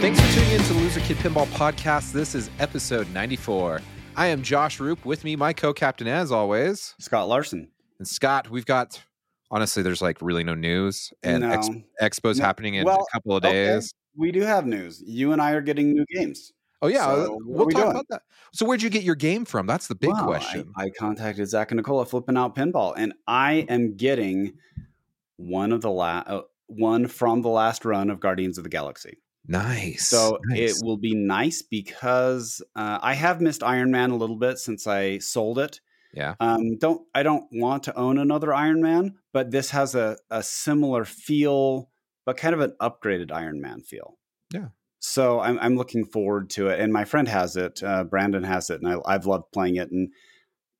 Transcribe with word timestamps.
Thanks 0.00 0.20
for 0.20 0.32
tuning 0.32 0.52
in 0.52 0.60
to 0.62 0.72
the 0.74 0.78
Loser 0.80 1.00
Kid 1.00 1.16
Pinball 1.18 1.46
Podcast. 1.48 2.12
This 2.12 2.34
is 2.36 2.50
episode 2.60 3.10
94. 3.10 3.80
I 4.16 4.28
am 4.28 4.42
Josh 4.42 4.78
Roop. 4.78 5.04
With 5.04 5.24
me, 5.24 5.34
my 5.34 5.52
co 5.52 5.72
captain, 5.72 6.06
as 6.06 6.30
always, 6.30 6.94
Scott 7.00 7.28
Larson. 7.28 7.68
And 7.98 8.06
Scott, 8.06 8.48
we've 8.48 8.64
got, 8.64 9.02
honestly, 9.50 9.82
there's 9.82 10.00
like 10.00 10.22
really 10.22 10.44
no 10.44 10.54
news, 10.54 11.12
and 11.24 11.42
No. 11.42 11.50
ex- 11.50 11.68
Expo's 12.00 12.38
No. 12.38 12.44
happening 12.44 12.74
in 12.74 12.84
Well, 12.84 13.00
a 13.08 13.12
couple 13.12 13.36
of 13.36 13.44
okay. 13.44 13.66
days. 13.66 13.92
We 14.16 14.30
do 14.30 14.42
have 14.42 14.66
news. 14.66 15.02
You 15.04 15.32
and 15.32 15.42
I 15.42 15.50
are 15.52 15.60
getting 15.60 15.92
new 15.92 16.04
games. 16.14 16.52
Oh, 16.80 16.86
yeah. 16.86 17.04
So, 17.06 17.34
uh, 17.34 17.36
we'll 17.44 17.66
we 17.66 17.72
talk 17.72 17.82
doing? 17.82 17.90
about 17.90 18.06
that. 18.10 18.22
So, 18.54 18.64
where'd 18.66 18.82
you 18.82 18.90
get 18.90 19.02
your 19.02 19.16
game 19.16 19.44
from? 19.44 19.66
That's 19.66 19.88
the 19.88 19.96
big 19.96 20.12
question. 20.12 20.70
I, 20.76 20.90
contacted 20.90 21.48
Zach 21.48 21.72
and 21.72 21.76
Nicole 21.78 22.00
at 22.02 22.08
Flipping 22.08 22.36
Out 22.36 22.54
Pinball, 22.54 22.94
and 22.96 23.14
I 23.26 23.66
am 23.68 23.96
getting 23.96 24.54
one 25.36 25.72
of 25.72 25.80
the 25.80 25.90
la- 25.90 26.22
uh, 26.26 26.42
one 26.66 27.08
from 27.08 27.42
the 27.42 27.48
last 27.48 27.84
run 27.84 28.10
of 28.10 28.20
Guardians 28.20 28.58
of 28.58 28.64
the 28.64 28.70
Galaxy. 28.70 29.18
Nice. 29.48 30.06
So 30.08 30.38
nice. 30.46 30.80
it 30.80 30.84
will 30.84 30.96
be 30.96 31.14
nice 31.14 31.62
because 31.62 32.62
uh, 32.76 32.98
I 33.02 33.14
have 33.14 33.40
missed 33.40 33.62
Iron 33.62 33.90
Man 33.90 34.10
a 34.10 34.16
little 34.16 34.36
bit 34.36 34.58
since 34.58 34.86
I 34.86 35.18
sold 35.18 35.58
it. 35.58 35.80
Yeah. 36.12 36.34
Um, 36.40 36.78
don't 36.78 37.06
I 37.14 37.22
don't 37.22 37.44
want 37.52 37.82
to 37.84 37.96
own 37.96 38.18
another 38.18 38.54
Iron 38.54 38.80
Man, 38.80 39.16
but 39.32 39.50
this 39.50 39.70
has 39.70 39.94
a, 39.94 40.16
a 40.30 40.42
similar 40.42 41.04
feel, 41.04 41.90
but 42.24 42.36
kind 42.36 42.54
of 42.54 42.60
an 42.60 42.74
upgraded 42.80 43.32
Iron 43.32 43.60
Man 43.60 43.80
feel. 43.80 44.18
Yeah. 44.52 44.68
So 45.00 45.40
I'm 45.40 45.58
I'm 45.58 45.76
looking 45.76 46.04
forward 46.04 46.50
to 46.50 46.68
it, 46.68 46.80
and 46.80 46.92
my 46.92 47.04
friend 47.04 47.28
has 47.28 47.56
it. 47.56 47.82
Uh, 47.82 48.04
Brandon 48.04 48.44
has 48.44 48.70
it, 48.70 48.80
and 48.82 48.92
I, 48.92 49.14
I've 49.14 49.26
loved 49.26 49.52
playing 49.52 49.76
it. 49.76 49.90
And 49.90 50.10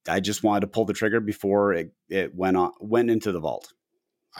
I 0.08 0.20
just 0.20 0.42
wanted 0.42 0.60
to 0.62 0.66
pull 0.68 0.84
the 0.84 0.92
trigger 0.92 1.20
before 1.20 1.72
it, 1.72 1.92
it 2.08 2.34
went 2.34 2.56
on 2.56 2.72
went 2.80 3.10
into 3.10 3.32
the 3.32 3.40
vault. 3.40 3.72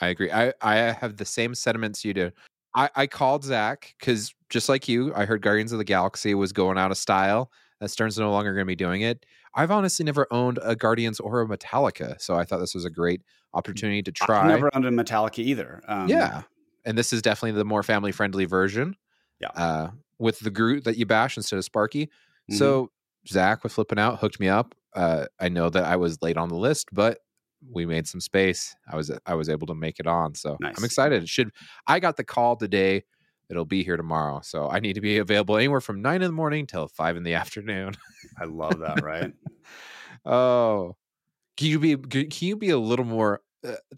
I 0.01 0.09
agree. 0.09 0.31
I, 0.31 0.53
I 0.61 0.77
have 0.77 1.17
the 1.17 1.25
same 1.25 1.55
sentiments 1.55 2.05
you 2.05 2.15
do. 2.15 2.31
I, 2.79 2.91
I 2.95 3.07
called 3.09 3.43
Zach 3.45 3.95
because 3.99 4.33
just 4.51 4.69
like 4.69 4.89
you, 4.89 5.13
I 5.15 5.25
heard 5.25 5.43
Guardians 5.43 5.73
of 5.73 5.79
the 5.79 5.85
Galaxy 5.85 6.35
was 6.35 6.53
going 6.53 6.79
out 6.79 6.91
of 6.91 6.97
style. 6.97 7.51
That 7.81 7.89
Stern's 7.91 8.19
no 8.19 8.31
longer 8.31 8.53
going 8.55 8.65
to 8.65 8.71
be 8.71 8.77
doing 8.77 9.03
it. 9.03 9.27
I've 9.55 9.71
honestly 9.71 10.05
never 10.05 10.27
owned 10.31 10.59
a 10.63 10.77
Guardians 10.77 11.19
or 11.21 11.41
a 11.41 11.47
Metallica, 11.47 12.21
so 12.21 12.37
I 12.37 12.45
thought 12.45 12.59
this 12.59 12.75
was 12.75 12.85
a 12.85 12.91
great 12.91 13.23
opportunity 13.55 14.03
to 14.03 14.13
try. 14.13 14.43
I've 14.43 14.47
never 14.49 14.71
owned 14.75 14.85
a 14.87 14.91
Metallica 14.91 15.41
either. 15.41 15.83
Um, 15.89 16.09
yeah, 16.09 16.43
and 16.85 16.97
this 16.97 17.13
is 17.13 17.21
definitely 17.23 17.59
the 17.59 17.65
more 17.65 17.83
family 17.83 18.13
friendly 18.13 18.45
version. 18.45 18.95
Yeah. 19.41 19.49
uh, 19.55 19.91
with 20.19 20.41
the 20.41 20.51
Groot 20.51 20.85
that 20.85 20.97
you 20.97 21.07
bash 21.07 21.37
instead 21.37 21.59
of 21.59 21.65
Sparky. 21.65 22.11
Mhm. 22.51 22.59
So 22.59 22.91
Zach 23.29 23.63
with 23.63 23.73
flipping 23.73 23.99
out 23.99 24.19
hooked 24.19 24.41
me 24.41 24.49
up. 24.49 24.75
Uh, 24.95 25.27
I 25.39 25.49
know 25.49 25.71
that 25.71 25.85
I 25.85 25.97
was 25.97 26.21
late 26.23 26.37
on 26.37 26.49
the 26.49 26.57
list, 26.57 26.89
but 26.93 27.19
we 27.73 27.87
made 27.87 28.07
some 28.07 28.21
space. 28.21 28.75
I 28.91 28.97
was 28.97 29.11
I 29.27 29.35
was 29.35 29.49
able 29.49 29.67
to 29.69 29.75
make 29.75 29.99
it 30.01 30.07
on, 30.07 30.35
so 30.35 30.57
Nice. 30.61 30.75
I'm 30.79 30.85
excited. 30.85 31.23
It 31.23 31.29
should. 31.29 31.51
I 31.87 32.01
got 32.01 32.17
the 32.17 32.25
call 32.25 32.57
today. 32.57 33.05
It'll 33.51 33.65
be 33.65 33.83
here 33.83 33.97
tomorrow, 33.97 34.41
so 34.43 34.69
I 34.69 34.79
need 34.79 34.93
to 34.95 35.01
be 35.01 35.19
available 35.19 35.57
anywhere 35.57 35.81
from 35.81 36.03
nine 36.03 36.21
in 36.23 36.29
the 36.29 36.33
morning 36.35 36.67
till 36.67 36.87
five 36.89 37.17
in 37.17 37.23
the 37.23 37.35
afternoon. 37.43 37.95
I 38.41 38.45
love 38.45 38.81
that. 38.81 39.03
Right. 39.03 39.33
oh, 40.25 40.97
can 41.57 41.67
you 41.69 41.79
be 41.79 41.97
can 41.97 42.49
you 42.49 42.57
be 42.57 42.71
a 42.71 42.79
little 42.79 43.05
more 43.05 43.41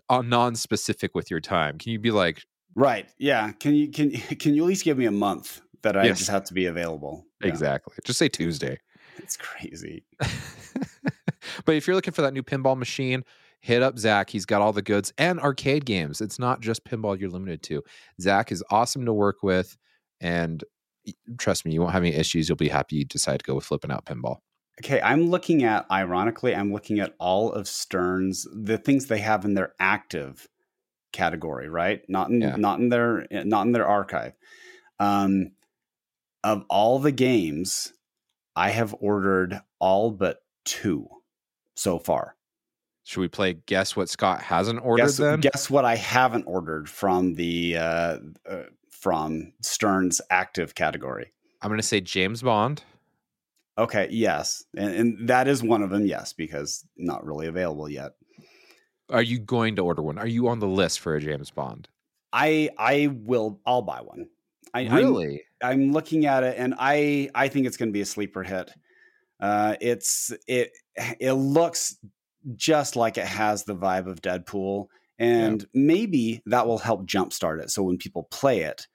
uh, 0.08 0.22
non-specific 0.22 1.14
with 1.14 1.30
your 1.30 1.40
time? 1.40 1.78
Can 1.78 1.92
you 1.92 1.98
be 1.98 2.10
like 2.10 2.42
Right. 2.76 3.08
Yeah. 3.18 3.50
Can 3.52 3.74
you 3.74 3.90
can 3.90 4.10
can 4.38 4.54
you 4.54 4.62
at 4.62 4.68
least 4.68 4.84
give 4.84 4.96
me 4.96 5.06
a 5.06 5.10
month 5.10 5.60
that 5.82 5.96
I 5.96 6.06
Yes. 6.06 6.18
just 6.18 6.30
have 6.30 6.44
to 6.44 6.54
be 6.54 6.66
available? 6.66 7.26
Yeah. 7.42 7.48
exactly? 7.48 7.94
Just 8.04 8.18
say 8.18 8.28
Tuesday. 8.28 8.78
It's 9.18 9.36
crazy. 9.36 10.04
but 10.18 11.74
if 11.74 11.86
you're 11.86 11.96
looking 11.96 12.14
for 12.14 12.22
that 12.22 12.32
new 12.32 12.42
pinball 12.42 12.76
machine, 12.78 13.24
hit 13.60 13.82
up 13.82 13.98
Zach. 13.98 14.30
He's 14.30 14.46
got 14.46 14.62
all 14.62 14.72
the 14.72 14.82
goods 14.82 15.12
and 15.18 15.38
arcade 15.40 15.84
games. 15.84 16.20
It's 16.20 16.38
not 16.38 16.60
just 16.60 16.84
pinball 16.84 17.18
you're 17.18 17.30
limited 17.30 17.62
to. 17.64 17.82
Zach 18.20 18.50
is 18.50 18.64
awesome 18.70 19.04
to 19.06 19.12
work 19.12 19.42
with. 19.42 19.76
And 20.20 20.64
trust 21.38 21.64
me, 21.64 21.72
you 21.72 21.80
won't 21.80 21.92
have 21.92 22.02
any 22.02 22.14
issues. 22.14 22.48
You'll 22.48 22.56
be 22.56 22.68
happy 22.68 22.96
you 22.96 23.04
decide 23.04 23.40
to 23.40 23.44
go 23.44 23.54
with 23.54 23.64
flipping 23.64 23.90
out 23.90 24.06
pinball. 24.06 24.38
Okay, 24.82 25.00
I'm 25.02 25.28
looking 25.28 25.62
at 25.62 25.84
ironically, 25.90 26.54
I'm 26.54 26.72
looking 26.72 27.00
at 27.00 27.14
all 27.18 27.52
of 27.52 27.68
Stern's 27.68 28.46
the 28.54 28.78
things 28.78 29.06
they 29.06 29.18
have 29.18 29.44
in 29.44 29.54
their 29.54 29.74
active 29.78 30.48
category, 31.12 31.68
right? 31.68 32.00
Not 32.08 32.30
in 32.30 32.40
Yeah. 32.40 32.56
not 32.56 32.80
in 32.80 32.88
their 32.88 33.26
not 33.30 33.66
in 33.66 33.72
their 33.72 33.86
archive. 33.86 34.32
Um 34.98 35.52
of 36.42 36.64
all 36.70 36.98
the 36.98 37.12
games, 37.12 37.92
I 38.56 38.70
have 38.70 38.94
ordered 39.00 39.60
all 39.78 40.10
but 40.10 40.38
two 40.64 41.08
so 41.76 41.98
far. 41.98 42.36
Should 43.04 43.20
we 43.20 43.28
play 43.28 43.54
guess 43.66 43.96
what 43.96 44.08
Scott 44.08 44.42
hasn't 44.42 44.84
ordered 44.84 45.04
guess, 45.04 45.16
then? 45.16 45.40
guess 45.40 45.70
what 45.70 45.84
I 45.84 45.96
haven't 45.96 46.44
ordered 46.44 46.88
from 46.88 47.34
the 47.34 47.76
uh, 47.76 48.18
uh, 48.48 48.62
from 48.90 49.52
Stern's 49.62 50.20
active 50.30 50.74
category. 50.74 51.32
I'm 51.62 51.68
going 51.70 51.80
to 51.80 51.86
say 51.86 52.00
James 52.00 52.42
Bond. 52.42 52.82
Okay, 53.78 54.08
yes, 54.10 54.64
and, 54.76 54.94
and 54.94 55.28
that 55.28 55.48
is 55.48 55.62
one 55.62 55.82
of 55.82 55.90
them. 55.90 56.04
Yes, 56.04 56.32
because 56.32 56.84
not 56.96 57.24
really 57.24 57.46
available 57.46 57.88
yet. 57.88 58.12
Are 59.08 59.22
you 59.22 59.38
going 59.38 59.76
to 59.76 59.82
order 59.82 60.02
one? 60.02 60.18
Are 60.18 60.26
you 60.26 60.48
on 60.48 60.58
the 60.60 60.68
list 60.68 61.00
for 61.00 61.14
a 61.16 61.20
James 61.20 61.50
Bond? 61.50 61.88
I 62.32 62.70
I 62.78 63.08
will. 63.10 63.60
I'll 63.66 63.82
buy 63.82 64.00
one. 64.02 64.28
I, 64.74 64.82
I'm- 64.82 64.92
really? 64.92 65.42
I'm, 65.62 65.92
looking 65.92 66.26
at 66.26 66.44
it, 66.44 66.56
and 66.58 66.74
I 66.78 67.30
I 67.34 67.48
think 67.48 67.66
it's 67.66 67.76
going 67.76 67.88
to 67.88 67.92
be 67.92 68.02
a 68.02 68.06
sleeper 68.06 68.42
hit. 68.42 68.70
Uh, 69.40 69.76
it's 69.80 70.32
it 70.46 70.72
it 71.18 71.32
looks 71.32 71.96
just 72.56 72.96
like 72.96 73.18
it 73.18 73.26
has 73.26 73.64
the 73.64 73.76
vibe 73.76 74.06
of 74.06 74.22
Deadpool, 74.22 74.86
and 75.18 75.66
maybe 75.74 76.42
that 76.46 76.66
will 76.66 76.78
help 76.78 77.06
jumpstart 77.06 77.62
it. 77.62 77.70
So 77.70 77.82
when 77.82 77.98
people 77.98 78.24
play 78.30 78.60
it, 78.62 78.86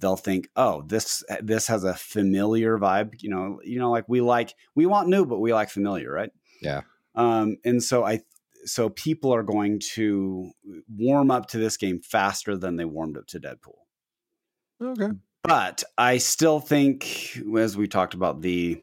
they'll 0.00 0.16
think, 0.16 0.48
"Oh, 0.56 0.82
this 0.86 1.22
this 1.40 1.66
has 1.68 1.84
a 1.84 1.94
familiar 1.94 2.78
vibe." 2.78 3.22
You 3.22 3.30
know, 3.30 3.60
you 3.64 3.78
know, 3.78 3.90
like 3.90 4.08
we 4.08 4.20
like 4.20 4.54
we 4.74 4.86
want 4.86 5.08
new, 5.08 5.26
but 5.26 5.40
we 5.40 5.52
like 5.52 5.70
familiar, 5.70 6.12
right? 6.12 6.30
Yeah. 6.62 6.82
Um, 7.14 7.56
and 7.64 7.82
so 7.82 8.04
I 8.04 8.22
so 8.64 8.88
people 8.88 9.34
are 9.34 9.42
going 9.42 9.80
to 9.94 10.50
warm 10.88 11.30
up 11.30 11.48
to 11.48 11.58
this 11.58 11.76
game 11.76 12.00
faster 12.00 12.56
than 12.56 12.76
they 12.76 12.84
warmed 12.84 13.16
up 13.16 13.26
to 13.28 13.40
Deadpool. 13.40 13.76
Okay. 14.82 15.14
But 15.42 15.84
I 15.98 16.18
still 16.18 16.58
think, 16.58 17.38
as 17.58 17.76
we 17.76 17.86
talked 17.86 18.14
about 18.14 18.40
the 18.40 18.82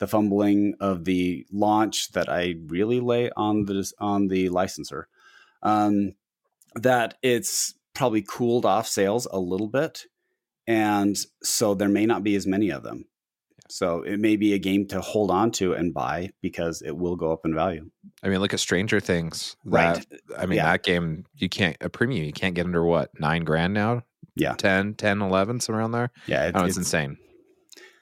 the 0.00 0.08
fumbling 0.08 0.74
of 0.80 1.04
the 1.04 1.46
launch, 1.52 2.10
that 2.12 2.28
I 2.28 2.56
really 2.66 2.98
lay 3.00 3.30
on 3.36 3.64
the 3.66 3.90
on 4.00 4.26
the 4.28 4.48
licensor, 4.48 5.06
um, 5.62 6.14
that 6.74 7.14
it's 7.22 7.74
probably 7.94 8.22
cooled 8.22 8.66
off 8.66 8.88
sales 8.88 9.26
a 9.30 9.38
little 9.38 9.68
bit, 9.68 10.04
and 10.66 11.16
so 11.42 11.74
there 11.74 11.88
may 11.88 12.06
not 12.06 12.24
be 12.24 12.34
as 12.34 12.46
many 12.46 12.70
of 12.70 12.82
them. 12.82 13.04
So 13.68 14.02
it 14.02 14.18
may 14.18 14.34
be 14.34 14.52
a 14.54 14.58
game 14.58 14.88
to 14.88 15.00
hold 15.00 15.30
on 15.30 15.52
to 15.52 15.74
and 15.74 15.94
buy 15.94 16.30
because 16.42 16.82
it 16.82 16.96
will 16.96 17.14
go 17.14 17.30
up 17.32 17.42
in 17.44 17.54
value. 17.54 17.88
I 18.20 18.28
mean, 18.28 18.40
look 18.40 18.52
at 18.52 18.58
Stranger 18.58 18.98
Things. 18.98 19.54
Right. 19.64 20.04
I 20.36 20.46
mean, 20.46 20.56
Yeah. 20.56 20.72
that 20.72 20.82
game, 20.82 21.24
you 21.36 21.48
can't, 21.48 21.76
a 21.80 21.88
premium, 21.88 22.24
you 22.24 22.32
can't 22.32 22.56
get 22.56 22.66
under 22.66 22.84
what, 22.84 23.10
nine 23.20 23.44
grand 23.44 23.72
now? 23.72 24.02
Yeah. 24.34 24.54
10, 24.54 24.94
10, 24.94 25.22
11, 25.22 25.60
somewhere 25.60 25.82
around 25.82 25.92
there? 25.92 26.10
Yeah, 26.26 26.46
it- 26.48 26.56
Oh, 26.56 26.64
it's 26.64 26.76
it's- 26.76 26.78
insane. 26.78 27.18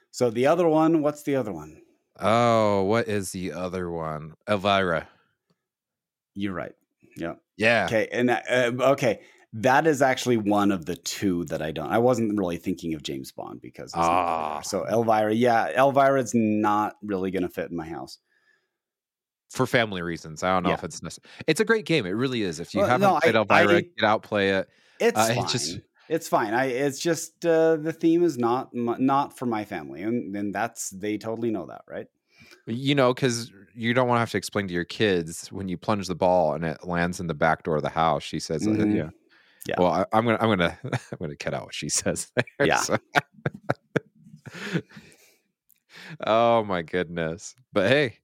So 0.09 0.31
the 0.31 0.47
other 0.47 0.67
one, 0.67 1.03
what's 1.03 1.21
the 1.21 1.35
other 1.35 1.53
one? 1.53 1.81
Oh, 2.21 2.83
what 2.83 3.07
is 3.07 3.31
the 3.31 3.53
other 3.53 3.89
one? 3.89 4.33
Elvira. 4.47 5.07
You're 6.35 6.53
right. 6.53 6.73
Yeah. 7.17 7.35
Yeah. 7.57 7.85
Okay, 7.85 8.07
and 8.11 8.29
uh, 8.29 8.71
okay, 8.91 9.19
that 9.53 9.87
is 9.87 10.01
actually 10.01 10.37
one 10.37 10.71
of 10.71 10.85
the 10.85 10.95
two 10.95 11.43
that 11.45 11.61
I 11.61 11.71
don't. 11.71 11.89
I 11.91 11.97
wasn't 11.97 12.37
really 12.37 12.57
thinking 12.57 12.93
of 12.93 13.03
James 13.03 13.31
Bond 13.31 13.61
because 13.61 13.85
it's 13.91 13.95
Ah. 13.97 14.55
there. 14.55 14.63
so 14.63 14.85
Elvira. 14.87 15.33
Yeah, 15.33 15.69
Elvira's 15.75 16.33
not 16.33 16.95
really 17.01 17.31
going 17.31 17.43
to 17.43 17.49
fit 17.49 17.69
in 17.71 17.75
my 17.77 17.87
house. 17.87 18.19
For 19.49 19.65
family 19.65 20.01
reasons. 20.03 20.43
I 20.43 20.53
don't 20.53 20.63
know 20.63 20.69
Yeah. 20.69 20.75
if 20.75 20.83
it's 20.83 21.01
necessary. 21.01 21.29
It's 21.47 21.59
a 21.59 21.65
great 21.65 21.85
game. 21.85 22.05
It 22.05 22.11
really 22.11 22.43
is. 22.43 22.59
If 22.59 22.73
you 22.75 22.81
Well, 22.81 22.89
haven't 22.89 23.09
no, 23.09 23.15
I- 23.15 23.19
played 23.21 23.35
Elvira, 23.35 23.77
I- 23.77 23.81
get 23.81 24.03
out, 24.03 24.21
play 24.21 24.49
it. 24.51 24.69
It's 24.99 25.17
Uh, 25.17 25.27
it 25.31 25.35
fine. 25.35 25.47
just- 25.47 25.79
it's 26.07 26.27
fine. 26.27 26.53
I. 26.53 26.65
It's 26.65 26.99
just 26.99 27.45
uh, 27.45 27.75
the 27.77 27.91
theme 27.93 28.23
is 28.23 28.37
not 28.37 28.69
not 28.73 29.37
for 29.37 29.45
my 29.47 29.65
family, 29.65 30.03
and 30.03 30.35
and 30.35 30.53
that's 30.53 30.91
they 30.91 31.17
totally 31.17 31.49
know 31.51 31.65
that, 31.67 31.81
right? 31.87 32.07
You 32.69 32.95
know, 32.95 33.13
because 33.13 33.51
you 33.73 33.93
don't 33.93 34.07
want 34.07 34.17
to 34.17 34.21
have 34.21 34.31
to 34.31 34.37
explain 34.37 34.67
to 34.67 34.73
your 34.73 34.85
kids 34.85 35.51
when 35.51 35.67
you 35.67 35.77
plunge 35.77 36.07
the 36.07 36.15
ball 36.15 36.53
and 36.53 36.63
it 36.65 36.85
lands 36.85 37.19
in 37.19 37.27
the 37.27 37.33
back 37.33 37.63
door 37.63 37.77
of 37.77 37.83
the 37.83 37.89
house. 37.89 38.23
She 38.23 38.39
says, 38.39 38.67
uh, 38.67 38.71
Mhm. 38.71 38.95
"Yeah, 38.95 39.09
Yeah. 39.67 39.75
Well, 39.79 39.91
I, 39.91 40.05
I'm 40.13 40.25
gonna, 40.25 40.37
I'm 40.41 40.49
gonna, 40.49 40.77
I'm 41.11 41.17
gonna 41.19 41.35
cut 41.35 41.53
out 41.53 41.65
what 41.65 41.73
she 41.75 41.89
says. 41.89 42.31
There, 42.35 42.45
Yeah. 42.67 42.77
so- 42.81 42.97
oh 46.25 46.63
my 46.63 46.81
goodness! 46.81 47.55
But 47.73 47.89
hey, 47.89 48.19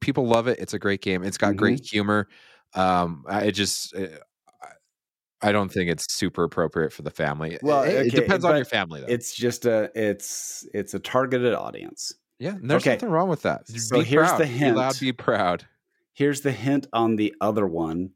people 0.00 0.26
love 0.26 0.48
it. 0.48 0.58
It's 0.58 0.74
a 0.74 0.78
great 0.78 1.00
game. 1.02 1.22
It's 1.24 1.38
got 1.38 1.56
great 1.56 1.78
Mm-hmm. 1.80 1.84
humor. 1.96 2.28
Um, 2.74 3.24
I 3.28 3.44
it 3.46 3.52
just, 3.52 3.94
uh, 3.94 4.06
I- 4.62 5.48
I 5.48 5.52
don't 5.52 5.70
think 5.70 5.90
it's 5.90 6.12
super 6.12 6.44
appropriate 6.44 6.92
for 6.92 7.02
the 7.02 7.10
family. 7.10 7.58
Well, 7.62 7.82
it, 7.82 8.06
it 8.08 8.14
depends 8.14 8.44
on 8.44 8.56
your 8.56 8.64
family, 8.64 9.00
though. 9.00 9.06
It's 9.08 9.34
just 9.34 9.66
a 9.66 9.90
it's 9.94 10.66
it's 10.74 10.94
a 10.94 10.98
targeted 10.98 11.54
audience. 11.54 12.12
Yeah, 12.40 12.54
and 12.56 12.68
there's 12.68 12.82
okay. 12.82 12.94
nothing 12.94 13.10
wrong 13.10 13.28
with 13.28 13.42
that. 13.42 13.68
So 13.68 13.98
be 13.98 14.04
here's 14.04 14.28
proud. 14.28 14.40
the 14.40 14.46
Be 14.46 14.72
loud. 14.72 14.92
hint. 14.94 15.00
Be 15.00 15.12
proud. 15.12 15.66
Here's 16.14 16.40
the 16.40 16.52
hint 16.52 16.86
on 16.92 17.16
the 17.16 17.34
other 17.40 17.66
one. 17.66 18.10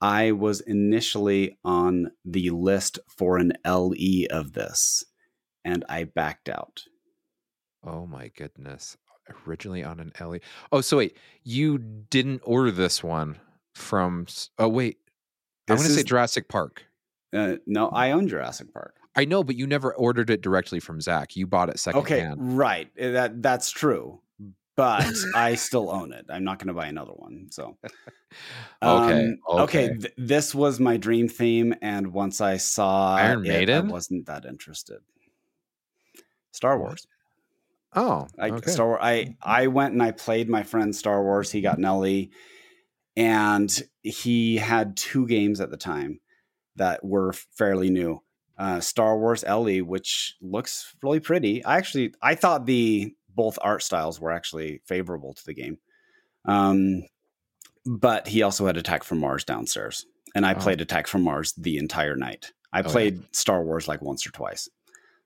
I 0.00 0.32
was 0.32 0.60
initially 0.60 1.58
on 1.64 2.12
the 2.24 2.50
list 2.50 3.00
for 3.18 3.36
an 3.36 3.52
LE 3.66 4.26
of 4.30 4.52
this, 4.52 5.02
and 5.64 5.84
I 5.88 6.04
backed 6.04 6.48
out. 6.48 6.84
Oh 7.84 8.06
my 8.06 8.28
goodness. 8.28 8.96
Originally 9.46 9.84
on 9.84 10.00
an 10.00 10.12
LE. 10.20 10.38
Oh, 10.72 10.80
so 10.80 10.96
wait, 10.98 11.16
you 11.42 11.78
didn't 11.78 12.40
order 12.44 12.70
this 12.70 13.02
one 13.02 13.38
from 13.74 14.26
Oh 14.58 14.68
wait. 14.68 14.98
I'm 15.68 15.76
This 15.76 15.82
going 15.82 15.94
to 15.96 16.00
say 16.00 16.04
Jurassic 16.04 16.48
Park. 16.48 16.84
Uh, 17.36 17.56
no, 17.66 17.88
I 17.90 18.12
own 18.12 18.26
Jurassic 18.26 18.72
Park. 18.72 18.94
I 19.18 19.24
know, 19.24 19.42
but 19.42 19.56
you 19.56 19.66
never 19.66 19.92
ordered 19.96 20.30
it 20.30 20.42
directly 20.42 20.78
from 20.78 21.00
Zach. 21.00 21.34
You 21.34 21.48
bought 21.48 21.68
it 21.70 21.80
secondhand. 21.80 22.34
Okay, 22.34 22.54
right. 22.54 22.88
Uh, 23.00 23.10
That 23.10 23.42
that's 23.42 23.68
true. 23.72 24.20
But 24.76 25.12
I 25.34 25.56
still 25.56 25.90
own 25.90 26.12
it. 26.12 26.26
I'm 26.30 26.44
not 26.44 26.60
going 26.60 26.68
to 26.68 26.72
buy 26.74 26.86
another 26.86 27.10
one. 27.14 27.48
So 27.50 27.76
Okay, 28.82 29.24
Um, 29.24 29.38
okay. 29.62 29.88
th- 29.88 30.14
this 30.16 30.54
was 30.54 30.78
my 30.78 30.96
dream 30.96 31.28
theme, 31.28 31.74
and 31.82 32.12
once 32.12 32.40
I 32.40 32.58
saw 32.58 33.16
Iron 33.16 33.44
it, 33.44 33.48
Maiden? 33.48 33.88
I 33.88 33.92
wasn't 33.92 34.26
that 34.26 34.44
interested. 34.44 35.00
Star 36.52 36.78
Wars. 36.78 37.04
Oh, 37.96 38.28
I 38.38 38.50
okay. 38.50 38.70
Star 38.70 38.86
Wars. 38.86 39.00
I 39.02 39.36
I 39.42 39.66
went 39.66 39.94
and 39.94 40.02
I 40.02 40.12
played 40.12 40.48
my 40.48 40.62
friend 40.62 40.94
Star 40.94 41.24
Wars. 41.24 41.50
He 41.50 41.60
got 41.60 41.80
Nelly, 41.80 42.30
and 43.16 43.82
he 44.02 44.58
had 44.58 44.96
two 44.96 45.26
games 45.26 45.60
at 45.60 45.70
the 45.70 45.76
time 45.76 46.20
that 46.76 47.04
were 47.04 47.32
fairly 47.32 47.90
new. 47.90 48.22
Uh, 48.58 48.80
Star 48.80 49.16
Wars 49.18 49.44
LE, 49.44 49.78
which 49.84 50.34
looks 50.42 50.92
really 51.02 51.20
pretty. 51.20 51.64
I 51.64 51.76
actually 51.76 52.12
I 52.20 52.34
thought 52.34 52.66
the 52.66 53.14
both 53.34 53.56
art 53.62 53.82
styles 53.84 54.20
were 54.20 54.32
actually 54.32 54.80
favorable 54.84 55.32
to 55.34 55.46
the 55.46 55.54
game. 55.54 55.78
Um, 56.44 57.04
but 57.86 58.26
he 58.26 58.42
also 58.42 58.66
had 58.66 58.76
Attack 58.76 59.04
from 59.04 59.18
Mars 59.20 59.44
downstairs, 59.44 60.06
and 60.34 60.44
I 60.44 60.54
Oh. 60.54 60.58
played 60.58 60.80
Attack 60.80 61.06
from 61.06 61.22
Mars 61.22 61.52
the 61.56 61.78
entire 61.78 62.16
night. 62.16 62.52
I 62.72 62.80
Oh, 62.80 62.82
yeah. 62.86 62.90
played 62.92 63.34
Star 63.36 63.62
Wars 63.62 63.86
like 63.86 64.02
once 64.02 64.26
or 64.26 64.30
twice. 64.32 64.68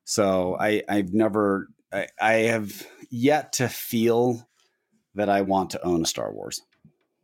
So 0.05 0.57
I 0.61 0.83
I've 0.89 1.13
never 1.15 1.69
I, 1.93 2.07
I 2.21 2.33
have 2.53 2.87
yet 3.11 3.53
to 3.55 3.69
feel 3.69 4.49
that 5.15 5.29
I 5.29 5.41
want 5.43 5.71
to 5.71 5.83
own 5.85 6.03
a 6.03 6.07
Star 6.07 6.33
Wars, 6.33 6.61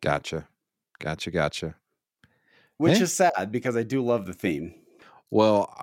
Gotcha. 0.01 0.49
Gotcha. 1.01 1.31
Gotcha. 1.31 1.75
which 2.79 2.99
Eh? 2.99 3.03
is 3.03 3.15
sad 3.15 3.51
because 3.53 3.77
I 3.77 3.83
do 3.83 4.03
love 4.05 4.27
the 4.27 4.33
theme. 4.35 4.75
Well, 5.31 5.75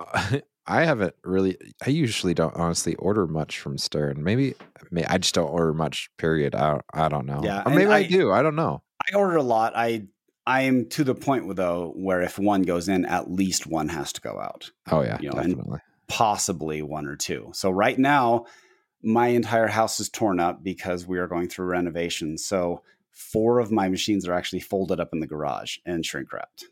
I 0.66 0.84
haven't 0.84 1.14
really. 1.24 1.56
I 1.86 1.90
usually 1.90 2.34
don't 2.34 2.54
honestly 2.56 2.94
order 2.96 3.26
much 3.26 3.60
from 3.60 3.78
Stern. 3.78 4.24
Maybe, 4.24 4.54
may 4.90 5.04
I 5.04 5.18
just 5.18 5.34
don't 5.34 5.48
order 5.50 5.72
much. 5.72 6.10
Period. 6.18 6.54
I 6.54 6.70
don't, 6.72 6.82
I 6.92 7.08
don't 7.08 7.26
know. 7.26 7.40
Yeah, 7.44 7.62
or 7.64 7.70
maybe 7.70 7.90
I, 7.90 7.98
I- 7.98 8.06
do. 8.06 8.32
I 8.32 8.42
don't 8.42 8.56
know. 8.56 8.82
I 9.12 9.16
order 9.16 9.36
a 9.36 9.42
lot. 9.42 9.74
I 9.76 10.06
I 10.46 10.62
am 10.62 10.88
to 10.90 11.04
the 11.04 11.14
point 11.14 11.54
though 11.56 11.92
where 11.96 12.22
if 12.22 12.38
one 12.38 12.62
goes 12.62 12.88
in, 12.88 13.04
at 13.04 13.30
least 13.30 13.66
one 13.66 13.88
has 13.88 14.12
to 14.14 14.20
go 14.20 14.40
out, 14.40 14.70
Oh 14.90 15.02
yeah, 15.02 15.18
You 15.20 15.30
know, 15.30 15.36
definitely. 15.36 15.78
possibly 16.08 16.82
one 16.82 17.06
or 17.06 17.14
two. 17.16 17.50
So 17.52 17.70
right 17.70 17.98
now, 17.98 18.46
my 19.02 19.28
entire 19.28 19.66
house 19.68 20.00
is 20.00 20.08
torn 20.08 20.40
up 20.40 20.62
because 20.64 21.06
we 21.06 21.18
are 21.18 21.28
going 21.28 21.48
through 21.48 21.66
renovations. 21.66 22.44
So 22.44 22.82
four 23.12 23.58
of 23.60 23.70
my 23.70 23.88
machines 23.88 24.26
are 24.26 24.32
actually 24.34 24.60
folded 24.60 24.98
up 24.98 25.10
in 25.12 25.20
the 25.20 25.26
garage 25.26 25.78
and 25.84 26.04
shrink 26.04 26.32
wrapped. 26.32 26.64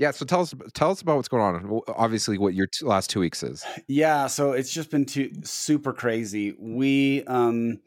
Yeah. 0.00 0.12
So 0.12 0.24
tell 0.24 0.40
us, 0.40 0.54
tell 0.72 0.90
us 0.90 1.02
about 1.02 1.16
what's 1.16 1.28
going 1.28 1.42
on. 1.42 1.82
Obviously, 1.88 2.38
what 2.38 2.54
your 2.54 2.66
t- 2.66 2.86
last 2.86 3.10
two 3.10 3.20
weeks 3.20 3.42
is. 3.42 3.66
Yeah, 3.86 4.28
so 4.28 4.52
it's 4.52 4.72
just 4.72 4.90
been 4.90 5.04
too 5.04 5.30
super 5.44 5.92
crazy. 5.92 6.56
We 6.58 7.22
um 7.24 7.80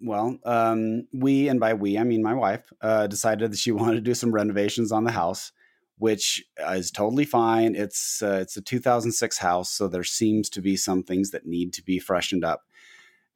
well, 0.00 0.38
um 0.44 1.06
we 1.12 1.48
and 1.48 1.60
by 1.60 1.74
we 1.74 1.98
I 1.98 2.04
mean 2.04 2.22
my 2.22 2.32
wife 2.32 2.72
uh 2.80 3.06
decided 3.08 3.52
that 3.52 3.58
she 3.58 3.72
wanted 3.72 3.96
to 3.96 4.00
do 4.00 4.14
some 4.14 4.32
renovations 4.32 4.90
on 4.90 5.04
the 5.04 5.10
house, 5.10 5.52
which 5.98 6.42
is 6.58 6.90
totally 6.90 7.26
fine. 7.26 7.74
It's 7.74 8.22
uh, 8.22 8.38
it's 8.40 8.56
a 8.56 8.62
2006 8.62 9.36
house, 9.36 9.70
so 9.70 9.86
there 9.86 10.02
seems 10.02 10.48
to 10.48 10.62
be 10.62 10.78
some 10.78 11.02
things 11.02 11.30
that 11.32 11.44
need 11.44 11.74
to 11.74 11.84
be 11.84 11.98
freshened 11.98 12.42
up. 12.42 12.62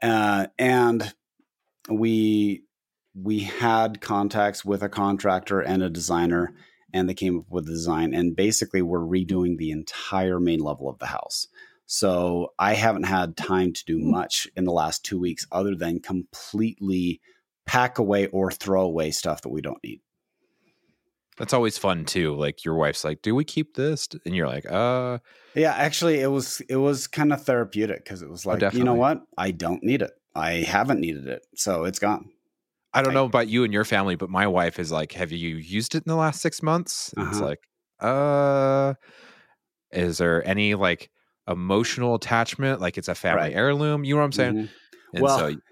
Uh 0.00 0.46
and 0.58 1.12
we 1.90 2.64
we 3.14 3.40
had 3.40 4.00
contacts 4.00 4.64
with 4.64 4.82
a 4.82 4.88
contractor 4.88 5.60
and 5.60 5.82
a 5.82 5.90
designer 5.90 6.54
and 6.92 7.08
they 7.08 7.14
came 7.14 7.38
up 7.38 7.46
with 7.50 7.66
the 7.66 7.72
design 7.72 8.14
and 8.14 8.36
basically 8.36 8.82
we're 8.82 9.00
redoing 9.00 9.56
the 9.56 9.70
entire 9.70 10.38
main 10.38 10.60
level 10.60 10.88
of 10.88 10.98
the 10.98 11.06
house. 11.06 11.46
So 11.86 12.52
i 12.58 12.74
haven't 12.74 13.04
had 13.04 13.36
time 13.36 13.72
to 13.72 13.84
do 13.84 13.98
much 13.98 14.48
in 14.56 14.64
the 14.64 14.72
last 14.72 15.04
two 15.04 15.18
weeks 15.18 15.46
other 15.52 15.74
than 15.74 16.00
completely 16.00 17.20
pack 17.66 17.98
away 17.98 18.26
or 18.28 18.50
throw 18.50 18.82
away 18.82 19.10
stuff 19.10 19.42
that 19.42 19.50
we 19.50 19.60
don't 19.60 19.82
need. 19.84 20.00
That's 21.38 21.52
always 21.52 21.78
fun 21.78 22.04
too. 22.04 22.34
Like 22.34 22.64
your 22.64 22.74
wife's 22.74 23.04
like, 23.04 23.22
"Do 23.22 23.34
we 23.34 23.44
keep 23.44 23.74
this?" 23.74 24.06
And 24.26 24.36
you're 24.36 24.46
like, 24.46 24.70
"Uh, 24.70 25.18
yeah 25.54 25.72
actually 25.72 26.20
it 26.20 26.28
was 26.28 26.60
it 26.68 26.76
was 26.76 27.06
kind 27.06 27.32
of 27.32 27.42
therapeutic 27.42 28.04
because 28.04 28.22
it 28.22 28.30
was 28.30 28.46
like 28.46 28.72
you 28.74 28.84
know 28.84 28.94
what? 28.94 29.22
I 29.36 29.50
don't 29.50 29.82
need 29.82 30.02
it. 30.02 30.12
I 30.34 30.62
haven't 30.62 31.00
needed 31.00 31.26
it 31.26 31.46
so 31.54 31.84
it's 31.84 31.98
gone 31.98 32.30
I 32.94 33.02
don't 33.02 33.14
know 33.14 33.24
about 33.24 33.48
you 33.48 33.64
and 33.64 33.72
your 33.72 33.84
family, 33.84 34.16
but 34.16 34.30
my 34.30 34.46
wife 34.46 34.78
is 34.78 34.92
like, 34.92 35.12
"Have 35.12 35.32
you 35.32 35.56
used 35.56 35.94
it 35.94 36.04
in 36.04 36.10
the 36.10 36.16
last 36.16 36.40
six 36.42 36.62
months?" 36.62 37.12
And 37.14 37.28
It's 37.28 37.40
Uh-huh. 37.40 37.42
like, 37.42 37.68
"Uh, 38.00 38.94
is 39.92 40.18
there 40.18 40.46
any 40.48 40.74
like 40.74 41.10
emotional 41.48 42.14
attachment? 42.16 42.80
Like 42.80 42.98
it's 42.98 43.08
a 43.08 43.14
family 43.16 43.54
Right. 43.54 43.54
heirloom? 43.54 44.04
You 44.04 44.14
know 44.16 44.20
what 44.20 44.26
I'm 44.26 44.32
saying?" 44.32 44.56
Mhm. 44.56 44.72
And 45.14 45.30
Well, 45.30 45.30
so, 45.30 45.54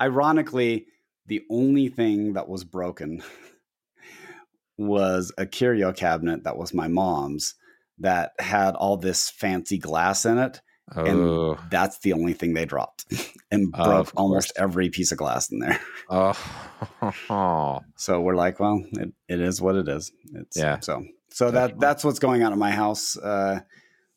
ironically 0.00 0.88
the 1.26 1.44
only 1.50 1.88
thing 1.88 2.34
that 2.34 2.48
was 2.48 2.64
broken 2.64 3.22
was 4.78 5.32
a 5.38 5.46
curio 5.46 5.92
cabinet 5.92 6.44
that 6.44 6.56
was 6.56 6.72
my 6.72 6.88
mom's 6.88 7.54
that 7.98 8.32
had 8.38 8.74
all 8.76 8.96
this 8.96 9.28
fancy 9.28 9.78
glass 9.78 10.24
in 10.24 10.38
it 10.38 10.60
oh, 10.96 11.58
that's 11.70 11.98
the 11.98 12.12
only 12.12 12.32
thing 12.32 12.54
they 12.54 12.64
dropped 12.64 13.06
and 13.50 13.70
broke 13.72 14.12
almost 14.16 14.52
every 14.56 14.90
piece 14.90 15.12
of 15.12 15.18
glass 15.18 15.50
in 15.50 15.58
there. 15.58 15.80
oh, 16.10 17.80
So 17.96 18.20
we're 18.20 18.34
like, 18.36 18.60
well, 18.60 18.82
it, 18.92 19.12
it 19.28 19.40
is 19.40 19.60
what 19.60 19.76
it 19.76 19.88
is. 19.88 20.12
It's 20.34 20.56
Yeah. 20.56 20.80
So 20.80 21.04
so 21.30 21.50
that 21.50 21.78
that's 21.78 22.04
what's 22.04 22.18
going 22.18 22.42
on 22.42 22.52
at 22.52 22.58
my 22.58 22.70
house. 22.70 23.16
Uh, 23.16 23.60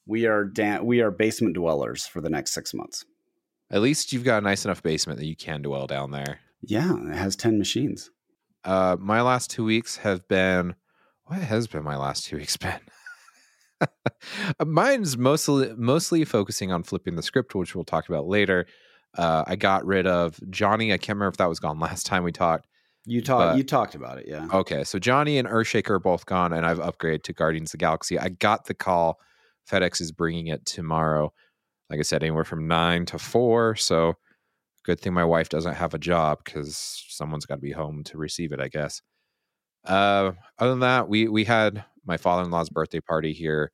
we 0.06 0.26
are 0.26 0.46
da- 0.46 0.82
we 0.82 1.02
are 1.02 1.12
basement 1.12 1.56
dwellers 1.56 2.08
for 2.08 2.22
the 2.22 2.30
next 2.30 2.52
six 2.52 2.74
months. 2.74 3.06
at 3.70 3.82
least 3.82 4.12
you've 4.12 4.24
got 4.24 4.40
a 4.40 4.42
nice 4.42 4.66
enough 4.66 4.82
basement 4.82 5.20
that 5.20 5.28
you 5.28 5.36
can 5.36 5.62
dwell 5.62 5.88
down 5.88 6.12
there. 6.12 6.40
Yeah, 6.62 6.96
it 7.10 7.16
has 7.16 7.36
ten 7.36 7.58
machines. 7.58 8.12
Uh, 8.64 8.96
my 9.00 9.22
last 9.22 9.50
two 9.50 9.64
weeks 9.66 9.98
have 9.98 10.28
been. 10.28 10.76
What 11.26 11.40
has 11.40 11.68
been 11.68 11.84
my 11.84 11.98
last 11.98 12.26
two 12.26 12.38
weeks 12.38 12.58
been? 12.58 12.80
Mine's 14.66 15.18
mostly 15.18 15.74
mostly 15.76 16.26
focusing 16.26 16.72
on 16.72 16.84
flipping 16.84 17.16
the 17.16 17.24
script, 17.24 17.56
which 17.56 17.76
we'll 17.76 17.84
talk 17.84 18.10
about 18.10 18.28
later. 18.28 18.66
Uh, 19.18 19.44
I 19.46 19.56
got 19.56 19.86
rid 19.86 20.08
of 20.08 20.40
Johnny. 20.50 20.94
I 20.94 20.98
can't 20.98 21.18
remember 21.18 21.30
if 21.30 21.38
that 21.38 21.50
was 21.50 21.60
gone 21.60 21.80
last 21.80 22.06
time 22.06 22.24
we 22.24 22.32
talked. 22.32 22.68
You 23.06 23.22
talked 23.22 23.58
you 23.58 23.64
talked 23.64 23.96
about 23.96 24.20
it, 24.20 24.26
yeah. 24.28 24.48
Okay, 24.54 24.84
so 24.84 25.00
Johnny 25.00 25.38
and 25.38 25.48
Earthshaker 25.48 25.92
are 25.92 26.00
both 26.00 26.26
gone, 26.26 26.54
and 26.54 26.66
I've 26.66 26.80
upgraded 26.80 27.24
to 27.24 27.34
Guardians 27.34 27.70
of 27.70 27.80
the 27.80 27.84
Galaxy. 27.84 28.20
I 28.20 28.30
got 28.30 28.66
the 28.66 28.76
call. 28.76 29.20
FedEx 29.70 30.02
is 30.02 30.12
bringing 30.12 30.48
it 30.48 30.66
tomorrow. 30.66 31.34
Like 31.90 32.00
I 32.00 32.04
said, 32.04 32.24
anywhere 32.24 32.44
from 32.44 32.68
nine 32.68 33.06
to 33.08 33.18
four. 33.18 33.76
So 33.76 34.16
good 34.84 35.00
thing 35.00 35.14
my 35.14 35.26
wife 35.26 35.50
doesn't 35.50 35.74
have 35.74 35.94
a 35.94 36.00
job 36.00 36.40
because 36.44 37.04
someone's 37.10 37.46
got 37.46 37.56
to 37.56 37.62
be 37.62 37.72
home 37.72 38.04
to 38.06 38.18
receive 38.18 38.52
it. 38.52 38.60
I 38.60 38.68
guess. 38.68 39.02
Uh, 39.86 40.34
other 40.60 40.72
than 40.72 40.80
that, 40.82 41.10
we 41.10 41.28
we 41.28 41.44
had 41.44 41.84
my 42.06 42.18
father 42.18 42.44
in 42.44 42.52
law's 42.52 42.70
birthday 42.70 43.00
party 43.00 43.34
here. 43.34 43.72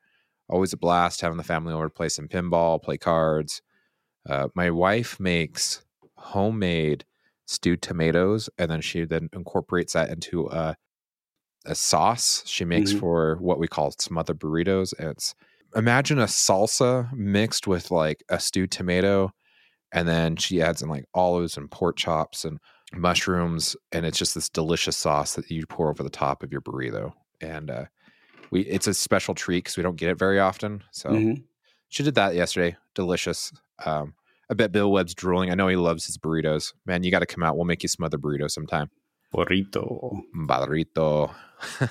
Always 0.50 0.74
a 0.74 0.78
blast 0.78 1.22
having 1.22 1.38
the 1.38 1.44
family 1.44 1.74
over 1.74 1.86
to 1.86 1.94
play 1.94 2.10
some 2.10 2.28
pinball, 2.28 2.82
play 2.82 2.98
cards. 2.98 3.62
Uh, 4.30 4.50
my 4.56 4.72
wife 4.72 5.20
makes 5.20 5.86
homemade 6.18 7.06
stewed 7.48 7.82
tomatoes, 7.82 8.50
and 8.58 8.72
then 8.72 8.82
she 8.82 9.06
then 9.06 9.30
incorporates 9.34 9.94
that 9.94 10.10
into 10.10 10.48
a 10.50 10.78
a 11.66 11.76
sauce 11.76 12.44
she 12.48 12.66
makes 12.66 12.92
Mhm. 12.92 12.92
for 12.92 13.38
what 13.38 13.60
we 13.60 13.68
call 13.68 13.92
smothered 13.92 14.40
burritos. 14.40 14.94
And 15.00 15.10
it's 15.10 15.36
imagine 15.76 16.20
a 16.20 16.26
salsa 16.26 17.12
mixed 17.14 17.68
with 17.68 17.92
like 17.92 18.24
a 18.30 18.40
stewed 18.40 18.72
tomato, 18.72 19.32
and 19.94 20.08
then 20.08 20.36
she 20.38 20.62
adds 20.62 20.82
in 20.84 20.90
like 20.90 21.06
olives 21.16 21.58
and 21.58 21.72
pork 21.72 21.98
chops 21.98 22.46
and 22.46 22.60
mushrooms, 22.94 23.76
and 23.92 24.06
it's 24.06 24.18
just 24.18 24.36
this 24.36 24.50
delicious 24.50 24.96
sauce 24.98 25.36
that 25.36 25.50
you 25.52 25.66
pour 25.68 25.90
over 25.90 26.04
the 26.04 26.10
top 26.10 26.44
of 26.44 26.52
your 26.52 26.62
burrito. 26.62 27.14
And 27.42 27.70
uh, 27.70 27.86
we 28.52 28.62
it's 28.62 28.88
a 28.88 28.94
special 28.94 29.36
treat 29.36 29.64
because 29.66 29.78
we 29.78 29.84
don't 29.84 29.98
get 29.98 30.10
it 30.10 30.18
very 30.20 30.40
often. 30.40 30.84
So 30.92 31.10
Mhm. 31.10 31.44
she 31.90 32.04
did 32.04 32.16
that 32.16 32.36
yesterday. 32.36 32.78
Delicious. 32.96 33.52
Um, 33.86 34.14
I 34.50 34.54
bet 34.54 34.72
Bill 34.72 34.92
Webb's 34.92 35.14
drooling. 35.14 35.52
I 35.52 35.56
know 35.56 35.68
he 35.68 35.76
loves 35.76 36.06
his 36.06 36.18
burritos. 36.18 36.74
Man, 36.86 37.04
you 37.04 37.12
got 37.12 37.20
to 37.20 37.26
come 37.26 37.44
out. 37.44 37.58
We'll 37.58 37.66
make 37.66 37.84
you 37.84 37.90
some 37.90 38.06
other 38.06 38.18
burrito 38.18 38.50
sometime. 38.50 38.90
Burrito. 39.36 40.22
Burrito. 40.34 41.36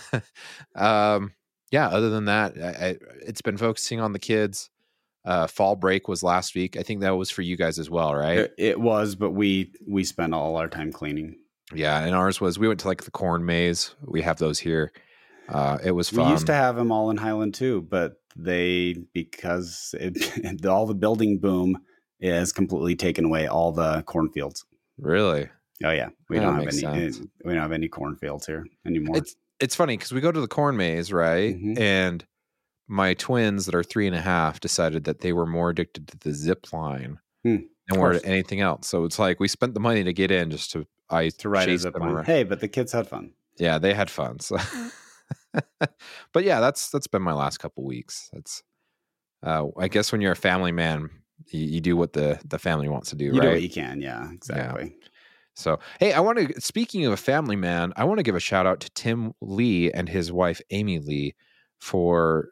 um, 0.74 1.32
yeah. 1.70 1.88
Other 1.88 2.10
than 2.10 2.24
that, 2.26 2.54
I, 2.56 2.68
I, 2.88 2.96
it's 3.26 3.42
been 3.42 3.56
focusing 3.58 4.00
on 4.00 4.12
the 4.12 4.18
kids. 4.18 4.70
Uh, 5.26 5.46
fall 5.48 5.74
break 5.76 6.06
was 6.08 6.22
last 6.22 6.54
week. 6.54 6.76
I 6.78 6.82
think 6.82 7.00
that 7.00 7.10
was 7.16 7.30
for 7.30 7.42
you 7.42 7.56
guys 7.56 7.78
as 7.80 7.90
well, 7.90 8.14
right? 8.14 8.38
It, 8.38 8.54
it 8.56 8.80
was, 8.80 9.14
but 9.16 9.32
we 9.32 9.72
we 9.86 10.04
spent 10.04 10.32
all 10.32 10.56
our 10.56 10.68
time 10.68 10.92
cleaning. 10.92 11.36
yeah. 11.74 11.98
And 12.04 12.14
ours 12.14 12.40
was 12.40 12.58
we 12.58 12.68
went 12.68 12.78
to 12.80 12.88
like 12.88 13.02
the 13.02 13.10
corn 13.10 13.44
maze. 13.44 13.94
We 14.04 14.22
have 14.22 14.38
those 14.38 14.58
here. 14.60 14.92
Uh, 15.48 15.78
it 15.84 15.90
was 15.90 16.12
We 16.12 16.22
used 16.24 16.46
to 16.46 16.54
have 16.54 16.76
them 16.76 16.90
all 16.92 17.10
in 17.10 17.16
Highland 17.16 17.54
too, 17.54 17.82
but 17.82 18.14
they 18.36 18.94
because 19.14 19.94
it, 19.98 20.64
all 20.66 20.86
the 20.86 20.94
building 20.94 21.38
boom 21.38 21.78
has 22.22 22.52
completely 22.52 22.94
taken 22.96 23.24
away 23.24 23.46
all 23.48 23.72
the 23.72 24.02
cornfields. 24.06 24.64
really. 24.98 25.48
Oh 25.84 25.90
yeah, 25.90 26.08
we 26.30 26.36
That 26.38 26.44
don't 26.44 26.54
have 26.54 26.62
any. 26.68 26.70
sense. 27.10 27.20
We 27.44 27.52
don't 27.52 27.60
have 27.62 27.72
any 27.72 27.88
cornfields 27.88 28.46
here 28.46 28.64
anymore. 28.86 29.16
It's 29.18 29.34
it's 29.60 29.74
funny 29.74 29.96
because 29.96 30.12
we 30.12 30.20
go 30.20 30.30
to 30.32 30.40
the 30.40 30.48
corn 30.48 30.76
maze, 30.76 31.12
right? 31.12 31.54
Mhm. 31.54 31.78
And 31.78 32.24
my 32.88 33.14
twins 33.14 33.66
that 33.66 33.74
are 33.74 33.82
three 33.82 34.06
and 34.06 34.16
a 34.16 34.20
half 34.20 34.60
decided 34.60 35.04
that 35.04 35.20
they 35.20 35.32
were 35.32 35.46
more 35.46 35.70
addicted 35.70 36.08
to 36.08 36.18
the 36.18 36.32
zip 36.32 36.72
line 36.72 37.18
Hmm, 37.44 37.56
than 37.88 38.00
were 38.00 38.18
to 38.18 38.26
anything 38.26 38.60
else. 38.60 38.86
So 38.88 39.04
it's 39.04 39.18
like 39.18 39.40
we 39.40 39.48
spent 39.48 39.74
the 39.74 39.80
money 39.80 40.04
to 40.04 40.12
get 40.12 40.30
in 40.30 40.50
just 40.50 40.70
to 40.72 40.86
I 41.10 41.28
to 41.30 41.48
ride 41.48 41.68
a 41.68 41.78
zip 41.78 41.98
line. 41.98 42.10
around. 42.10 42.24
Hey, 42.26 42.44
but 42.44 42.60
the 42.60 42.68
kids 42.68 42.92
had 42.92 43.08
fun. 43.08 43.32
Yeah, 43.58 43.78
they 43.78 43.94
had 43.94 44.10
fun. 44.10 44.40
So, 44.40 44.56
but 46.32 46.44
yeah, 46.44 46.60
that's 46.60 46.90
that's 46.90 47.06
been 47.06 47.22
my 47.22 47.32
last 47.32 47.58
couple 47.58 47.84
weeks. 47.84 48.28
That's 48.32 48.62
uh, 49.42 49.66
I 49.78 49.88
guess 49.88 50.12
when 50.12 50.20
you're 50.20 50.32
a 50.32 50.36
family 50.36 50.72
man, 50.72 51.10
you, 51.50 51.60
you 51.66 51.80
do 51.80 51.96
what 51.96 52.12
the 52.12 52.40
the 52.44 52.58
family 52.58 52.88
wants 52.88 53.10
to 53.10 53.16
do, 53.16 53.26
You 53.26 53.32
do 53.32 53.38
right? 53.38 53.50
what 53.52 53.62
you 53.62 53.70
can. 53.70 54.00
Yeah, 54.00 54.30
exactly. 54.32 54.96
So, 55.54 55.78
hey, 56.00 56.12
I 56.12 56.20
want 56.20 56.36
to, 56.38 56.60
speaking 56.60 57.06
of 57.06 57.14
a 57.14 57.16
family 57.16 57.56
man, 57.56 57.94
I 57.96 58.04
want 58.04 58.18
to 58.18 58.22
give 58.22 58.34
a 58.34 58.40
shout 58.40 58.66
out 58.66 58.80
to 58.80 58.90
Tim 58.90 59.32
Lee 59.40 59.90
and 59.90 60.06
his 60.06 60.30
wife, 60.30 60.60
Amy 60.70 60.98
Lee, 60.98 61.34
for, 61.80 62.50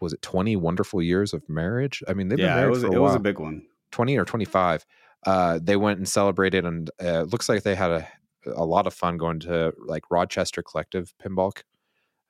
was 0.00 0.12
it 0.12 0.22
20 0.22 0.56
wonderful 0.56 1.02
years 1.02 1.32
of 1.32 1.48
marriage? 1.48 2.02
I 2.08 2.14
mean, 2.14 2.28
they've 2.28 2.38
been 2.38 2.46
married 2.54 2.66
it 2.66 2.70
was 2.70 2.80
for 2.82 2.86
a 2.88 2.92
it 2.92 2.94
while. 2.94 3.02
was 3.02 3.14
a 3.14 3.20
big 3.20 3.38
one. 3.38 3.66
20 3.92 4.16
or 4.18 4.24
25. 4.24 4.84
Uh, 5.26 5.58
they 5.62 5.76
went 5.76 5.98
and 5.98 6.08
celebrated, 6.08 6.64
and 6.64 6.90
uh, 7.02 7.22
it 7.22 7.28
looks 7.28 7.48
like 7.48 7.62
they 7.62 7.74
had 7.74 7.90
a, 7.90 8.08
a 8.54 8.64
lot 8.64 8.86
of 8.86 8.92
fun 8.92 9.16
going 9.16 9.40
to 9.40 9.72
like 9.86 10.10
Rochester 10.10 10.62
Collective 10.62 11.14
Pinball 11.22 11.52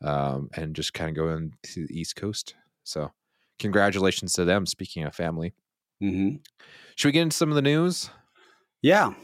um, 0.03 0.49
and 0.55 0.77
just 0.77 0.95
kind 0.95 1.11
of 1.11 1.17
going 1.17 1.55
to 1.63 1.87
the 1.87 1.99
East 1.99 2.17
Coast. 2.17 2.55
So, 2.85 3.11
congratulations 3.59 4.33
to 4.35 4.45
them. 4.45 4.67
Speaking 4.67 5.05
of 5.05 5.15
family, 5.15 5.55
hmm 6.01 6.37
should 6.97 7.09
we 7.09 7.13
get 7.13 7.23
into 7.23 7.37
some 7.37 7.49
of 7.49 7.57
the 7.57 7.63
news? 7.63 8.11
Yeah. 8.83 9.15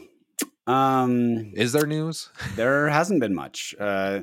Um, 0.67 1.51
Is 1.55 1.71
there 1.73 1.85
news? 1.85 2.29
there 2.55 2.89
hasn't 2.89 3.19
been 3.19 3.35
much. 3.35 3.73
Uh, 3.79 4.21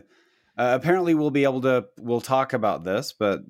uh, 0.56 0.76
apparently, 0.80 1.14
we'll 1.14 1.30
be 1.30 1.44
able 1.44 1.60
to. 1.62 1.86
We'll 1.98 2.20
talk 2.20 2.52
about 2.52 2.84
this, 2.84 3.14
but 3.16 3.40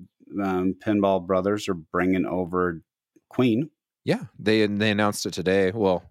um, 0.43 0.75
Pinball 0.85 1.25
Brothers 1.25 1.67
are 1.69 1.73
bringing 1.73 2.25
over 2.25 2.81
Queen. 3.29 3.69
Yeah, 4.05 4.23
they 4.39 4.65
they 4.65 4.91
announced 4.91 5.25
it 5.25 5.33
today. 5.33 5.71
Well, 5.71 6.03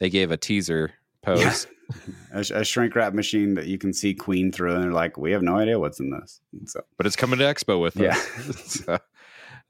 they 0.00 0.10
gave 0.10 0.30
a 0.30 0.36
teaser 0.36 0.92
post. 1.22 1.68
a, 2.32 2.40
a 2.40 2.64
shrink 2.64 2.94
wrap 2.96 3.14
machine 3.14 3.54
that 3.54 3.66
you 3.66 3.78
can 3.78 3.92
see 3.92 4.14
Queen 4.14 4.50
through, 4.50 4.74
and 4.74 4.82
they're 4.84 4.92
like, 4.92 5.16
"We 5.16 5.32
have 5.32 5.42
no 5.42 5.56
idea 5.56 5.78
what's 5.78 6.00
in 6.00 6.10
this." 6.10 6.40
So, 6.66 6.80
but 6.96 7.06
it's 7.06 7.16
coming 7.16 7.38
to 7.38 7.44
Expo 7.44 7.80
with 7.80 7.96
Yeah. 7.96 8.16
us. 8.16 8.82
so, 8.86 8.98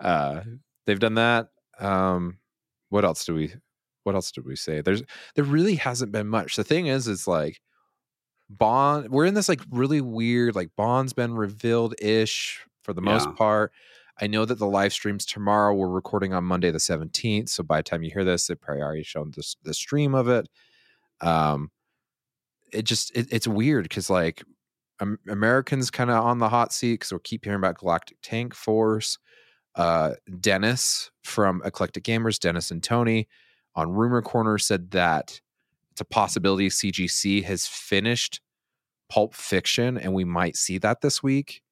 uh, 0.00 0.40
they've 0.86 0.98
done 1.00 1.14
that. 1.14 1.48
Um, 1.78 2.38
what 2.88 3.04
else 3.04 3.24
do 3.24 3.34
we? 3.34 3.52
What 4.04 4.14
else 4.14 4.30
did 4.30 4.46
we 4.46 4.56
say? 4.56 4.80
There's 4.80 5.02
there 5.34 5.44
really 5.44 5.74
hasn't 5.74 6.12
been 6.12 6.28
much. 6.28 6.56
The 6.56 6.64
thing 6.64 6.86
is, 6.86 7.08
is 7.08 7.26
like 7.26 7.60
Bond. 8.48 9.10
We're 9.10 9.26
in 9.26 9.34
this 9.34 9.48
like 9.48 9.60
really 9.70 10.00
weird. 10.00 10.54
Like 10.54 10.70
Bond's 10.76 11.12
been 11.12 11.34
revealed 11.34 11.94
ish 12.00 12.64
for 12.86 12.94
the 12.94 13.02
most 13.02 13.34
part. 13.34 13.72
I 14.18 14.28
know 14.28 14.44
that 14.44 14.58
the 14.58 14.66
live 14.66 14.92
streams 14.92 15.26
tomorrow. 15.26 15.74
We're 15.74 15.88
recording 15.88 16.32
on 16.32 16.44
Monday 16.44 16.70
the 16.70 16.80
seventeenth, 16.80 17.50
so 17.50 17.62
by 17.62 17.78
the 17.78 17.82
time 17.82 18.02
you 18.04 18.10
hear 18.10 18.24
this, 18.24 18.46
they've 18.46 18.58
probably 18.58 18.82
already 18.82 19.02
shown 19.02 19.32
the 19.36 19.42
the 19.64 19.74
stream 19.74 20.14
of 20.14 20.28
it. 20.28 20.48
Um, 21.20 21.70
it 22.72 22.82
just 22.84 23.14
it, 23.14 23.26
it's 23.30 23.48
weird 23.48 23.84
because 23.84 24.08
like 24.08 24.42
Am- 25.00 25.18
Americans 25.28 25.90
kind 25.90 26.10
of 26.10 26.24
on 26.24 26.38
the 26.38 26.48
hot 26.48 26.72
seat 26.72 26.94
because 26.94 27.12
we 27.12 27.18
keep 27.24 27.44
hearing 27.44 27.58
about 27.58 27.78
Galactic 27.78 28.18
Tank 28.22 28.54
Force. 28.54 29.18
Uh, 29.74 30.14
Dennis 30.40 31.10
from 31.22 31.60
Eclectic 31.62 32.04
Gamers, 32.04 32.38
Dennis 32.38 32.70
and 32.70 32.82
Tony 32.82 33.28
on 33.74 33.92
Rumor 33.92 34.22
Corner 34.22 34.56
said 34.56 34.92
that 34.92 35.38
it's 35.90 36.00
a 36.00 36.04
possibility 36.06 36.68
CGC 36.68 37.44
has 37.44 37.66
finished 37.66 38.40
Pulp 39.10 39.34
Fiction 39.34 39.98
and 39.98 40.14
we 40.14 40.24
might 40.24 40.56
see 40.56 40.78
that 40.78 41.02
this 41.02 41.22
week. 41.22 41.62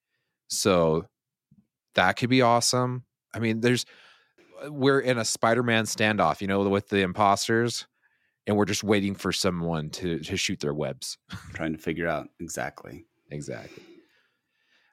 So 0.59 1.07
that 1.95 2.17
could 2.17 2.31
be 2.31 2.43
awesome. 2.43 3.05
I 3.35 3.39
mean, 3.39 3.61
there's 3.61 3.85
we're 4.69 5.01
in 5.01 5.19
a 5.19 5.25
Spider-Man 5.25 5.85
standoff, 5.85 6.41
you 6.41 6.47
know, 6.47 6.69
with 6.69 6.89
the 6.89 7.01
imposters, 7.01 7.87
and 8.47 8.57
we're 8.57 8.65
just 8.65 8.85
waiting 8.85 9.15
for 9.15 9.33
someone 9.33 9.91
to 9.91 10.19
to 10.21 10.37
shoot 10.37 10.61
their 10.61 10.75
webs. 10.75 11.19
trying 11.55 11.73
to 11.73 11.79
figure 11.79 12.09
out 12.09 12.29
exactly. 12.41 13.05
Exactly. 13.31 13.83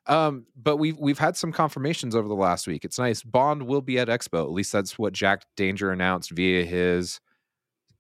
Um, 0.08 0.48
but 0.56 0.78
we've 0.78 0.98
we've 0.98 1.20
had 1.20 1.38
some 1.38 1.52
confirmations 1.52 2.16
over 2.16 2.28
the 2.28 2.36
last 2.36 2.68
week. 2.68 2.84
It's 2.84 2.98
nice. 2.98 3.22
Bond 3.24 3.64
will 3.64 3.82
be 3.82 4.00
at 4.00 4.08
Expo. 4.08 4.44
At 4.44 4.52
least 4.52 4.72
that's 4.72 4.98
what 4.98 5.14
Jack 5.14 5.44
Danger 5.56 5.92
announced 5.92 6.32
via 6.32 6.66
his 6.66 7.20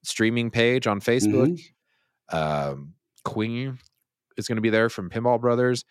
streaming 0.03 0.49
page 0.49 0.87
on 0.87 0.99
Facebook. 0.99 1.61
Um, 2.29 2.95
Queen 3.23 3.77
is 4.37 4.47
going 4.47 4.55
to 4.55 4.61
be 4.61 4.69
there 4.69 4.89
from 4.89 5.09
Pinball 5.09 5.39
Brothers. 5.39 5.85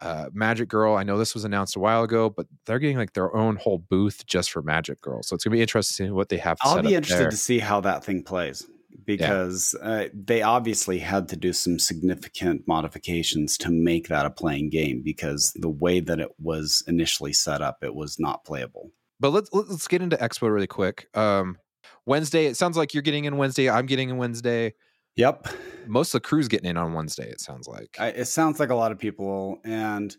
Uh, 0.00 0.30
Magic 0.32 0.68
Girl. 0.68 0.96
I 0.96 1.02
know 1.02 1.18
this 1.18 1.34
was 1.34 1.44
announced 1.44 1.76
a 1.76 1.80
while 1.80 2.02
ago, 2.02 2.30
but 2.30 2.46
they're 2.64 2.78
getting 2.78 2.96
like 2.96 3.12
their 3.12 3.34
own 3.34 3.56
whole 3.56 3.78
booth 3.78 4.24
just 4.26 4.50
for 4.50 4.62
Magic 4.62 5.00
Girl. 5.00 5.22
So 5.22 5.34
it's 5.34 5.44
going 5.44 5.52
to 5.52 5.56
be 5.56 5.62
interesting 5.62 6.06
to 6.06 6.08
see 6.08 6.12
what 6.12 6.28
they 6.28 6.38
have. 6.38 6.56
I'll 6.62 6.82
be 6.82 6.94
interested 6.94 7.24
there. 7.24 7.30
to 7.30 7.36
see 7.36 7.58
how 7.58 7.80
that 7.82 8.04
thing 8.04 8.22
plays 8.22 8.66
because 9.04 9.74
uh, 9.82 10.06
they 10.14 10.42
obviously 10.42 10.98
had 10.98 11.28
to 11.28 11.36
do 11.36 11.52
some 11.52 11.78
significant 11.78 12.66
modifications 12.66 13.56
to 13.58 13.70
make 13.70 14.08
that 14.08 14.26
a 14.26 14.30
playing 14.30 14.70
game 14.70 15.02
because 15.04 15.52
the 15.56 15.68
way 15.68 16.00
that 16.00 16.20
it 16.20 16.28
was 16.38 16.82
initially 16.86 17.32
set 17.32 17.60
up, 17.60 17.78
it 17.82 17.94
was 17.94 18.18
not 18.18 18.44
playable. 18.44 18.90
But 19.18 19.30
let's 19.30 19.50
let's 19.52 19.88
get 19.88 20.00
into 20.00 20.16
Expo 20.16 20.52
really 20.52 20.66
quick. 20.66 21.08
Um, 21.14 21.58
Wednesday. 22.06 22.46
It 22.46 22.56
sounds 22.56 22.76
like 22.76 22.94
you're 22.94 23.02
getting 23.02 23.24
in 23.24 23.36
Wednesday. 23.36 23.68
I'm 23.68 23.86
getting 23.86 24.10
in 24.10 24.16
Wednesday. 24.16 24.74
Yep. 25.20 25.48
Most 25.86 26.14
of 26.14 26.22
the 26.22 26.26
crew's 26.26 26.48
getting 26.48 26.70
in 26.70 26.78
on 26.78 26.94
Wednesday. 26.94 27.28
It 27.28 27.42
sounds 27.42 27.68
like. 27.68 27.94
I, 27.98 28.08
it 28.08 28.24
sounds 28.24 28.58
like 28.58 28.70
a 28.70 28.74
lot 28.74 28.90
of 28.90 28.98
people. 28.98 29.58
And 29.64 30.16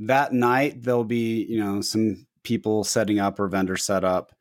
that 0.00 0.34
night, 0.34 0.82
there'll 0.82 1.04
be, 1.04 1.46
you 1.48 1.58
know, 1.58 1.80
some 1.80 2.26
people 2.42 2.84
setting 2.84 3.18
up 3.18 3.40
or 3.40 3.48
vendor 3.48 3.78
set 3.78 4.04
up. 4.04 4.32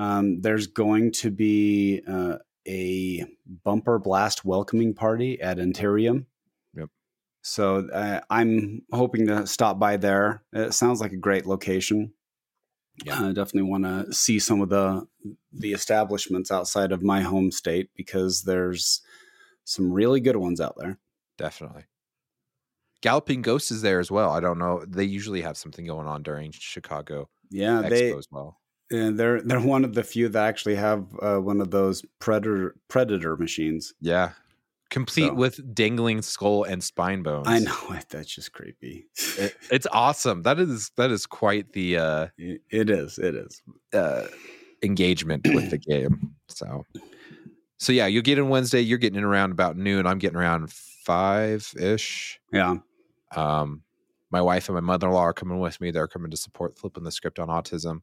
Um, 0.00 0.40
there's 0.40 0.66
going 0.66 1.12
to 1.12 1.30
be 1.30 2.02
uh, 2.08 2.38
a 2.66 3.24
bumper 3.64 4.00
blast 4.00 4.44
welcoming 4.44 4.94
party 4.94 5.40
at 5.40 5.58
Interium. 5.58 6.26
Yep. 6.74 6.88
So 7.42 7.88
uh, 7.92 8.22
I'm 8.28 8.82
hoping 8.92 9.28
to 9.28 9.46
stop 9.46 9.78
by 9.78 9.96
there. 9.96 10.42
It 10.52 10.74
sounds 10.74 11.00
like 11.00 11.12
a 11.12 11.16
great 11.16 11.46
location. 11.46 12.14
Yeah. 13.04 13.26
I 13.26 13.28
definitely 13.28 13.70
want 13.70 13.84
to 13.84 14.12
see 14.12 14.40
some 14.40 14.60
of 14.60 14.70
the 14.70 15.06
the 15.52 15.72
establishments 15.72 16.50
outside 16.50 16.90
of 16.90 17.02
my 17.02 17.20
home 17.20 17.52
state 17.52 17.90
because 17.94 18.42
there's 18.42 19.02
some 19.66 19.92
really 19.92 20.20
good 20.20 20.36
ones 20.36 20.60
out 20.60 20.76
there. 20.78 20.98
Definitely. 21.36 21.84
Galloping 23.02 23.42
Ghost 23.42 23.70
is 23.70 23.82
there 23.82 24.00
as 24.00 24.10
well. 24.10 24.30
I 24.30 24.40
don't 24.40 24.58
know. 24.58 24.84
They 24.86 25.04
usually 25.04 25.42
have 25.42 25.56
something 25.56 25.84
going 25.86 26.06
on 26.06 26.22
during 26.22 26.50
Chicago 26.52 27.28
Yeah, 27.50 27.82
Expo 27.82 27.88
they 27.90 28.12
as 28.16 28.26
well. 28.30 28.58
and 28.90 29.18
they're 29.18 29.42
they're 29.42 29.60
one 29.76 29.84
of 29.84 29.94
the 29.94 30.02
few 30.02 30.28
that 30.30 30.46
actually 30.46 30.76
have 30.76 31.04
uh, 31.20 31.36
one 31.38 31.60
of 31.60 31.70
those 31.70 32.04
predator 32.20 32.74
predator 32.88 33.36
machines. 33.36 33.92
Yeah. 34.00 34.30
Complete 34.88 35.26
So- 35.28 35.34
with 35.34 35.74
dangling 35.74 36.22
skull 36.22 36.62
and 36.64 36.82
spine 36.82 37.22
bones. 37.22 37.48
I 37.48 37.58
know 37.58 37.76
it, 37.90 38.06
that's 38.10 38.32
just 38.34 38.52
creepy. 38.52 39.06
It, 39.36 39.56
it's 39.70 39.86
awesome. 39.92 40.42
That 40.42 40.58
is 40.58 40.90
that 40.96 41.10
is 41.10 41.26
quite 41.26 41.72
the 41.72 41.98
uh, 41.98 42.26
It- 42.38 42.62
it 42.70 42.88
is. 42.90 43.18
It 43.18 43.34
is. 43.34 43.62
uh 43.92 44.28
engagement 44.82 45.46
with 45.54 45.70
the 45.70 45.78
game. 45.78 46.34
So 46.48 46.84
so 47.78 47.92
yeah, 47.92 48.06
you'll 48.06 48.22
get 48.22 48.38
in 48.38 48.48
Wednesday. 48.48 48.80
You're 48.80 48.98
getting 48.98 49.18
in 49.18 49.24
around 49.24 49.52
about 49.52 49.76
noon. 49.76 50.06
I'm 50.06 50.18
getting 50.18 50.36
around 50.38 50.70
five 50.72 51.70
ish. 51.78 52.40
Yeah. 52.52 52.76
Um, 53.34 53.82
my 54.30 54.40
wife 54.40 54.68
and 54.68 54.74
my 54.74 54.80
mother 54.80 55.06
in 55.08 55.12
law 55.12 55.22
are 55.22 55.32
coming 55.32 55.58
with 55.60 55.80
me. 55.80 55.90
They're 55.90 56.08
coming 56.08 56.30
to 56.30 56.36
support 56.36 56.76
flipping 56.78 57.04
the 57.04 57.12
script 57.12 57.38
on 57.38 57.48
autism. 57.48 58.00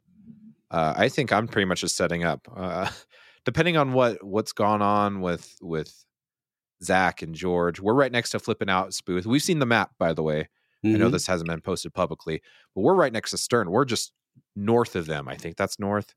Uh, 0.70 0.94
I 0.96 1.08
think 1.08 1.32
I'm 1.32 1.46
pretty 1.46 1.66
much 1.66 1.80
just 1.82 1.96
setting 1.96 2.24
up. 2.24 2.48
Uh, 2.54 2.88
depending 3.44 3.76
on 3.76 3.92
what 3.92 4.22
what's 4.24 4.52
gone 4.52 4.80
on 4.82 5.20
with 5.20 5.56
with 5.60 6.04
Zach 6.82 7.22
and 7.22 7.34
George, 7.34 7.80
we're 7.80 7.94
right 7.94 8.12
next 8.12 8.30
to 8.30 8.38
flipping 8.38 8.70
out 8.70 8.94
booth. 9.04 9.26
We've 9.26 9.42
seen 9.42 9.58
the 9.58 9.66
map, 9.66 9.92
by 9.98 10.12
the 10.12 10.22
way. 10.22 10.48
I 10.84 10.88
know 10.88 11.08
Mhm. 11.08 11.12
this 11.12 11.26
hasn't 11.26 11.48
been 11.48 11.62
posted 11.62 11.94
publicly, 11.94 12.42
but 12.74 12.82
we're 12.82 12.94
right 12.94 13.12
next 13.12 13.30
to 13.30 13.38
Stern. 13.38 13.70
We're 13.70 13.86
just 13.86 14.12
north 14.54 14.96
of 14.96 15.06
them. 15.06 15.28
I 15.28 15.36
think 15.36 15.56
that's 15.56 15.78
north. 15.78 16.14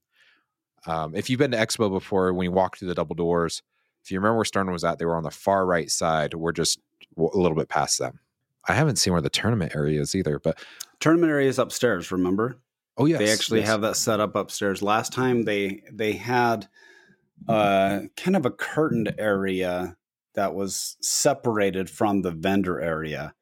Um, 0.88 1.16
if 1.16 1.30
you've 1.30 1.40
been 1.40 1.52
to 1.52 1.58
Expo 1.58 1.92
before, 1.92 2.34
when 2.34 2.46
you 2.46 2.52
walk 2.52 2.78
through 2.78 2.88
the 2.88 2.96
double 2.96 3.16
doors, 3.16 3.62
if 4.04 4.12
you 4.12 4.20
remember 4.20 4.38
where 4.38 4.46
Stern 4.46 4.72
was 4.72 4.84
at, 4.84 5.00
they 5.00 5.06
were 5.06 5.18
on 5.18 5.24
the 5.24 5.32
far 5.32 5.66
right 5.66 5.92
side. 5.92 6.34
We're 6.34 6.54
just 6.54 6.80
a 7.18 7.38
little 7.38 7.58
bit 7.58 7.70
past 7.70 8.00
them. 8.00 8.20
I 8.68 8.74
haven't 8.74 8.98
seen 8.98 9.14
where 9.14 9.22
the 9.22 9.30
tournament 9.30 9.74
area 9.76 10.02
is 10.02 10.16
either, 10.16 10.40
but 10.40 10.58
tournament 11.00 11.30
area 11.30 11.50
is 11.50 11.60
upstairs. 11.60 12.12
Remember, 12.12 12.58
oh 12.98 13.06
yes, 13.06 13.20
they 13.20 13.32
actually 13.32 13.60
yes. 13.60 13.70
have 13.70 13.82
that 13.82 13.96
set 13.96 14.20
up 14.20 14.36
upstairs. 14.36 14.82
Last 14.82 15.14
time 15.14 15.44
they 15.44 15.84
they 15.92 16.14
had 16.14 16.68
uh, 17.48 18.02
kind 18.16 18.36
of 18.36 18.46
a 18.46 18.52
curtained 18.52 19.14
area 19.18 19.96
that 20.36 20.54
was 20.54 20.98
separated 21.02 21.90
from 21.90 22.22
the 22.22 22.32
vendor 22.32 22.80
area. 22.80 23.34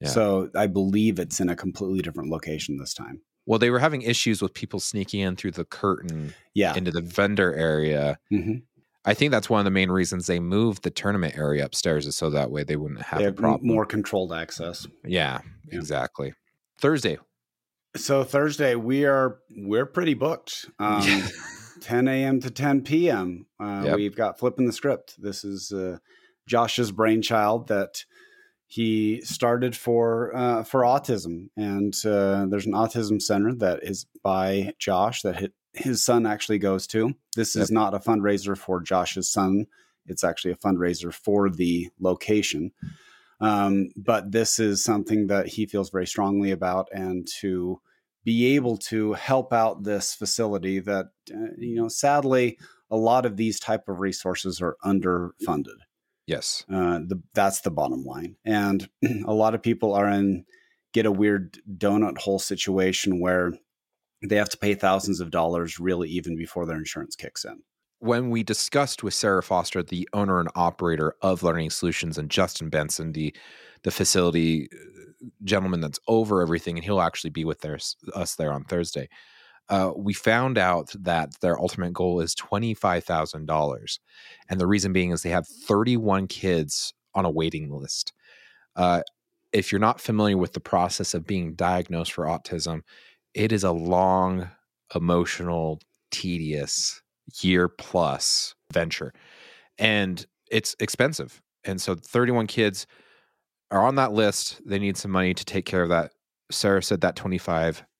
Yeah. 0.00 0.08
So 0.08 0.50
I 0.54 0.66
believe 0.66 1.18
it's 1.18 1.40
in 1.40 1.48
a 1.48 1.56
completely 1.56 2.00
different 2.00 2.30
location 2.30 2.78
this 2.78 2.94
time. 2.94 3.22
Well, 3.46 3.58
they 3.58 3.70
were 3.70 3.78
having 3.78 4.02
issues 4.02 4.40
with 4.40 4.54
people 4.54 4.80
sneaking 4.80 5.20
in 5.20 5.36
through 5.36 5.50
the 5.52 5.64
curtain 5.64 6.34
Yeah. 6.54 6.74
into 6.76 6.90
the 6.90 7.02
vendor 7.02 7.54
area. 7.54 8.18
hmm 8.30 8.56
I 9.06 9.12
think 9.12 9.32
that's 9.32 9.50
one 9.50 9.58
of 9.60 9.66
the 9.66 9.70
main 9.70 9.90
reasons 9.90 10.26
they 10.26 10.40
moved 10.40 10.82
the 10.82 10.90
tournament 10.90 11.36
area 11.36 11.62
upstairs 11.66 12.06
is 12.06 12.16
so 12.16 12.30
that 12.30 12.50
way 12.50 12.64
they 12.64 12.76
wouldn't 12.76 13.02
have 13.02 13.18
They 13.18 13.26
have 13.26 13.38
m- 13.44 13.58
more 13.60 13.84
controlled 13.84 14.32
access. 14.32 14.86
Yeah, 15.04 15.40
Yeah. 15.70 15.78
exactly. 15.78 16.32
Thursday. 16.78 17.18
So 17.96 18.24
Thursday 18.24 18.74
we 18.76 19.04
are 19.04 19.40
we're 19.54 19.84
pretty 19.84 20.14
booked. 20.14 20.70
Um, 20.80 21.04
10 21.82 22.08
a.m. 22.08 22.40
to 22.40 22.50
10 22.50 22.80
p.m. 22.82 23.44
Uh, 23.60 23.82
Yep. 23.84 23.96
We've 23.96 24.16
got 24.16 24.38
flipping 24.38 24.64
the 24.64 24.72
script. 24.72 25.20
This 25.20 25.44
is 25.44 25.70
uh, 25.70 25.98
Josh's 26.46 26.90
brainchild 26.90 27.68
that 27.68 28.04
he 28.74 29.20
started 29.20 29.76
for 29.76 30.34
uh, 30.34 30.64
for 30.64 30.80
autism, 30.80 31.48
and 31.56 31.94
uh, 32.04 32.44
there's 32.46 32.66
an 32.66 32.72
autism 32.72 33.22
center 33.22 33.54
that 33.54 33.84
is 33.84 34.04
by 34.20 34.72
Josh 34.80 35.22
that 35.22 35.52
his 35.74 36.02
son 36.02 36.26
actually 36.26 36.58
goes 36.58 36.88
to. 36.88 37.14
This 37.36 37.54
is 37.54 37.70
not 37.70 37.94
a 37.94 38.00
fundraiser 38.00 38.58
for 38.58 38.80
Josh's 38.80 39.30
son. 39.30 39.66
It's 40.06 40.24
actually 40.24 40.50
a 40.50 40.56
fundraiser 40.56 41.14
for 41.14 41.48
the 41.48 41.88
location. 42.00 42.72
Um, 43.40 43.90
but 43.96 44.32
this 44.32 44.58
is 44.58 44.82
something 44.82 45.28
that 45.28 45.46
he 45.46 45.66
feels 45.66 45.90
very 45.90 46.08
strongly 46.08 46.50
about, 46.50 46.88
and 46.90 47.28
to 47.42 47.80
be 48.24 48.56
able 48.56 48.76
to 48.78 49.12
help 49.12 49.52
out 49.52 49.84
this 49.84 50.16
facility 50.16 50.80
that 50.80 51.10
uh, 51.32 51.54
you 51.58 51.76
know 51.76 51.86
sadly 51.86 52.58
a 52.90 52.96
lot 52.96 53.24
of 53.24 53.36
these 53.36 53.60
type 53.60 53.88
of 53.88 54.00
resources 54.00 54.60
are 54.60 54.76
underfunded 54.84 55.78
Yes. 56.26 56.64
uh, 56.72 57.00
the, 57.00 57.22
that's 57.34 57.60
the 57.60 57.70
bottom 57.70 58.04
line 58.04 58.36
and 58.44 58.88
a 59.26 59.34
lot 59.34 59.54
of 59.54 59.62
people 59.62 59.94
are 59.94 60.08
in 60.08 60.44
get 60.92 61.06
a 61.06 61.12
weird 61.12 61.58
donut 61.76 62.18
hole 62.18 62.38
situation 62.38 63.20
where 63.20 63.52
they 64.22 64.36
have 64.36 64.48
to 64.48 64.58
pay 64.58 64.74
thousands 64.74 65.20
of 65.20 65.30
dollars 65.30 65.78
really 65.78 66.08
even 66.08 66.36
before 66.36 66.64
their 66.64 66.78
insurance 66.78 67.14
kicks 67.16 67.44
in 67.44 67.62
When 67.98 68.30
we 68.30 68.42
discussed 68.42 69.02
with 69.02 69.14
Sarah 69.14 69.42
Foster, 69.42 69.82
the 69.82 70.08
owner 70.12 70.40
and 70.40 70.48
operator 70.54 71.14
of 71.20 71.42
Learning 71.42 71.70
Solutions, 71.70 72.16
and 72.16 72.30
Justin 72.30 72.70
Benson, 72.70 73.12
the 73.12 73.34
the 73.82 73.90
facility 73.90 74.68
uh, 74.72 75.26
gentleman 75.42 75.80
that's 75.80 76.00
over 76.08 76.40
everything, 76.40 76.76
and 76.76 76.84
he'll 76.84 77.00
actually 77.00 77.30
be 77.30 77.44
with 77.44 77.60
their, 77.60 77.78
us 78.14 78.34
there 78.36 78.52
on 78.52 78.64
Thursday. 78.64 79.08
Uh, 79.68 79.92
we 79.96 80.12
found 80.12 80.58
out 80.58 80.92
that 80.98 81.30
their 81.40 81.58
ultimate 81.58 81.92
goal 81.92 82.20
is 82.20 82.34
twenty 82.34 82.74
five 82.74 83.04
thousand 83.04 83.46
dollars, 83.46 83.98
and 84.48 84.60
the 84.60 84.66
reason 84.66 84.92
being 84.92 85.10
is 85.10 85.22
they 85.22 85.30
have 85.30 85.46
thirty 85.48 85.96
one 85.96 86.26
kids 86.26 86.92
on 87.14 87.24
a 87.24 87.30
waiting 87.30 87.70
list. 87.70 88.12
Uh, 88.76 89.02
if 89.52 89.72
you're 89.72 89.80
not 89.80 90.00
familiar 90.00 90.36
with 90.36 90.52
the 90.52 90.60
process 90.60 91.14
of 91.14 91.26
being 91.26 91.54
diagnosed 91.54 92.12
for 92.12 92.24
autism, 92.24 92.82
it 93.34 93.52
is 93.52 93.64
a 93.64 93.72
long, 93.72 94.50
emotional, 94.94 95.80
tedious 96.10 97.00
year 97.40 97.68
plus 97.68 98.54
venture, 98.72 99.12
and 99.78 100.26
it's 100.50 100.76
expensive. 100.80 101.40
And 101.64 101.80
so, 101.80 101.94
31 101.94 102.46
kids 102.48 102.86
are 103.70 103.86
on 103.86 103.96
that 103.96 104.12
list. 104.12 104.60
They 104.66 104.78
need 104.78 104.96
some 104.96 105.10
money 105.10 105.34
to 105.34 105.44
take 105.44 105.64
care 105.64 105.82
of 105.82 105.88
that. 105.88 106.12
Sarah 106.50 106.82
said 106.82 107.00
that 107.00 107.16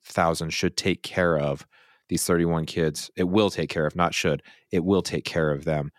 25,000 0.09 0.51
should 0.51 0.77
take 0.77 1.03
care 1.03 1.39
of 1.39 1.67
these 2.09 2.25
31 2.27 2.67
kids. 2.67 3.11
It 3.17 3.25
will 3.25 3.51
take 3.51 3.71
care 3.71 3.87
of, 3.87 3.97
not 3.97 4.15
should. 4.15 4.43
It 4.71 4.85
will 4.85 5.03
take 5.03 5.25
care 5.25 5.51
of 5.51 5.65
them. 5.65 5.91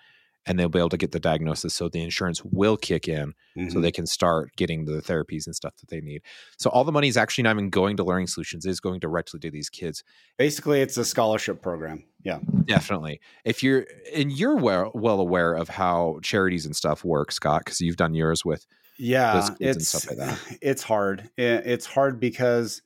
And 0.48 0.60
they'll 0.60 0.70
be 0.70 0.78
able 0.78 0.90
to 0.90 0.98
get 0.98 1.12
the 1.12 1.20
diagnosis. 1.20 1.74
So 1.74 1.90
the 1.90 2.04
insurance 2.04 2.44
will 2.46 2.78
kick 2.78 3.08
in 3.08 3.34
so 3.56 3.80
Mhm. 3.80 3.82
they 3.82 3.92
can 3.92 4.06
start 4.06 4.52
getting 4.56 4.86
the 4.86 5.02
therapies 5.02 5.48
and 5.48 5.56
stuff 5.56 5.76
that 5.78 5.90
they 5.90 6.02
need. 6.02 6.22
So 6.60 6.70
all 6.70 6.84
the 6.84 6.92
money 6.92 7.08
is 7.08 7.18
actually 7.18 7.46
not 7.46 7.56
even 7.56 7.72
going 7.72 7.98
to 7.98 8.04
Learning 8.04 8.28
Solutions, 8.28 8.64
it 8.64 8.70
is 8.70 8.80
going 8.80 9.00
directly 9.00 9.40
to 9.40 9.50
these 9.50 9.70
kids. 9.72 10.04
basically 10.38 10.82
it's 10.82 10.98
a 10.98 11.06
scholarship 11.06 11.64
program 11.64 12.04
yeah 12.24 12.40
Definitely. 12.68 13.20
If 13.44 13.64
you're 13.64 13.88
and 14.16 14.32
you're 14.32 14.56
well 14.56 14.92
well 14.94 15.20
aware 15.20 15.54
of 15.56 15.70
how 15.70 16.20
charities 16.22 16.66
and 16.68 16.76
stuff 16.76 17.04
work, 17.04 17.32
Scott, 17.32 17.62
because 17.66 17.82
you've 17.82 17.98
done 17.98 18.14
yours 18.14 18.46
with 18.46 18.68
yeah 19.00 19.34
Those 19.34 19.50
kids 19.50 19.78
and 19.78 19.82
it's 19.82 19.88
stuff 19.88 20.08
like 20.08 20.18
that. 20.20 20.58
it's 20.62 20.84
hard 20.84 21.28
it's 21.38 21.88
hard 21.88 22.20
because 22.20 22.84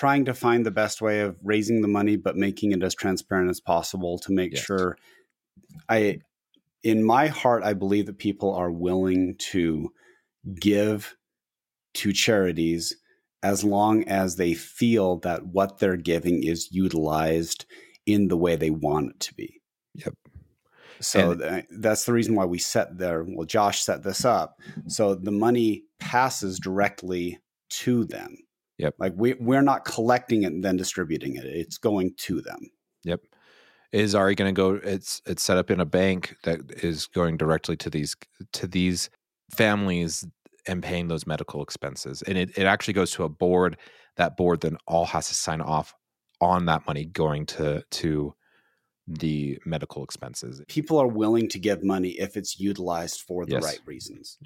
trying 0.00 0.24
to 0.26 0.34
find 0.34 0.64
the 0.66 0.70
best 0.82 1.00
way 1.00 1.20
of 1.20 1.36
raising 1.42 1.80
the 1.80 1.88
money 1.98 2.16
but 2.16 2.36
making 2.36 2.72
it 2.72 2.82
as 2.82 2.94
transparent 2.94 3.48
as 3.50 3.60
possible 3.60 4.18
to 4.18 4.30
make 4.32 4.52
Yes. 4.52 4.62
sure 4.64 4.96
i 5.88 6.18
in 6.82 7.02
my 7.02 7.26
heart 7.28 7.62
i 7.64 7.72
believe 7.72 8.06
that 8.06 8.18
people 8.18 8.54
are 8.54 8.70
willing 8.70 9.34
to 9.52 9.88
give 10.60 11.16
to 11.94 12.12
charities 12.12 12.96
as 13.42 13.64
long 13.64 14.04
as 14.04 14.36
they 14.36 14.52
feel 14.54 15.18
that 15.20 15.46
what 15.46 15.78
they're 15.78 15.96
giving 16.14 16.42
is 16.42 16.68
utilized 16.72 17.64
in 18.04 18.28
the 18.28 18.36
way 18.36 18.54
they 18.56 18.70
want 18.70 19.10
it 19.12 19.20
to 19.20 19.34
be 19.34 19.60
Yep. 19.94 20.14
so 21.00 21.34
th- 21.34 21.64
that's 21.70 22.04
the 22.04 22.12
reason 22.12 22.34
why 22.34 22.44
we 22.44 22.58
set 22.58 22.98
there. 22.98 23.24
Well, 23.26 23.46
Josh 23.46 23.80
set 23.82 24.02
this 24.02 24.24
up 24.24 24.60
so 24.88 25.14
the 25.14 25.30
money 25.46 25.84
passes 25.98 26.58
directly 26.58 27.38
to 27.82 28.04
them. 28.04 28.36
Yep. 28.78 28.94
Like 28.98 29.12
we 29.16 29.34
we're 29.34 29.62
not 29.62 29.84
collecting 29.84 30.42
it 30.42 30.52
and 30.52 30.64
then 30.64 30.76
distributing 30.76 31.36
it. 31.36 31.44
It's 31.44 31.78
going 31.78 32.14
to 32.18 32.40
them. 32.40 32.70
Yep. 33.04 33.22
Is 33.92 34.14
Ari 34.14 34.34
going 34.34 34.54
to 34.54 34.58
go? 34.58 34.74
It's 34.82 35.22
it's 35.26 35.42
set 35.42 35.56
up 35.56 35.70
in 35.70 35.80
a 35.80 35.86
bank 35.86 36.36
that 36.42 36.60
is 36.82 37.06
going 37.06 37.36
directly 37.36 37.76
to 37.78 37.90
these 37.90 38.14
to 38.52 38.66
these 38.66 39.08
families 39.54 40.26
and 40.66 40.82
paying 40.82 41.08
those 41.08 41.26
medical 41.26 41.62
expenses, 41.62 42.22
and 42.22 42.36
it, 42.36 42.58
it 42.58 42.64
actually 42.64 42.94
goes 42.94 43.12
to 43.12 43.24
a 43.24 43.28
board. 43.28 43.78
That 44.16 44.36
board 44.36 44.60
then 44.60 44.76
all 44.86 45.06
has 45.06 45.28
to 45.28 45.34
sign 45.34 45.60
off 45.60 45.94
on 46.40 46.66
that 46.66 46.86
money 46.86 47.04
going 47.04 47.46
to 47.46 47.82
to 47.90 48.34
the 49.06 49.58
medical 49.64 50.02
expenses. 50.02 50.60
People 50.66 50.98
are 50.98 51.06
willing 51.06 51.48
to 51.48 51.58
give 51.58 51.84
money 51.84 52.10
if 52.10 52.36
it's 52.36 52.58
utilized 52.58 53.20
for 53.20 53.46
the 53.46 53.52
Yes. 53.52 53.62
right 53.64 53.80
reasons. 53.86 54.38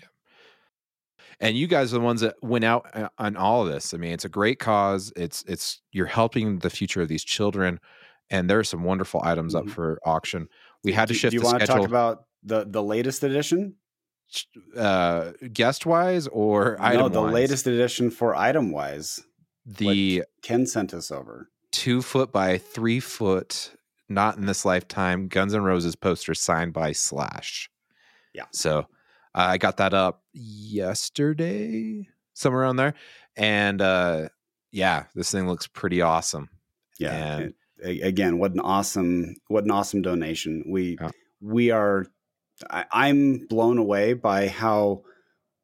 And 1.40 1.56
you 1.56 1.66
guys 1.66 1.92
are 1.92 1.98
the 1.98 2.04
ones 2.04 2.20
that 2.20 2.36
went 2.42 2.64
out 2.64 2.86
uh, 2.94 3.08
on 3.18 3.36
all 3.36 3.66
of 3.66 3.72
this. 3.72 3.94
I 3.94 3.96
mean, 3.96 4.12
it's 4.12 4.24
a 4.24 4.28
great 4.28 4.58
cause. 4.58 5.12
It's 5.16 5.42
it's 5.48 5.80
you're 5.92 6.06
helping 6.06 6.58
the 6.60 6.70
future 6.70 7.02
of 7.02 7.08
these 7.08 7.24
children, 7.24 7.80
and 8.30 8.48
there 8.50 8.58
are 8.58 8.64
some 8.64 8.84
wonderful 8.84 9.20
items 9.24 9.54
up 9.54 9.64
Mhm. 9.64 9.70
for 9.70 9.98
auction. 10.04 10.48
We 10.84 10.92
had 10.92 11.08
to 11.08 11.14
do, 11.14 11.18
shift 11.18 11.30
do 11.32 11.36
you 11.38 11.42
want 11.44 11.60
to 11.60 11.66
talk 11.66 11.86
about 11.86 12.24
the 12.42 12.64
the 12.68 12.82
latest 12.82 13.22
edition? 13.24 13.76
uh 14.76 15.32
guest 15.52 15.86
wise 15.86 16.28
or 16.28 16.76
no, 16.78 16.84
item 16.84 17.12
the 17.12 17.20
latest 17.20 17.66
edition 17.66 18.10
for 18.10 18.36
item 18.36 18.70
wise. 18.70 19.20
the 19.66 20.22
Ken 20.42 20.66
sent 20.66 20.94
us 20.94 21.10
over. 21.10 21.50
two 21.72 22.00
foot 22.00 22.30
by 22.32 22.56
three 22.58 23.00
foot 23.00 23.72
not 24.08 24.36
in 24.36 24.46
this 24.46 24.64
lifetime 24.64 25.26
guns 25.26 25.52
N' 25.52 25.62
roses 25.62 25.96
poster 25.96 26.32
signed 26.34 26.72
by 26.72 26.92
slash 26.92 27.68
Yeah. 28.32 28.44
so 28.52 28.86
i 29.34 29.58
got 29.58 29.76
that 29.78 29.94
up 29.94 30.22
yesterday 30.32 32.08
somewhere 32.34 32.62
around 32.62 32.76
there 32.76 32.94
and 33.36 33.80
uh 33.82 34.28
yeah 34.72 35.04
this 35.14 35.30
thing 35.30 35.46
looks 35.46 35.66
pretty 35.66 36.00
awesome 36.00 36.48
Yeah. 36.98 37.38
And- 37.38 37.54
a- 37.82 38.00
again, 38.02 38.38
what 38.38 38.52
an 38.52 38.60
awesome 38.60 39.36
what 39.48 39.64
an 39.64 39.70
awesome 39.70 40.02
donation. 40.02 40.64
We 40.68 40.98
Yeah. 41.00 41.10
we 41.40 41.70
are 41.70 42.04
I, 42.68 42.84
I'm 42.92 43.46
blown 43.46 43.78
away 43.78 44.12
by 44.12 44.48
how 44.48 45.02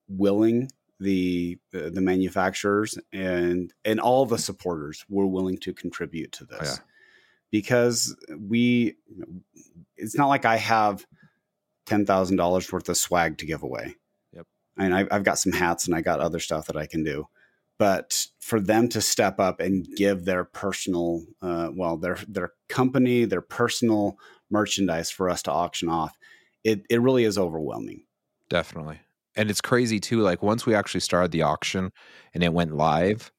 willing 0.09 0.71
the 0.99 1.59
the 1.73 1.91
the 1.91 2.01
manufacturers 2.01 2.99
and 3.13 3.71
and 3.85 4.01
all 4.01 4.25
the 4.25 4.39
supporters 4.39 5.05
were 5.11 5.27
willing 5.27 5.59
to 5.59 5.75
contribute 5.75 6.33
to 6.33 6.47
this. 6.47 6.59
Oh, 6.63 6.65
yeah. 6.65 6.79
Because 7.51 8.17
we 8.39 8.97
it's 9.99 10.17
not 10.17 10.29
like 10.29 10.47
I 10.47 10.57
have 10.57 11.05
ten 11.87 12.05
thousand 12.05 12.37
dollars 12.37 12.71
worth 12.71 12.89
of 12.89 12.97
swag 12.97 13.39
to 13.39 13.47
give 13.47 13.63
away. 13.63 13.97
Yep. 14.33 14.47
And 14.77 14.95
I, 14.95 15.07
I've 15.11 15.25
got 15.25 15.39
some 15.39 15.53
hats 15.53 15.87
and 15.87 15.95
I 15.97 16.01
got 16.01 16.21
other 16.21 16.41
stuff 16.41 16.67
that 16.67 16.77
I 16.77 16.87
can 16.87 17.05
do 17.05 17.29
but 17.79 18.27
for 18.41 18.61
them 18.61 18.89
to 18.89 19.01
step 19.01 19.39
up 19.39 19.61
and 19.61 19.87
give 19.97 20.25
their 20.25 20.45
personal 20.45 21.23
uh, 21.43 21.71
well 21.75 21.97
their 21.97 22.19
their 22.29 22.53
company 22.69 23.25
their 23.25 23.41
personal 23.41 24.19
merchandise 24.51 25.11
for 25.11 25.29
us 25.29 25.43
to 25.43 25.51
auction 25.53 25.89
off 25.89 26.17
it 26.65 26.83
it 26.91 27.01
really 27.01 27.25
is 27.25 27.39
overwhelming 27.39 28.03
definitely 28.49 29.01
and 29.35 29.51
it's 29.51 29.61
crazy 29.61 30.01
too 30.01 30.21
like 30.21 30.43
once 30.43 30.67
we 30.67 30.75
actually 30.75 31.01
started 31.01 31.33
the 31.33 31.43
auction 31.43 31.91
and 32.35 32.43
it 32.43 32.53
went 32.53 32.75
live 32.75 33.33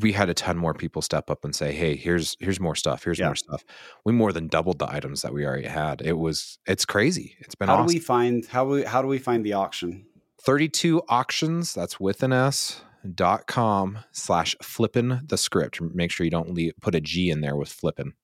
we 0.00 0.12
had 0.12 0.28
a 0.30 0.34
ton 0.34 0.56
more 0.56 0.74
people 0.74 1.02
step 1.02 1.28
up 1.30 1.44
and 1.44 1.54
say 1.54 1.72
hey 1.72 1.94
here's 1.96 2.36
here's 2.40 2.58
more 2.58 2.74
stuff 2.74 3.04
here's 3.04 3.18
Yeah. 3.18 3.26
more 3.26 3.36
stuff. 3.36 3.64
We 4.04 4.12
more 4.12 4.32
than 4.32 4.48
doubled 4.48 4.78
the 4.78 4.90
items 4.90 5.22
that 5.22 5.32
we 5.32 5.44
already 5.46 5.68
had. 5.68 6.00
It 6.02 6.14
was 6.18 6.58
it's 6.66 6.84
crazy. 6.84 7.36
It's 7.40 7.54
been 7.54 7.68
how 7.68 7.74
awesome 7.76 7.88
do 7.88 7.94
we 7.94 8.00
find 8.00 8.46
how 8.46 8.64
we 8.64 8.84
how 8.84 9.02
do 9.02 9.08
we 9.08 9.18
find 9.18 9.44
the 9.44 9.52
auction? 9.52 10.06
32 10.42 11.02
auctions 11.08 11.74
that's 11.74 12.00
with 12.00 12.22
an 12.22 12.32
s 12.32 12.82
dot 13.14 13.46
com 13.46 13.98
slash 14.12 14.56
flippin 14.62 15.20
the 15.26 15.36
script. 15.36 15.80
Make 15.80 16.10
sure 16.10 16.24
you 16.24 16.30
don't 16.30 16.54
leave, 16.54 16.72
put 16.80 16.94
a 16.94 17.00
g 17.00 17.30
in 17.30 17.40
there 17.40 17.56
with 17.56 17.68
flippin. 17.68 18.14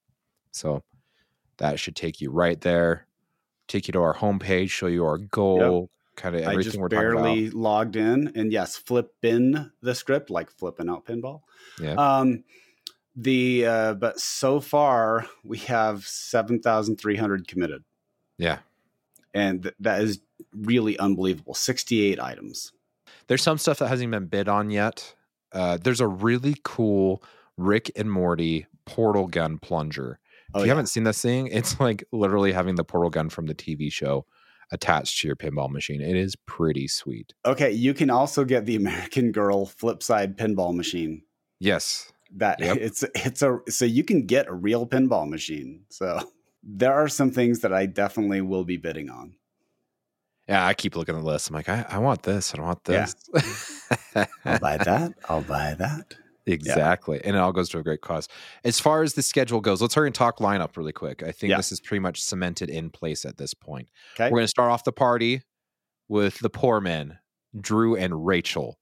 So 0.53 0.83
that 1.59 1.79
should 1.79 1.97
take 1.97 2.21
you 2.21 2.31
right 2.31 2.61
there 2.61 3.07
take 3.67 3.87
you 3.87 3.93
to 3.93 4.01
our 4.01 4.15
homepage 4.15 4.71
show 4.71 4.87
you 4.87 5.05
our 5.05 5.19
goal 5.19 5.91
kind 6.19 6.37
of 6.37 6.47
I 6.47 6.57
just 6.61 6.77
we're 6.77 6.89
barely 6.89 7.49
logged 7.51 7.97
in, 7.97 8.33
and 8.35 8.53
yes, 8.53 8.77
flip 8.77 9.13
in 9.23 9.71
the 9.81 9.95
script 9.95 10.29
like 10.29 10.51
flipping 10.51 10.91
out 10.91 11.07
pinball. 11.07 11.41
Yeah. 11.81 11.95
Um, 11.95 12.45
the 13.17 13.67
uh, 13.67 13.95
but 13.95 14.21
so 14.21 14.61
far 14.61 15.27
we 15.43 15.59
have 15.59 16.05
seven 16.07 16.61
thousand 16.61 16.97
three 16.97 17.17
hundred 17.17 17.49
committed, 17.49 17.85
Yeah. 18.37 18.59
and 19.35 19.63
th- 19.63 19.75
that 19.81 20.03
is 20.03 20.21
really 20.53 20.99
unbelievable. 20.99 21.55
Sixty 21.55 22.03
eight 22.03 22.21
items. 22.21 22.73
There's 23.27 23.43
some 23.43 23.59
stuff 23.59 23.79
that 23.79 23.89
hasn't 23.89 24.11
been 24.11 24.27
bid 24.27 24.49
on 24.49 24.71
yet. 24.71 25.15
Uh, 25.53 25.79
there's 25.83 26.01
a 26.01 26.07
really 26.07 26.57
cool 26.63 27.23
Rick 27.57 27.91
and 27.97 28.11
Morty 28.11 28.67
portal 28.85 29.27
gun 29.27 29.59
plunger. 29.59 30.19
If 30.51 30.55
Oh, 30.55 30.59
you 30.61 30.67
yeah. 30.67 30.71
haven't 30.71 30.87
seen 30.87 31.05
this 31.05 31.21
thing, 31.21 31.49
it's 31.49 31.79
like 31.81 32.05
literally 32.13 32.53
having 32.53 32.77
the 32.77 32.85
portal 32.85 33.11
gun 33.11 33.29
from 33.31 33.47
the 33.47 33.55
TV 33.55 33.91
show 33.93 34.27
attached 34.71 35.21
to 35.21 35.27
your 35.29 35.37
pinball 35.37 35.71
machine. 35.71 36.01
It 36.01 36.17
is 36.17 36.37
pretty 36.47 36.89
sweet. 36.89 37.33
Okay, 37.47 37.71
you 37.73 37.95
can 37.95 38.11
also 38.11 38.45
get 38.45 38.67
the 38.67 38.77
American 38.77 39.33
Girl 39.33 39.67
flip 39.67 40.03
side 40.03 40.37
pinball 40.37 40.75
machine. 40.75 41.23
Yes. 41.61 42.13
That 42.37 42.61
Yep. 42.61 42.77
it's 42.79 43.05
it's 43.15 43.43
a 43.43 43.59
so 43.69 43.85
you 43.87 44.05
can 44.05 44.27
get 44.27 44.49
a 44.49 44.53
real 44.55 44.87
pinball 44.87 45.29
machine. 45.29 45.85
So 45.89 46.21
there 46.63 46.93
are 46.93 47.09
some 47.09 47.31
things 47.31 47.61
that 47.61 47.73
I 47.73 47.87
definitely 47.87 48.43
will 48.43 48.65
be 48.65 48.77
bidding 48.77 49.09
on. 49.09 49.35
Yeah, 50.49 50.67
I 50.67 50.75
keep 50.75 50.97
looking 50.97 51.15
at 51.15 51.21
the 51.23 51.27
list. 51.27 51.49
I'm 51.51 51.55
like, 51.57 51.69
I, 51.69 51.85
I 51.89 51.99
want 51.99 52.23
this. 52.23 52.53
I 52.53 52.57
don't 52.59 52.67
want 52.67 52.81
Yeah. 52.89 53.07
this. 53.33 53.87
I'll 54.45 54.59
buy 54.59 54.77
that. 54.79 55.13
I'll 55.29 55.43
buy 55.43 55.75
that. 55.79 56.15
Exactly. 56.53 57.21
And 57.25 57.37
it 57.37 57.39
all 57.39 57.53
goes 57.53 57.69
to 57.71 57.79
a 57.79 57.83
great 57.83 58.01
cause. 58.01 58.29
As 58.65 58.81
far 58.81 59.03
as 59.03 59.15
the 59.15 59.23
schedule 59.23 59.61
goes, 59.61 59.81
let's 59.83 59.95
hurry 59.95 60.09
and 60.09 60.15
talk 60.15 60.39
lineup 60.39 60.77
really 60.77 60.93
quick. 60.93 61.23
I 61.23 61.33
think 61.33 61.51
Yeah. 61.51 61.57
this 61.59 61.73
is 61.73 61.81
pretty 61.81 62.01
much 62.01 62.21
cemented 62.23 62.71
in 62.71 62.91
place 62.91 63.25
at 63.25 63.37
this 63.37 63.55
point. 63.55 63.89
Okay. 64.15 64.25
We're 64.27 64.39
going 64.39 64.45
to 64.45 64.49
start 64.49 64.71
off 64.71 64.85
the 64.85 64.93
party 64.93 65.43
with 66.09 66.39
the 66.39 66.51
poor 66.51 66.81
men, 66.81 67.19
Drew 67.61 67.97
and 67.97 68.27
Rachel. 68.27 68.79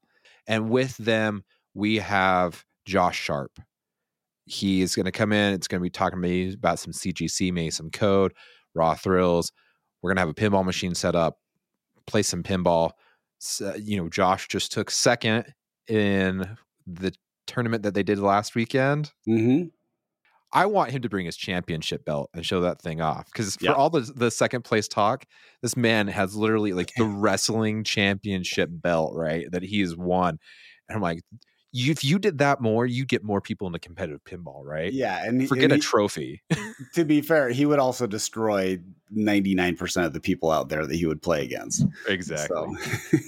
And 0.47 0.71
with 0.71 0.97
them, 0.97 1.45
we 1.75 1.97
have 1.97 2.65
Josh 2.85 3.19
Sharpe. 3.21 3.59
He 4.45 4.81
is 4.81 4.95
going 4.95 5.07
to 5.07 5.13
come 5.13 5.33
in. 5.33 5.55
It's 5.55 5.67
going 5.67 5.81
to 5.81 5.83
be 5.83 5.91
talking 5.91 6.19
to 6.23 6.29
me 6.29 6.53
about 6.53 6.79
some 6.79 6.93
CGC, 6.93 7.53
maybe 7.53 7.71
some 7.71 7.91
code, 7.91 8.33
raw 8.75 8.95
thrills. 8.95 9.51
We're 10.03 10.11
going 10.11 10.17
to 10.17 10.21
have 10.21 10.29
a 10.29 10.35
pinball 10.35 10.65
machine 10.65 10.95
set 10.95 11.17
up, 11.17 11.39
play 12.07 12.23
some 12.23 12.45
pinball. 12.45 12.93
So, 13.39 13.75
you 13.75 13.97
know, 13.97 14.09
Josh 14.09 14.47
just 14.47 14.71
took 14.71 14.91
second 14.91 15.53
in 15.89 16.57
the 16.87 17.13
tournament 17.47 17.83
that 17.85 17.95
they 17.95 18.03
did 18.03 18.19
last 18.19 18.55
weekend. 18.55 19.13
Mm-hmm. 19.29 19.69
I 20.53 20.67
want 20.67 20.91
him 20.91 21.03
to 21.03 21.09
bring 21.09 21.27
his 21.27 21.37
championship 21.37 22.05
belt 22.05 22.31
and 22.33 22.47
show 22.47 22.61
that 22.61 22.81
thing 22.81 23.01
off 23.01 23.27
because 23.27 23.57
for 23.57 23.73
all 23.73 23.91
the 23.91 24.01
the 24.01 24.31
second 24.31 24.63
place 24.63 24.89
talk, 24.89 25.25
this 25.61 25.77
man 25.77 26.07
has 26.09 26.37
literally 26.37 26.73
like 26.73 26.93
the 26.97 27.05
wrestling 27.05 27.85
championship 27.85 28.71
belt, 28.73 29.15
right? 29.15 29.51
That 29.51 29.63
he 29.63 29.81
has 29.81 29.97
won. 29.97 30.39
And 30.89 30.97
I'm 30.97 31.03
like, 31.03 31.23
you, 31.77 31.93
if 31.93 32.03
you 32.05 32.19
did 32.19 32.39
that 32.39 32.61
more, 32.61 32.87
you'd 32.87 33.09
get 33.09 33.23
more 33.23 33.41
people 33.41 33.67
into 33.67 33.79
competitive 33.79 34.25
pinball, 34.25 34.65
right? 34.65 34.93
Yeah, 34.93 35.25
and 35.25 35.47
Forget 35.47 35.65
and 35.65 35.73
a 35.75 35.79
trophy. 35.79 36.43
to 36.95 37.05
be 37.05 37.21
fair, 37.21 37.51
he 37.51 37.67
would 37.67 37.79
also 37.79 38.07
destroy 38.07 38.79
ninety 39.11 39.55
nine 39.55 39.77
percent 39.77 40.07
of 40.07 40.13
the 40.13 40.21
people 40.21 40.51
out 40.51 40.69
there 40.69 40.87
that 40.87 40.95
he 40.95 41.05
would 41.07 41.21
play 41.21 41.45
against. 41.45 41.85
So, 42.49 42.75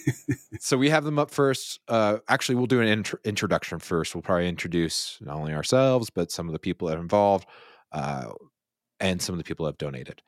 So 0.60 0.76
we 0.78 0.88
have 0.88 1.04
them 1.04 1.18
up 1.18 1.30
first. 1.30 1.80
Uh, 1.88 2.18
actually, 2.28 2.54
we'll 2.54 2.66
do 2.66 2.80
an 2.80 2.88
intro- 2.88 3.20
introduction 3.24 3.78
first. 3.78 4.14
We'll 4.14 4.22
probably 4.22 4.48
introduce 4.48 5.18
not 5.20 5.36
only 5.36 5.52
ourselves, 5.52 6.10
but 6.10 6.32
some 6.32 6.48
of 6.48 6.52
the 6.52 6.58
people 6.58 6.88
that 6.88 6.96
are 6.96 7.02
involved 7.02 7.46
uh, 7.92 8.32
and 8.98 9.20
some 9.20 9.34
of 9.34 9.38
the 9.38 9.44
people 9.44 9.66
that 9.66 9.72
have 9.72 9.78
donated. 9.78 10.22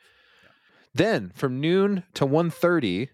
Then 0.94 1.32
from 1.34 1.60
noon 1.60 2.04
to 2.14 2.26
1.30, 2.26 3.08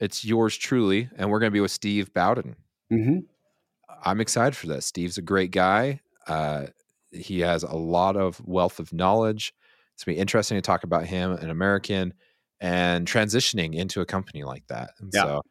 it's 0.00 0.24
yours 0.24 0.56
truly, 0.56 1.08
and 1.16 1.30
we're 1.30 1.38
going 1.38 1.50
to 1.50 1.54
be 1.54 1.60
with 1.60 1.70
Steve 1.70 2.12
Bowden. 2.12 2.56
Mhm. 2.92 3.24
I'm 4.04 4.20
excited 4.20 4.56
for 4.56 4.66
this. 4.66 4.86
Steve's 4.86 5.18
a 5.18 5.22
great 5.22 5.50
guy. 5.50 6.00
Uh, 6.26 6.66
he 7.10 7.40
has 7.40 7.62
a 7.62 7.74
lot 7.74 8.16
of 8.16 8.40
wealth 8.46 8.78
of 8.78 8.92
knowledge. 8.92 9.54
It's 9.94 10.02
to 10.02 10.06
be 10.10 10.16
interesting 10.16 10.56
to 10.56 10.62
talk 10.62 10.84
about 10.84 11.06
him, 11.06 11.32
an 11.32 11.50
American, 11.50 12.14
and 12.60 13.06
transitioning 13.06 13.74
into 13.74 14.00
a 14.00 14.06
company 14.06 14.42
like 14.44 14.66
that. 14.68 14.90
And 14.98 15.10
Yeah. 15.12 15.22
so 15.22 15.42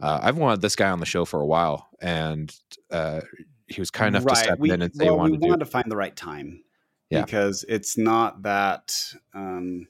uh, 0.00 0.20
I've 0.22 0.38
wanted 0.38 0.60
this 0.60 0.76
guy 0.76 0.90
on 0.90 1.00
the 1.00 1.06
show 1.06 1.24
for 1.24 1.40
a 1.40 1.46
while, 1.46 1.88
and 2.00 2.54
uh, 2.90 3.20
he 3.66 3.80
was 3.80 3.90
kind 3.90 4.16
enough 4.16 4.26
to 4.28 4.36
step 4.36 4.58
we, 4.58 4.70
in 4.70 4.82
and 4.82 4.94
say 4.94 5.06
well, 5.06 5.18
wanted 5.18 5.40
we 5.40 5.48
to 5.48 5.52
do 5.54 5.58
to 5.58 5.66
find 5.66 5.90
the 5.90 5.96
right 5.96 6.14
time. 6.14 6.62
Yeah. 7.10 7.24
Because 7.24 7.64
it's 7.68 7.96
not 7.98 8.42
that 8.42 9.14
um, 9.34 9.86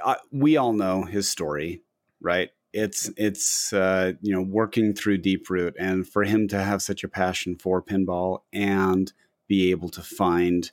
I- 0.06 0.17
we 0.32 0.58
all 0.58 0.74
know 0.74 1.04
his 1.04 1.30
story, 1.30 1.84
right? 2.19 2.50
It's 2.73 3.10
it's 3.17 3.73
uh, 3.73 4.13
you 4.21 4.34
know 4.34 4.41
working 4.41 4.93
through 4.93 5.17
Deep 5.17 5.49
Root, 5.49 5.75
and 5.79 6.07
for 6.07 6.23
him 6.23 6.47
to 6.49 6.63
have 6.63 6.81
such 6.81 7.03
a 7.03 7.10
passion 7.10 7.57
for 7.57 7.81
pinball 7.81 8.39
and 8.53 9.12
be 9.47 9.71
able 9.71 9.89
to 9.89 10.01
find 10.01 10.71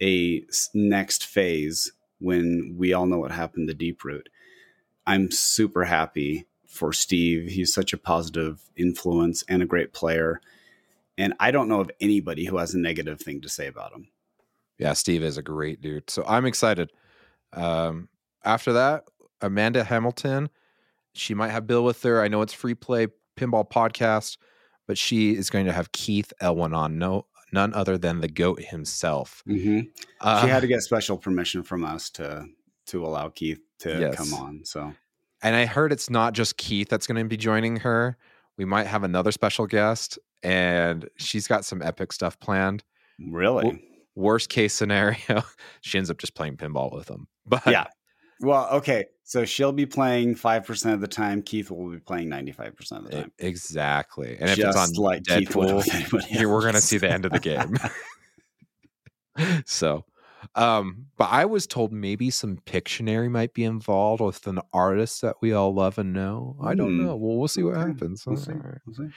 a 0.00 0.44
next 0.72 1.26
phase 1.26 1.92
when 2.20 2.76
we 2.78 2.92
all 2.92 3.06
know 3.06 3.18
what 3.18 3.32
happened 3.32 3.68
to 3.68 3.74
Deep 3.74 4.04
Root. 4.04 4.28
I'm 5.06 5.30
super 5.30 5.84
happy 5.84 6.46
for 6.68 6.92
Steve. 6.92 7.50
He's 7.50 7.74
such 7.74 7.92
a 7.92 7.98
positive 7.98 8.60
influence 8.76 9.42
and 9.48 9.62
a 9.62 9.66
great 9.66 9.92
player. 9.92 10.40
And 11.18 11.34
I 11.40 11.50
don't 11.50 11.68
know 11.68 11.80
of 11.80 11.90
anybody 12.00 12.44
who 12.44 12.58
has 12.58 12.74
a 12.74 12.78
negative 12.78 13.20
thing 13.20 13.40
to 13.40 13.48
say 13.48 13.66
about 13.66 13.92
him. 13.92 14.08
Yeah, 14.78 14.92
Steve 14.94 15.22
is 15.22 15.36
a 15.36 15.42
great 15.42 15.82
dude. 15.82 16.08
So 16.08 16.24
I'm 16.26 16.46
excited. 16.46 16.92
Um, 17.52 18.08
after 18.44 18.72
that, 18.72 19.04
Amanda 19.42 19.84
Hamilton, 19.84 20.48
she 21.20 21.34
might 21.34 21.50
have 21.50 21.66
Bill 21.66 21.84
with 21.84 22.02
her. 22.02 22.22
I 22.22 22.28
know 22.28 22.40
it's 22.42 22.52
free 22.52 22.74
play 22.74 23.08
pinball 23.38 23.68
podcast, 23.70 24.38
but 24.86 24.96
she 24.96 25.36
is 25.36 25.50
going 25.50 25.66
to 25.66 25.72
have 25.72 25.92
Keith 25.92 26.32
Elwin 26.40 26.72
on. 26.74 26.98
No, 26.98 27.26
none 27.52 27.74
other 27.74 27.98
than 27.98 28.20
the 28.20 28.28
goat 28.28 28.60
himself. 28.62 29.42
Mm-hmm. 29.48 29.80
Uh, 30.20 30.42
she 30.42 30.48
had 30.48 30.60
to 30.60 30.66
get 30.66 30.80
special 30.82 31.18
permission 31.18 31.62
from 31.62 31.84
us 31.84 32.10
to 32.10 32.46
to 32.86 33.04
allow 33.06 33.28
Keith 33.28 33.60
to 33.80 33.98
Yes. 34.00 34.14
come 34.16 34.34
on. 34.34 34.64
So 34.64 34.92
and 35.42 35.54
I 35.54 35.66
heard 35.66 35.92
it's 35.92 36.10
not 36.10 36.32
just 36.32 36.56
Keith 36.56 36.88
that's 36.88 37.06
going 37.06 37.22
to 37.22 37.28
be 37.28 37.36
joining 37.36 37.76
her. 37.76 38.16
We 38.56 38.64
might 38.64 38.86
have 38.86 39.04
another 39.04 39.32
special 39.32 39.66
guest, 39.66 40.18
and 40.42 41.08
she's 41.16 41.46
got 41.46 41.64
some 41.64 41.80
epic 41.82 42.12
stuff 42.12 42.38
planned. 42.40 42.82
really, 43.18 43.86
Worst 44.16 44.48
case 44.50 44.74
scenario, 44.74 45.42
she 45.82 45.96
ends 45.98 46.10
up 46.10 46.18
just 46.18 46.34
playing 46.34 46.56
pinball 46.56 46.92
with 46.94 47.06
them. 47.06 47.28
But 47.46 47.62
yeah. 47.66 47.86
Well, 48.40 48.68
okay. 48.72 49.06
So 49.24 49.44
she'll 49.44 49.72
be 49.72 49.86
playing 49.86 50.34
five 50.34 50.64
percent 50.64 50.94
of 50.94 51.00
the 51.00 51.06
time. 51.08 51.42
Keith 51.42 51.70
will 51.70 51.90
be 51.90 51.98
playing 52.00 52.28
ninety 52.28 52.52
five 52.52 52.74
percent 52.74 53.04
of 53.04 53.10
the 53.10 53.16
time. 53.22 53.32
exactly. 53.38 54.36
And 54.40 54.50
if 54.50 54.56
Just 54.56 54.78
it's 54.78 54.98
on 54.98 55.02
like 55.04 55.22
Deadpool, 55.22 56.46
we're 56.48 56.60
going 56.62 56.74
to 56.74 56.80
see 56.80 56.98
the 56.98 57.10
end 57.10 57.24
of 57.24 57.32
the 57.32 57.38
game. 57.38 57.76
so, 59.66 60.04
um, 60.54 61.06
but 61.16 61.30
I 61.30 61.44
was 61.44 61.66
told 61.66 61.92
maybe 61.92 62.30
some 62.30 62.58
Pictionary 62.66 63.30
might 63.30 63.54
be 63.54 63.64
involved 63.64 64.20
with 64.20 64.46
an 64.46 64.60
artist 64.72 65.22
that 65.22 65.36
we 65.40 65.52
all 65.52 65.72
love 65.74 65.98
and 65.98 66.12
know. 66.12 66.56
I 66.62 66.74
don't 66.74 66.96
Hmm. 66.96 67.04
know. 67.06 67.16
Well, 67.16 67.36
we'll 67.38 67.48
see 67.48 67.62
what 67.62 67.76
Okay. 67.76 67.88
happens. 67.88 68.26
We'll 68.26 68.36
see. 68.36 68.52
Right. 68.52 68.78
We'll 68.86 68.96
see. 68.96 69.14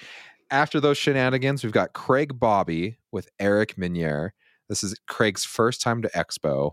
After 0.51 0.79
those 0.79 0.97
shenanigans, 0.97 1.63
we've 1.63 1.73
got 1.73 1.93
Craig 1.93 2.39
Bobby 2.39 2.97
with 3.12 3.29
Eric 3.39 3.77
Meunier. 3.77 4.33
This 4.69 4.83
is 4.83 4.95
Craig's 5.07 5.43
first 5.43 5.81
time 5.81 6.01
to 6.03 6.09
Expo, 6.09 6.71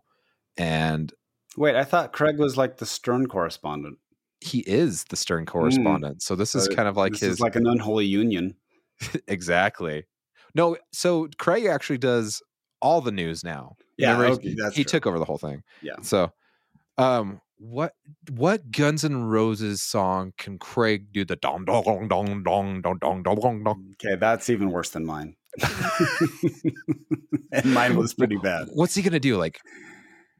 and 0.58 1.12
Wait, 1.56 1.74
I 1.76 1.84
thought 1.84 2.12
Craig 2.12 2.38
was 2.38 2.56
like 2.56 2.76
the 2.78 2.86
Stern 2.86 3.26
correspondent. 3.26 3.98
he 4.40 4.60
is 4.60 5.04
the 5.04 5.16
Stern 5.16 5.46
correspondent. 5.46 6.22
So 6.22 6.34
this 6.34 6.54
is 6.54 6.64
So 6.64 6.74
kind 6.74 6.88
of 6.88 6.96
like 6.96 7.12
this 7.12 7.20
his 7.20 7.32
is 7.34 7.40
like 7.40 7.56
an 7.56 7.66
unholy 7.66 8.06
union. 8.06 8.54
exactly. 9.28 10.06
No, 10.54 10.76
so 10.92 11.28
Craig 11.38 11.66
actually 11.66 11.98
does 11.98 12.42
all 12.82 13.00
the 13.00 13.12
news 13.12 13.44
now. 13.44 13.76
Yeah, 13.96 14.12
Remember, 14.12 14.34
okay, 14.34 14.54
he, 14.72 14.76
he 14.76 14.84
took 14.84 15.06
over 15.06 15.18
the 15.18 15.24
whole 15.24 15.38
thing. 15.38 15.62
Yeah. 15.82 15.96
So, 16.02 16.32
um, 16.98 17.40
what 17.58 17.92
what 18.30 18.70
Guns 18.70 19.04
N' 19.04 19.24
Roses 19.24 19.82
song 19.82 20.32
can 20.38 20.58
Craig 20.58 21.12
do 21.12 21.24
the 21.26 21.36
dong 21.36 21.66
dong 21.66 21.84
dong 21.84 22.08
dong 22.08 22.42
dong 22.42 22.80
dong 22.80 22.98
dong 22.98 23.22
dong 23.22 23.64
dong? 23.64 23.94
Okay, 24.02 24.16
that's 24.16 24.48
even 24.48 24.70
worse 24.70 24.90
than 24.90 25.04
mine. 25.04 25.36
and 27.52 27.74
mine 27.74 27.96
was 27.96 28.14
pretty 28.14 28.36
bad. 28.36 28.68
What's 28.72 28.94
he 28.94 29.02
gonna 29.02 29.20
do? 29.20 29.36
Like, 29.36 29.60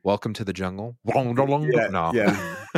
welcome 0.03 0.33
to 0.35 0.45
the 0.45 0.53
jungle? 0.53 0.97
Yeah, 1.73 1.89
no. 1.89 2.13
yeah. 2.15 2.57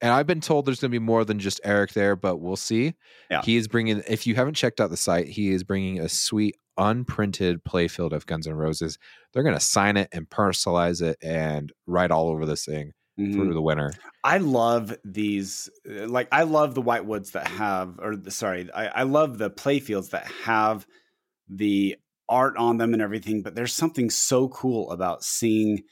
And 0.00 0.12
I've 0.12 0.26
been 0.26 0.40
told 0.40 0.66
there's 0.66 0.80
going 0.80 0.90
to 0.90 0.94
be 0.94 1.04
more 1.04 1.24
than 1.24 1.38
just 1.38 1.60
Eric 1.64 1.92
there, 1.92 2.16
but 2.16 2.36
we'll 2.36 2.56
see. 2.56 2.94
Yeah. 3.30 3.42
He 3.42 3.56
is 3.56 3.68
bringing, 3.68 4.02
if 4.08 4.26
you 4.26 4.34
haven't 4.34 4.54
checked 4.54 4.80
out 4.80 4.90
the 4.90 4.96
site, 4.96 5.28
he 5.28 5.50
is 5.52 5.64
bringing 5.64 6.00
a 6.00 6.08
sweet 6.08 6.56
unprinted 6.78 7.62
playfield 7.64 8.12
of 8.12 8.26
Guns 8.26 8.46
N' 8.46 8.54
Roses. 8.54 8.98
They're 9.32 9.42
going 9.44 9.54
to 9.54 9.60
sign 9.60 9.96
it 9.96 10.08
and 10.12 10.28
personalize 10.28 11.00
it 11.00 11.16
and 11.22 11.72
write 11.86 12.10
all 12.10 12.28
over 12.28 12.44
this 12.44 12.64
thing 12.66 12.92
Mhm. 13.18 13.36
for 13.36 13.54
the 13.54 13.62
winter. 13.62 13.92
I 14.24 14.38
love 14.38 14.94
these. 15.04 15.70
uh, 15.88 16.08
Like 16.08 16.28
I 16.32 16.42
love 16.42 16.74
the 16.74 16.82
whitewoods 16.82 17.30
that 17.30 17.46
have, 17.46 17.98
or 18.02 18.16
the, 18.16 18.30
sorry, 18.30 18.68
I, 18.72 18.86
I 18.88 19.02
love 19.04 19.38
the 19.38 19.50
playfields 19.50 20.10
that 20.10 20.26
have 20.44 20.86
the 21.48 21.96
art 22.28 22.56
on 22.56 22.78
them 22.78 22.92
and 22.92 23.02
everything. 23.02 23.42
But 23.42 23.54
there's 23.54 23.72
something 23.72 24.10
so 24.10 24.48
cool 24.48 24.90
about 24.90 25.24
seeing 25.24 25.82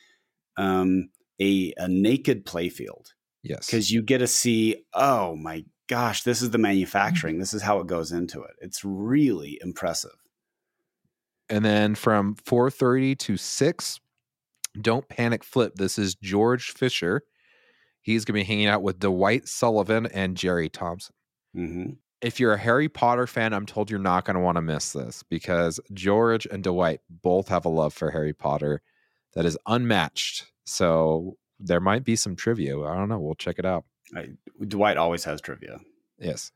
um, 0.56 1.08
a 1.40 1.72
a 1.76 1.88
naked 1.88 2.44
playfield 2.46 3.06
Yes. 3.42 3.66
because 3.66 3.90
you 3.90 4.02
get 4.02 4.18
to 4.18 4.26
see. 4.26 4.84
Oh 4.94 5.36
my 5.36 5.64
gosh, 5.88 6.22
this 6.22 6.42
is 6.42 6.50
the 6.50 6.58
manufacturing. 6.58 7.38
This 7.38 7.52
is 7.54 7.62
how 7.62 7.80
it 7.80 7.86
goes 7.86 8.12
into 8.12 8.42
it. 8.42 8.52
It's 8.60 8.84
really 8.84 9.58
impressive. 9.62 10.12
And 11.48 11.64
then 11.64 11.94
from 11.94 12.36
4:30 12.36 13.18
to 13.18 13.36
6, 13.36 14.00
don't 14.80 15.08
panic 15.08 15.44
flip. 15.44 15.74
This 15.76 15.98
is 15.98 16.14
George 16.14 16.70
Fisher. 16.70 17.22
He's 18.00 18.24
going 18.24 18.34
to 18.40 18.44
be 18.44 18.48
hanging 18.48 18.66
out 18.66 18.82
with 18.82 18.98
Dwight 18.98 19.46
Sullivan 19.46 20.06
and 20.06 20.36
Jerry 20.36 20.68
Thompson. 20.68 21.14
hmm 21.54 21.90
If 22.22 22.38
you're 22.38 22.52
a 22.52 22.58
Harry 22.58 22.88
Potter 22.88 23.26
fan, 23.26 23.52
I'm 23.52 23.66
told 23.66 23.90
you're 23.90 23.98
not 23.98 24.24
going 24.24 24.36
to 24.36 24.40
want 24.40 24.56
to 24.56 24.62
miss 24.62 24.92
this 24.92 25.24
because 25.24 25.80
George 25.92 26.46
and 26.46 26.62
Dwight 26.62 27.00
both 27.10 27.48
have 27.48 27.64
a 27.64 27.68
love 27.68 27.92
for 27.92 28.10
Harry 28.12 28.32
Potter 28.32 28.80
that 29.34 29.44
is 29.44 29.58
unmatched. 29.66 30.46
So 30.64 31.36
there 31.58 31.80
might 31.80 32.04
be 32.04 32.14
some 32.14 32.36
trivia. 32.36 32.78
I 32.80 32.94
don't 32.94 33.08
know. 33.08 33.18
We'll 33.18 33.34
check 33.34 33.58
it 33.58 33.64
out. 33.64 33.84
I, 34.16 34.28
Dwight 34.66 34.96
always 34.96 35.24
has 35.24 35.40
trivia. 35.40 35.80
Yes. 36.18 36.52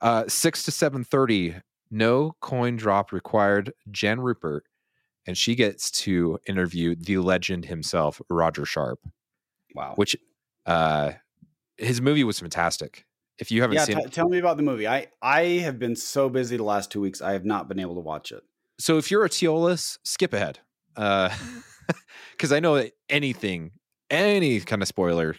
Uh, 0.00 0.24
six 0.26 0.64
to 0.64 0.70
seven 0.70 1.04
thirty. 1.04 1.54
No 1.90 2.36
coin 2.40 2.76
drop 2.76 3.12
required. 3.12 3.72
Jen 3.90 4.20
Rupert, 4.20 4.64
and 5.26 5.36
she 5.36 5.54
gets 5.54 5.90
to 6.02 6.38
interview 6.46 6.94
the 6.94 7.18
legend 7.18 7.66
himself, 7.66 8.20
Roger 8.28 8.64
Sharpe. 8.64 9.00
Wow. 9.74 9.92
Which, 9.96 10.16
uh, 10.66 11.12
his 11.76 12.00
movie 12.00 12.24
was 12.24 12.40
fantastic. 12.40 13.04
If 13.40 13.50
you 13.50 13.62
haven't 13.62 13.76
yeah, 13.76 13.84
seen 13.84 13.96
t- 13.96 14.02
it, 14.04 14.12
tell 14.12 14.28
me 14.28 14.38
about 14.38 14.56
the 14.58 14.62
movie. 14.62 14.86
I 14.86 15.08
I 15.22 15.42
have 15.60 15.78
been 15.78 15.96
so 15.96 16.28
busy 16.28 16.56
the 16.56 16.64
last 16.64 16.90
two 16.90 17.00
weeks. 17.00 17.22
I 17.22 17.32
have 17.32 17.44
not 17.44 17.68
been 17.68 17.80
able 17.80 17.94
to 17.94 18.00
watch 18.00 18.32
it. 18.32 18.42
so 18.78 18.98
if 18.98 19.10
you're 19.10 19.24
a 19.24 19.30
Teolis, 19.30 19.98
skip 20.04 20.34
ahead, 20.34 20.58
because 20.96 22.52
I 22.52 22.60
know 22.60 22.76
that 22.76 22.92
anything, 23.08 23.72
any 24.10 24.60
kind 24.60 24.82
of 24.82 24.88
spoiler, 24.88 25.36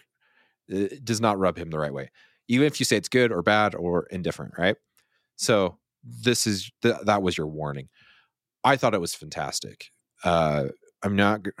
uh, 0.74 0.86
does 1.02 1.20
not 1.20 1.38
rub 1.38 1.56
him 1.56 1.70
the 1.70 1.78
right 1.78 1.92
way. 1.92 2.10
Even 2.48 2.66
if 2.66 2.80
you 2.80 2.84
say 2.84 2.96
it's 2.96 3.08
good 3.08 3.32
or 3.32 3.42
bad 3.42 3.74
or 3.74 4.06
indifferent, 4.10 4.54
right? 4.58 4.76
So 5.36 5.78
this 6.02 6.46
is 6.46 6.70
th- 6.82 6.96
that 7.04 7.22
was 7.22 7.38
your 7.38 7.46
warning. 7.46 7.88
I 8.64 8.76
thought 8.76 8.94
it 8.94 9.00
was 9.00 9.14
fantastic. 9.14 9.90
Uh, 10.24 10.66
I'm 11.02 11.16
not. 11.16 11.42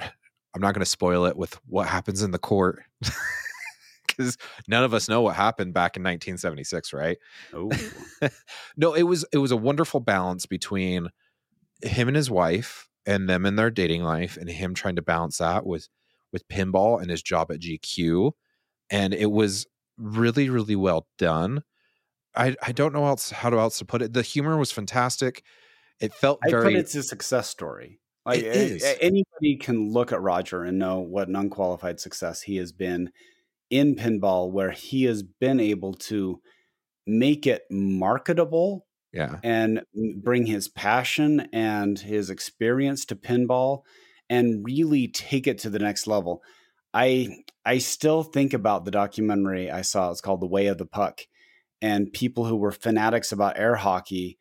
I'm 0.54 0.60
not 0.60 0.74
going 0.74 0.84
to 0.84 0.86
spoil 0.86 1.24
it 1.24 1.34
with 1.34 1.58
what 1.64 1.88
happens 1.88 2.22
in 2.22 2.30
the 2.30 2.38
court 2.38 2.82
because 4.16 4.36
none 4.68 4.84
of 4.84 4.94
us 4.94 5.08
know 5.08 5.22
what 5.22 5.36
happened 5.36 5.74
back 5.74 5.96
in 5.96 6.02
1976, 6.02 6.92
right? 6.92 7.18
Oh, 7.52 7.70
no, 8.76 8.94
it 8.94 9.02
was 9.02 9.24
it 9.32 9.38
was 9.38 9.50
a 9.50 9.56
wonderful 9.56 10.00
balance 10.00 10.46
between 10.46 11.08
him 11.82 12.08
and 12.08 12.16
his 12.16 12.30
wife 12.30 12.88
and 13.06 13.28
them 13.28 13.44
in 13.46 13.56
their 13.56 13.70
dating 13.70 14.02
life 14.02 14.36
and 14.36 14.48
him 14.48 14.74
trying 14.74 14.96
to 14.96 15.02
balance 15.02 15.38
that 15.38 15.66
with 15.66 15.88
with 16.32 16.48
pinball 16.48 17.00
and 17.00 17.10
his 17.10 17.22
job 17.22 17.50
at 17.50 17.60
GQ 17.60 18.32
and 18.90 19.12
it 19.12 19.30
was 19.30 19.66
really 19.98 20.48
really 20.48 20.76
well 20.76 21.08
done. 21.18 21.62
I 22.36 22.54
I 22.62 22.72
don't 22.72 22.92
know 22.92 23.06
else 23.06 23.30
how 23.30 23.50
to 23.50 23.58
else 23.58 23.78
to 23.78 23.84
put 23.84 24.02
it. 24.02 24.12
The 24.12 24.22
humor 24.22 24.56
was 24.56 24.72
fantastic. 24.72 25.42
It 26.00 26.14
felt 26.14 26.40
I 26.44 26.50
very 26.50 26.64
put 26.64 26.74
it's 26.74 26.94
a 26.94 27.02
success 27.02 27.48
story. 27.48 28.00
Like 28.24 28.40
It 28.40 28.98
anybody 29.00 29.56
can 29.56 29.90
look 29.90 30.12
at 30.12 30.20
Roger 30.20 30.62
and 30.62 30.78
know 30.78 31.00
what 31.00 31.28
an 31.28 31.36
unqualified 31.36 31.98
success 31.98 32.42
he 32.42 32.56
has 32.56 32.72
been 32.72 33.10
in 33.72 33.96
pinball, 33.96 34.52
where 34.52 34.70
he 34.70 35.04
has 35.04 35.22
been 35.22 35.58
able 35.58 35.94
to 35.94 36.40
make 37.06 37.46
it 37.46 37.62
marketable 37.70 38.86
yeah. 39.12 39.38
and 39.42 39.82
bring 40.16 40.46
his 40.46 40.68
passion 40.68 41.48
and 41.52 41.98
his 41.98 42.30
experience 42.30 43.06
to 43.06 43.16
pinball 43.16 43.82
and 44.28 44.64
really 44.64 45.08
take 45.08 45.46
it 45.46 45.58
to 45.58 45.70
the 45.70 45.78
next 45.78 46.06
level. 46.06 46.42
I 46.94 47.44
I 47.64 47.78
still 47.78 48.22
think 48.22 48.52
about 48.52 48.84
the 48.84 48.90
documentary 48.90 49.70
I 49.70 49.80
saw. 49.80 50.10
It's 50.10 50.20
called 50.20 50.42
The 50.42 50.46
Way 50.46 50.66
of 50.66 50.76
the 50.76 50.86
Puck, 50.86 51.22
and 51.80 52.12
people 52.12 52.44
who 52.44 52.56
were 52.56 52.72
fanatics 52.72 53.32
about 53.32 53.58
air 53.58 53.76
hockey, 53.76 54.38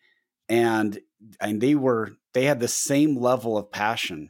and 0.49 0.99
and 1.39 1.61
they 1.61 1.75
were 1.75 2.17
they 2.33 2.45
had 2.45 2.59
the 2.59 2.67
same 2.67 3.17
level 3.17 3.57
of 3.57 3.71
passion, 3.71 4.29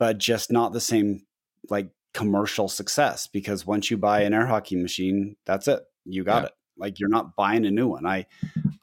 but 0.00 0.18
just 0.18 0.50
not 0.50 0.72
the 0.72 0.80
same 0.80 1.22
like 1.70 1.90
commercial 2.14 2.68
success. 2.68 3.26
Because 3.26 3.66
once 3.66 3.90
you 3.90 3.98
buy 3.98 4.22
an 4.22 4.32
air 4.32 4.46
hockey 4.46 4.76
machine, 4.76 5.36
that's 5.44 5.68
it. 5.68 5.82
You 6.06 6.24
got 6.24 6.42
Yeah. 6.42 6.46
it. 6.46 6.52
Like 6.78 6.98
you're 6.98 7.08
not 7.10 7.36
buying 7.36 7.66
a 7.66 7.70
new 7.70 7.88
one. 7.88 8.06
I 8.06 8.26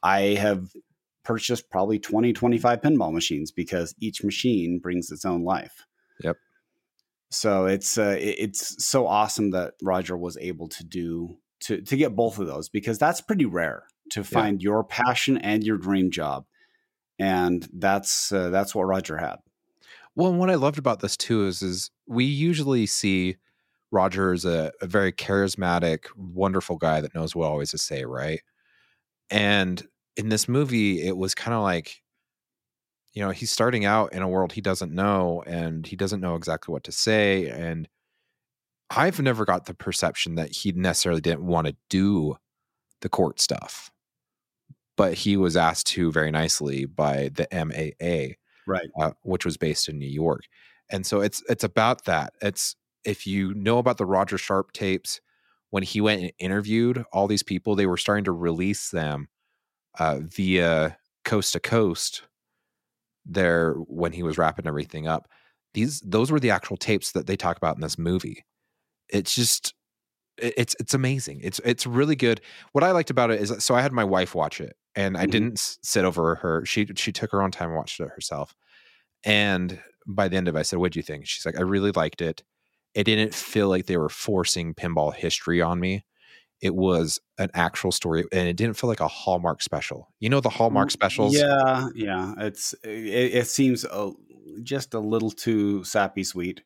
I 0.02 0.20
have 0.38 0.70
purchased 1.24 1.70
probably 1.70 1.98
20, 1.98 2.32
25 2.32 2.80
pinball 2.80 3.12
machines 3.12 3.50
because 3.52 3.94
each 4.00 4.24
machine 4.24 4.78
brings 4.82 5.10
its 5.10 5.24
own 5.24 5.44
life. 5.44 5.84
Yep. 6.24 6.36
So 7.30 7.66
it's 7.66 7.98
uh, 7.98 8.16
it- 8.18 8.36
it's 8.38 8.84
so 8.84 9.06
awesome 9.06 9.50
that 9.50 9.74
Roger 9.82 10.16
was 10.16 10.36
able 10.38 10.68
to 10.68 10.84
do 10.84 11.38
to 11.60 11.80
to 11.82 11.96
get 11.96 12.16
both 12.16 12.38
of 12.38 12.46
those 12.46 12.68
because 12.68 12.98
that's 12.98 13.20
pretty 13.20 13.44
rare 13.44 13.84
to 14.10 14.24
find 14.24 14.60
your 14.62 14.82
passion 14.84 15.38
and 15.38 15.62
your 15.62 15.78
dream 15.78 16.10
job, 16.10 16.44
and 17.18 17.68
that's 17.72 18.32
uh, 18.32 18.50
that's 18.50 18.74
what 18.74 18.84
Roger 18.84 19.16
had. 19.18 19.36
Well, 20.14 20.32
what 20.34 20.50
I 20.50 20.56
loved 20.56 20.78
about 20.78 21.00
this 21.00 21.16
too 21.16 21.46
is 21.46 21.62
is 21.62 21.90
we 22.06 22.24
usually 22.24 22.86
see 22.86 23.36
Roger 23.90 24.32
as 24.32 24.44
a, 24.44 24.72
a 24.80 24.86
very 24.86 25.12
charismatic, 25.12 26.06
wonderful 26.16 26.76
guy 26.76 27.00
that 27.00 27.14
knows 27.14 27.34
what 27.34 27.46
always 27.46 27.70
to 27.70 27.78
say, 27.78 28.04
right? 28.04 28.40
And 29.30 29.86
in 30.16 30.28
this 30.28 30.48
movie, 30.48 31.06
it 31.06 31.16
was 31.16 31.34
kind 31.34 31.54
of 31.54 31.62
like, 31.62 32.02
you 33.14 33.22
know, 33.22 33.30
he's 33.30 33.50
starting 33.50 33.84
out 33.84 34.12
in 34.12 34.22
a 34.22 34.28
world 34.28 34.52
he 34.52 34.60
doesn't 34.60 34.92
know 34.92 35.42
and 35.46 35.86
he 35.86 35.96
doesn't 35.96 36.20
know 36.20 36.34
exactly 36.36 36.72
what 36.72 36.84
to 36.84 36.92
say. 36.92 37.48
And 37.48 37.88
I've 38.90 39.20
never 39.20 39.44
got 39.44 39.66
the 39.66 39.74
perception 39.74 40.34
that 40.36 40.50
he 40.50 40.72
necessarily 40.72 41.20
didn't 41.20 41.46
want 41.46 41.66
to 41.66 41.76
do 41.88 42.36
the 43.00 43.08
court 43.08 43.40
stuff, 43.40 43.90
but 44.96 45.14
he 45.14 45.36
was 45.36 45.56
asked 45.56 45.86
to 45.88 46.12
very 46.12 46.30
nicely 46.30 46.84
by 46.84 47.30
the 47.32 47.48
MAA 47.52 48.34
Right. 48.66 48.88
uh, 48.98 49.12
which 49.22 49.44
was 49.44 49.56
based 49.56 49.88
in 49.88 49.98
New 49.98 50.08
York. 50.08 50.42
And 50.90 51.06
so 51.06 51.20
it's 51.20 51.42
it's 51.48 51.64
about 51.64 52.04
that. 52.04 52.34
It's 52.42 52.76
if 53.04 53.26
you 53.26 53.54
know 53.54 53.78
about 53.78 53.98
the 53.98 54.06
Roger 54.06 54.38
Sharpe 54.38 54.72
tapes, 54.72 55.20
when 55.70 55.82
he 55.82 56.00
went 56.00 56.22
and 56.22 56.32
interviewed 56.38 57.04
all 57.12 57.26
these 57.26 57.42
people, 57.42 57.74
they 57.74 57.86
were 57.86 57.96
starting 57.96 58.24
to 58.24 58.32
release 58.32 58.90
them 58.90 59.28
uh, 59.98 60.18
via 60.22 60.96
coast 61.24 61.54
to 61.54 61.60
coast. 61.60 62.22
There, 63.24 63.74
when 63.86 64.12
he 64.12 64.22
was 64.24 64.36
wrapping 64.36 64.66
everything 64.66 65.06
up, 65.06 65.28
these 65.74 66.00
those 66.00 66.30
were 66.30 66.40
the 66.40 66.50
actual 66.50 66.76
tapes 66.76 67.12
that 67.12 67.26
they 67.26 67.36
talk 67.36 67.56
about 67.56 67.76
in 67.76 67.80
this 67.80 67.98
movie. 67.98 68.44
It's 69.08 69.34
just 69.34 69.74
it's 70.38 70.76
it's 70.80 70.94
amazing. 70.94 71.40
It's 71.42 71.60
it's 71.64 71.86
really 71.86 72.16
good. 72.16 72.40
What 72.72 72.84
I 72.84 72.90
liked 72.92 73.10
about 73.10 73.30
it 73.30 73.40
is 73.40 73.54
so 73.64 73.74
I 73.74 73.82
had 73.82 73.92
my 73.92 74.04
wife 74.04 74.34
watch 74.34 74.60
it, 74.60 74.76
and 74.96 75.16
I 75.16 75.26
Mhm. 75.26 75.26
didn't 75.26 75.58
sit 75.82 76.04
over 76.04 76.36
her. 76.36 76.64
She 76.66 76.86
she 76.96 77.12
took 77.12 77.32
her 77.32 77.42
own 77.42 77.50
time 77.50 77.68
and 77.70 77.76
watched 77.76 78.00
it 78.00 78.08
herself. 78.10 78.54
And 79.24 79.80
by 80.06 80.28
the 80.28 80.36
end 80.36 80.48
of 80.48 80.56
it, 80.56 80.60
I 80.60 80.62
said, 80.62 80.78
"What 80.80 80.92
do 80.92 80.98
you 80.98 81.02
think?" 81.04 81.26
She's 81.26 81.46
like, 81.46 81.58
"I 81.58 81.62
really 81.62 81.92
liked 81.92 82.22
it. 82.22 82.42
It 82.94 83.04
didn't 83.04 83.34
feel 83.34 83.68
like 83.68 83.86
they 83.86 83.96
were 83.98 84.08
forcing 84.10 84.74
pinball 84.74 85.14
history 85.14 85.62
on 85.62 85.80
me. 85.80 86.04
It 86.62 86.74
was 86.76 87.20
an 87.38 87.50
actual 87.54 87.92
story, 87.92 88.24
and 88.32 88.48
it 88.48 88.56
didn't 88.56 88.76
feel 88.78 88.88
like 88.88 89.00
a 89.00 89.08
Hallmark 89.08 89.62
special. 89.62 90.08
You 90.20 90.30
know 90.30 90.40
the 90.42 90.50
Hallmark 90.50 90.90
specials? 90.92 91.46
Yeah, 91.46 91.88
yeah. 91.94 92.34
It's 92.38 92.72
it, 92.84 93.34
it 93.34 93.46
seems 93.46 93.84
a, 93.84 94.12
just 94.62 94.94
a 94.94 94.98
little 95.00 95.30
too 95.30 95.84
sappy 95.84 96.24
sweet. 96.24 96.62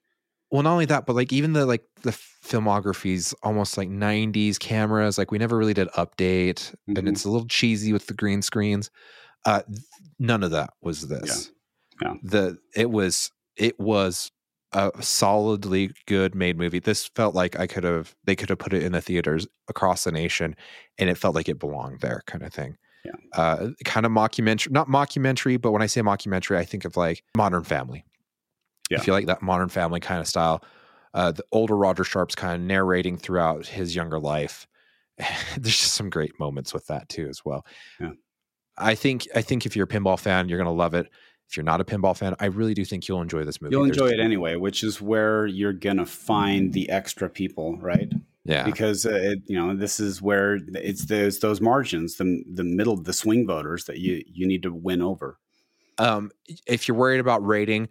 Well 0.51 0.63
not 0.63 0.73
only 0.73 0.85
that 0.85 1.07
but 1.07 1.17
like 1.17 1.33
even 1.33 1.53
the 1.53 1.67
like 1.67 1.83
the 2.03 2.11
filmography's 2.13 3.33
almost 3.43 3.77
like 3.77 3.89
90s 3.89 4.59
cameras 4.59 5.19
like 5.19 5.31
we 5.31 5.39
never 5.39 5.57
really 5.57 5.75
did 5.75 5.89
update 5.89 6.75
and 6.87 6.99
Mhm. 6.99 7.09
it's 7.09 7.25
a 7.25 7.31
little 7.31 7.47
cheesy 7.49 7.93
with 7.93 8.07
the 8.07 8.15
green 8.15 8.43
screens 8.43 8.91
uh 9.45 9.63
none 10.19 10.43
of 10.43 10.51
that 10.53 10.71
was 10.83 11.09
this 11.09 11.51
Yeah. 12.03 12.15
the 12.23 12.59
it 12.75 12.91
was 12.91 13.31
it 13.57 13.79
was 13.81 14.31
a 14.73 14.91
solidly 15.01 15.91
good 16.07 16.35
made 16.35 16.59
movie 16.59 16.79
this 16.81 17.07
felt 17.15 17.35
like 17.35 17.59
i 17.59 17.67
could 17.67 17.85
have 17.85 18.15
they 18.25 18.37
could 18.37 18.49
have 18.49 18.59
put 18.59 18.73
it 18.73 18.83
in 18.83 18.93
the 18.93 19.01
theaters 19.01 19.47
across 19.69 20.05
the 20.05 20.13
nation 20.13 20.55
and 20.99 21.09
it 21.11 21.17
felt 21.17 21.35
like 21.35 21.49
it 21.49 21.59
belonged 21.59 22.01
there 22.01 22.23
kind 22.27 22.43
of 22.45 22.53
thing 22.53 22.77
Yeah. 23.05 23.13
uh 23.35 23.69
kind 23.85 24.05
of 24.07 24.13
mockumentary 24.13 24.71
not 24.71 24.89
mockumentary 24.89 25.61
but 25.61 25.71
when 25.73 25.83
i 25.83 25.87
say 25.87 26.01
mockumentary 26.03 26.57
i 26.57 26.65
think 26.65 26.85
of 26.85 26.97
like 26.97 27.23
modern 27.37 27.65
family 27.65 28.05
Yeah. 28.91 28.99
if 28.99 29.07
you 29.07 29.13
like 29.13 29.27
that 29.27 29.43
modern 29.43 29.69
family 29.69 30.01
kind 30.01 30.21
of 30.21 30.27
style 30.29 30.63
uh, 31.15 31.33
the 31.33 31.45
older 31.51 31.75
Roger 31.77 32.05
Sharpe's 32.05 32.35
kind 32.35 32.55
of 32.55 32.61
narrating 32.61 33.17
throughout 33.17 33.65
his 33.67 33.97
younger 33.97 34.19
life. 34.21 34.67
There's 35.19 35.79
just 35.79 35.95
some 35.95 36.11
great 36.11 36.39
moments 36.39 36.75
with 36.75 36.87
that 36.89 37.09
too, 37.09 37.27
as 37.29 37.43
well. 37.43 37.65
Yeah. 37.99 38.11
I 38.77 38.95
think 38.95 39.27
I 39.35 39.41
think 39.41 39.65
if 39.65 39.75
you're 39.75 39.87
a 39.87 39.89
pinball 39.89 40.19
fan, 40.21 40.49
you're 40.51 40.59
gonna 40.59 40.73
love 40.75 40.93
it. 40.93 41.09
If 41.49 41.57
you're 41.57 41.65
not 41.65 41.81
a 41.81 41.85
pinball 41.85 42.15
fan, 42.15 42.35
I 42.39 42.47
really 42.47 42.75
do 42.75 42.85
think 42.85 43.09
you'll 43.09 43.23
enjoy 43.23 43.45
this 43.45 43.63
movie. 43.63 43.73
You'll 43.75 43.85
There's- 43.85 43.97
enjoy 43.97 44.11
it 44.13 44.21
anyway, 44.21 44.57
which 44.57 44.85
is 44.85 45.01
where 45.01 45.47
you're 45.47 45.73
gonna 45.73 46.05
find 46.05 46.73
the 46.75 46.91
extra 46.91 47.31
people, 47.31 47.79
right? 47.79 48.13
Yeah, 48.45 48.65
Because 48.65 49.07
uh, 49.07 49.11
it, 49.15 49.39
you 49.47 49.57
know 49.59 49.75
this 49.75 49.99
is 49.99 50.21
where 50.21 50.59
it's 50.75 51.07
those 51.07 51.39
those 51.41 51.63
margins, 51.63 52.17
the 52.17 52.45
the 52.53 52.63
middle, 52.65 52.97
the 52.97 53.15
swing 53.15 53.47
voters 53.47 53.87
that 53.87 53.99
you 54.01 54.23
you 54.27 54.47
need 54.47 54.63
to 54.65 54.71
win 54.73 55.01
over. 55.01 55.39
um, 55.99 56.31
if 56.67 56.87
you're 56.89 56.97
worried 56.97 57.21
about 57.21 57.45
rating, 57.47 57.89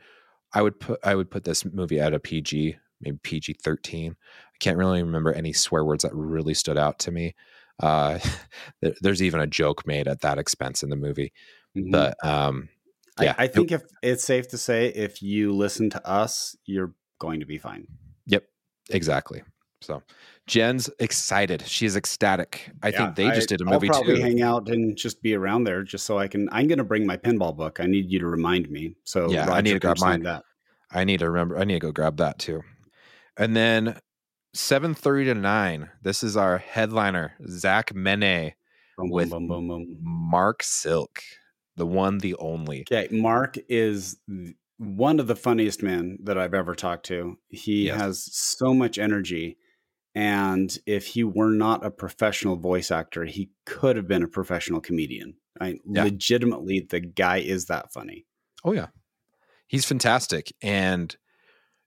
I 0.56 0.62
would 0.62 0.80
put 0.80 1.00
I 1.04 1.14
would 1.14 1.30
put 1.30 1.44
this 1.44 1.66
movie 1.66 2.00
at 2.00 2.14
a 2.14 2.20
PG 2.20 2.78
maybe 3.02 3.20
PG 3.22 3.58
13. 3.62 4.16
I 4.18 4.58
can't 4.60 4.78
really 4.78 5.04
remember 5.04 5.34
any 5.34 5.54
swear 5.54 5.84
words 5.84 6.04
that 6.04 6.16
really 6.16 6.54
stood 6.54 6.78
out 6.78 6.98
to 7.00 7.12
me. 7.12 7.36
Uh, 7.82 8.20
there's 9.02 9.22
even 9.22 9.42
a 9.42 9.48
joke 9.48 9.86
made 9.86 10.08
at 10.08 10.22
that 10.22 10.40
expense 10.40 10.82
in 10.82 10.90
the 10.90 10.96
movie. 10.96 11.34
Mm-hmm. 11.78 11.92
But 11.92 12.16
um, 12.24 12.70
yeah, 13.22 13.36
I, 13.38 13.44
I 13.44 13.48
think 13.48 13.72
if 13.72 13.84
it's 14.02 14.24
safe 14.24 14.48
to 14.50 14.58
say, 14.58 14.88
if 14.88 15.22
you 15.22 15.54
listen 15.54 15.90
to 15.92 16.08
us, 16.08 16.56
you're 16.66 16.94
going 17.20 17.42
to 17.42 17.46
be 17.46 17.58
fine. 17.58 17.88
Yep, 18.28 18.46
exactly. 18.90 19.44
So 19.86 20.02
Jen's 20.48 20.90
excited. 21.00 21.64
She's 21.68 21.96
ecstatic. 21.96 22.72
I 22.82 22.90
yeah, 22.90 22.98
think 22.98 23.16
they 23.16 23.28
just 23.30 23.52
I, 23.52 23.56
did 23.56 23.62
a 23.62 23.66
movie 23.66 23.90
I'll 23.90 23.96
probably 23.96 24.16
too. 24.16 24.22
hang 24.22 24.42
out 24.42 24.68
and 24.70 24.98
just 24.98 25.22
be 25.22 25.36
around 25.36 25.64
there 25.64 25.84
just 25.84 26.06
so 26.06 26.18
I 26.18 26.28
can. 26.28 26.50
I'm 26.52 26.68
going 26.68 26.80
to 26.80 26.84
bring 26.84 27.06
my 27.06 27.18
pinball 27.18 27.56
book. 27.56 27.80
I 27.80 27.86
need 27.86 28.12
you 28.12 28.20
to 28.20 28.28
remind 28.28 28.70
me. 28.70 28.96
So 29.04 29.30
yeah, 29.30 29.42
Roger 29.42 29.52
I 29.52 29.62
need 29.62 29.74
to 29.74 29.80
grab 29.80 30.00
mine. 30.00 30.24
That. 30.24 30.44
I 30.92 31.04
need 31.04 31.20
to 31.20 31.30
remember. 31.30 31.58
I 31.58 31.64
need 31.64 31.76
to 31.76 31.80
go 31.80 31.92
grab 31.92 32.18
that 32.18 32.40
too. 32.40 32.62
And 33.38 33.56
then 33.56 34.00
seven 34.54 34.94
thirty 34.94 35.26
to 35.26 35.36
nine. 35.36 35.90
This 36.02 36.24
is 36.24 36.36
our 36.36 36.58
headliner, 36.58 37.34
Zach 37.48 37.94
Mene, 37.94 38.54
boom, 38.98 39.10
with 39.10 39.30
boom, 39.30 39.48
boom, 39.48 39.98
Marc 40.02 40.64
Silk, 40.64 41.22
the 41.76 41.86
one, 41.86 42.20
the 42.20 42.36
only. 42.36 42.82
Okay, 42.82 43.08
Mark 43.12 43.58
is 43.70 44.18
one 44.78 45.20
of 45.20 45.28
the 45.28 45.36
funniest 45.36 45.82
men 45.82 46.18
that 46.24 46.38
I've 46.38 46.54
ever 46.54 46.76
talked 46.76 47.06
to. 47.08 47.38
He 47.50 47.88
yes. 47.88 48.00
has 48.00 48.30
so 48.32 48.74
much 48.74 48.98
energy. 48.98 49.58
And 50.16 50.76
if 50.86 51.08
he 51.08 51.26
were 51.26 51.52
not 51.52 51.86
a 51.86 51.92
professional 51.92 52.56
voice 52.56 52.90
actor, 52.90 53.26
he 53.26 53.50
could 53.66 53.98
have 53.98 54.08
been 54.08 54.24
a 54.24 54.30
professional 54.30 54.80
comedian. 54.80 55.36
I, 55.60 55.80
yeah. 55.86 56.06
Legitimately, 56.06 56.88
the 56.90 57.02
guy 57.02 57.38
is 57.38 57.66
that 57.66 57.92
funny. 57.92 58.26
Oh, 58.64 58.72
yeah. 58.72 58.88
He's 59.68 59.86
fantastic. 59.86 60.54
And 60.62 61.16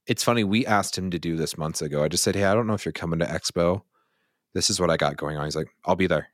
it's 0.07 0.23
funny, 0.23 0.45
we 0.45 0.67
asked 0.67 0.97
him 0.97 1.11
to 1.11 1.19
do 1.19 1.37
this 1.37 1.57
months 1.57 1.81
ago. 1.81 2.05
I 2.05 2.09
just 2.09 2.23
said, 2.23 2.35
Hey, 2.35 2.45
I 2.45 2.55
don't 2.55 2.67
know 2.67 2.75
if 2.75 2.85
you're 2.85 2.93
coming 2.93 3.19
to 3.21 3.27
Expo. 3.27 3.83
This 4.55 4.69
is 4.69 4.81
what 4.81 4.91
I 4.91 4.97
got 4.97 5.17
going 5.17 5.37
on. 5.37 5.45
He's 5.45 5.57
like, 5.57 5.69
I'll 5.85 5.97
be 5.97 6.07
there. 6.07 6.29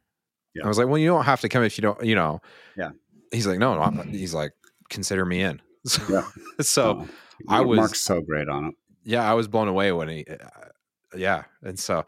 Yeah. 0.54 0.64
I 0.64 0.68
was 0.68 0.78
like, 0.78 0.88
Well, 0.88 0.98
you 0.98 1.08
don't 1.08 1.24
have 1.24 1.40
to 1.42 1.48
come 1.48 1.62
if 1.62 1.78
you 1.78 1.82
don't, 1.82 2.02
you 2.04 2.14
know. 2.14 2.40
Yeah. 2.76 2.90
He's 3.30 3.46
like, 3.46 3.58
No, 3.58 3.74
no. 3.74 4.02
He's 4.02 4.34
like, 4.34 4.52
Consider 4.90 5.24
me 5.24 5.42
in. 5.42 5.60
So, 5.86 6.02
yeah. 6.10 6.28
so 6.60 7.02
oh, 7.02 7.08
I 7.48 7.60
was 7.60 7.76
Marc's 7.76 8.00
so 8.00 8.20
great 8.20 8.48
on 8.48 8.66
it. 8.66 8.74
Yeah, 9.04 9.28
I 9.28 9.34
was 9.34 9.48
blown 9.48 9.68
away 9.68 9.92
when 9.92 10.08
he. 10.08 10.24
Uh, 10.24 10.36
Yeah, 11.16 11.44
and 11.62 11.78
so 11.78 12.04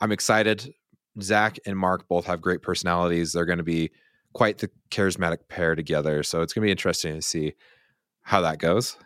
I'm 0.00 0.12
excited. 0.12 0.72
Zach 1.20 1.58
and 1.66 1.76
Marc 1.76 2.08
both 2.08 2.26
have 2.26 2.40
great 2.40 2.62
personalities. 2.62 3.32
They're 3.32 3.44
going 3.46 3.58
to 3.58 3.64
be 3.64 3.90
quite 4.32 4.58
the 4.58 4.70
charismatic 4.90 5.48
pair 5.48 5.74
together. 5.74 6.22
So 6.22 6.42
it's 6.42 6.52
going 6.52 6.62
to 6.62 6.66
be 6.66 6.70
interesting 6.70 7.14
to 7.14 7.22
see 7.22 7.54
how 8.22 8.40
that 8.42 8.58
goes. 8.58 8.96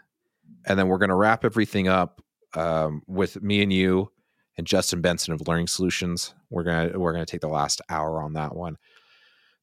And 0.67 0.79
then 0.79 0.88
we're 0.88 0.99
going 0.99 1.09
to 1.09 1.15
wrap 1.17 1.45
everything 1.45 1.88
up 1.88 2.21
um, 2.55 3.03
with 3.07 3.43
me 3.43 3.62
and 3.62 3.73
you 3.73 4.11
and 4.59 4.67
Justin 4.67 5.01
Benson 5.01 5.33
of 5.33 5.49
Learning 5.49 5.67
Solutions. 5.67 6.35
We're 6.51 6.65
gonna 6.65 6.99
we're 6.99 7.12
gonna 7.12 7.25
take 7.25 7.41
the 7.41 7.49
last 7.49 7.81
hour 7.88 8.23
on 8.23 8.35
that 8.35 8.55
one 8.55 8.77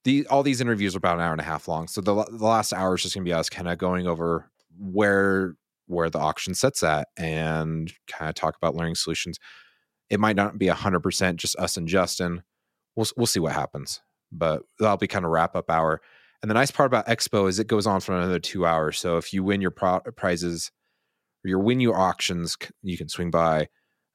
the 0.04 0.26
all 0.28 0.44
these 0.44 0.62
interviews 0.62 0.96
are 0.96 1.00
about 1.00 1.18
an 1.18 1.24
hour 1.24 1.32
and 1.32 1.42
a 1.42 1.46
half 1.46 1.68
long. 1.68 1.88
So 1.88 2.02
the 2.02 2.14
the 2.26 2.46
last 2.46 2.74
hour 2.74 2.96
is 2.96 3.04
just 3.04 3.16
gonna 3.16 3.26
be 3.26 3.34
us 3.34 3.50
kind 3.50 3.68
of 3.68 3.78
going 3.78 4.08
over 4.08 4.50
where 4.78 5.56
where 5.88 6.10
the 6.10 6.20
auction 6.20 6.54
sets 6.54 6.84
at 6.84 7.08
and 7.18 7.92
kind 8.08 8.30
of 8.30 8.36
talk 8.36 8.56
about 8.56 8.76
learning 8.76 8.96
solutions. 8.96 9.40
It 10.10 10.20
might 10.20 10.36
not 10.36 10.58
be 10.58 10.68
hundred 10.68 11.02
percent 11.02 11.40
just 11.40 11.56
us 11.58 11.78
and 11.78 11.88
Justin. 11.88 12.44
We'll 12.96 13.08
we'll 13.16 13.28
see 13.28 13.40
what 13.40 13.54
happens, 13.54 14.02
but 14.32 14.64
that'll 14.80 14.98
be 14.98 15.08
kind 15.08 15.26
of 15.26 15.32
wrap 15.32 15.56
up 15.56 15.70
hour. 15.70 16.02
And 16.42 16.50
the 16.50 16.56
nice 16.56 16.72
part 16.72 16.88
about 16.88 17.08
Expo 17.08 17.50
is 17.50 17.60
it 17.60 17.68
goes 17.68 17.86
on 17.86 18.00
for 18.00 18.16
another 18.16 18.40
two 18.40 18.66
hours. 18.66 18.98
So 18.98 19.18
if 19.18 19.34
you 19.34 19.44
win 19.44 19.60
your 19.60 19.72
pro- 19.72 20.00
prizes 20.16 20.72
or 21.44 21.50
your 21.50 21.60
win 21.60 21.82
your 21.82 21.98
auctions, 21.98 22.58
you 22.82 22.98
can 22.98 23.10
swing 23.10 23.30
by 23.30 23.68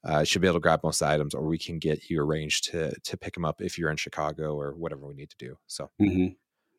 uh, 0.05 0.23
should 0.23 0.41
be 0.41 0.47
able 0.47 0.57
to 0.57 0.61
grab 0.61 0.81
most 0.83 1.01
items, 1.01 1.33
or 1.33 1.45
we 1.47 1.57
can 1.57 1.79
get 1.79 2.09
you 2.09 2.21
arranged 2.21 2.71
to 2.71 2.93
to 3.03 3.17
pick 3.17 3.33
them 3.33 3.45
up 3.45 3.61
if 3.61 3.77
you're 3.77 3.89
in 3.89 3.97
Chicago 3.97 4.55
or 4.55 4.73
whatever 4.75 5.07
we 5.07 5.15
need 5.15 5.29
to 5.31 5.37
do. 5.37 5.57
So, 5.67 5.89
mm-hmm. 6.01 6.33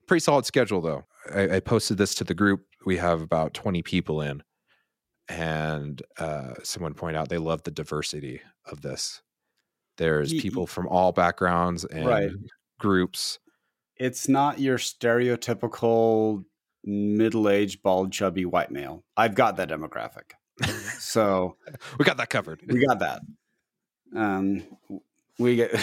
pretty 0.07 0.21
solid 0.21 0.47
schedule 0.47 0.81
though. 0.81 1.05
I, 1.35 1.57
I, 1.57 1.61
posted 1.61 1.99
this 1.99 2.15
to 2.17 2.25
the 2.25 2.35
group. 2.35 2.67
We 2.85 2.99
have 2.99 3.21
about 3.21 3.53
20 3.53 3.83
people 3.83 4.21
in, 4.21 4.45
and 5.29 6.03
uh, 6.19 6.55
someone 6.63 6.95
point 6.95 7.17
out 7.17 7.29
they 7.29 7.39
love 7.39 7.63
the 7.63 7.71
diversity 7.71 8.41
of 8.65 8.83
this. 8.83 9.23
There's 9.99 10.33
people 10.33 10.67
from 10.67 10.87
all 10.89 11.13
backgrounds 11.13 11.85
and 11.85 12.07
right. 12.07 12.31
groups. 12.79 13.39
It's 13.97 14.29
not 14.29 14.61
your 14.61 14.77
stereotypical 14.77 16.45
middle-aged, 16.85 17.83
bald, 17.83 18.13
chubby 18.13 18.45
white 18.45 18.71
male. 18.71 19.05
I've 19.17 19.35
got 19.35 19.57
that 19.57 19.71
demographic 19.71 20.33
so 20.99 21.57
we 21.99 22.05
got 22.05 22.17
that 22.17 22.31
covered. 22.31 22.63
we 22.67 22.85
got 22.85 23.01
that. 23.01 23.21
Um, 24.15 24.63
we 25.39 25.57
get. 25.57 25.75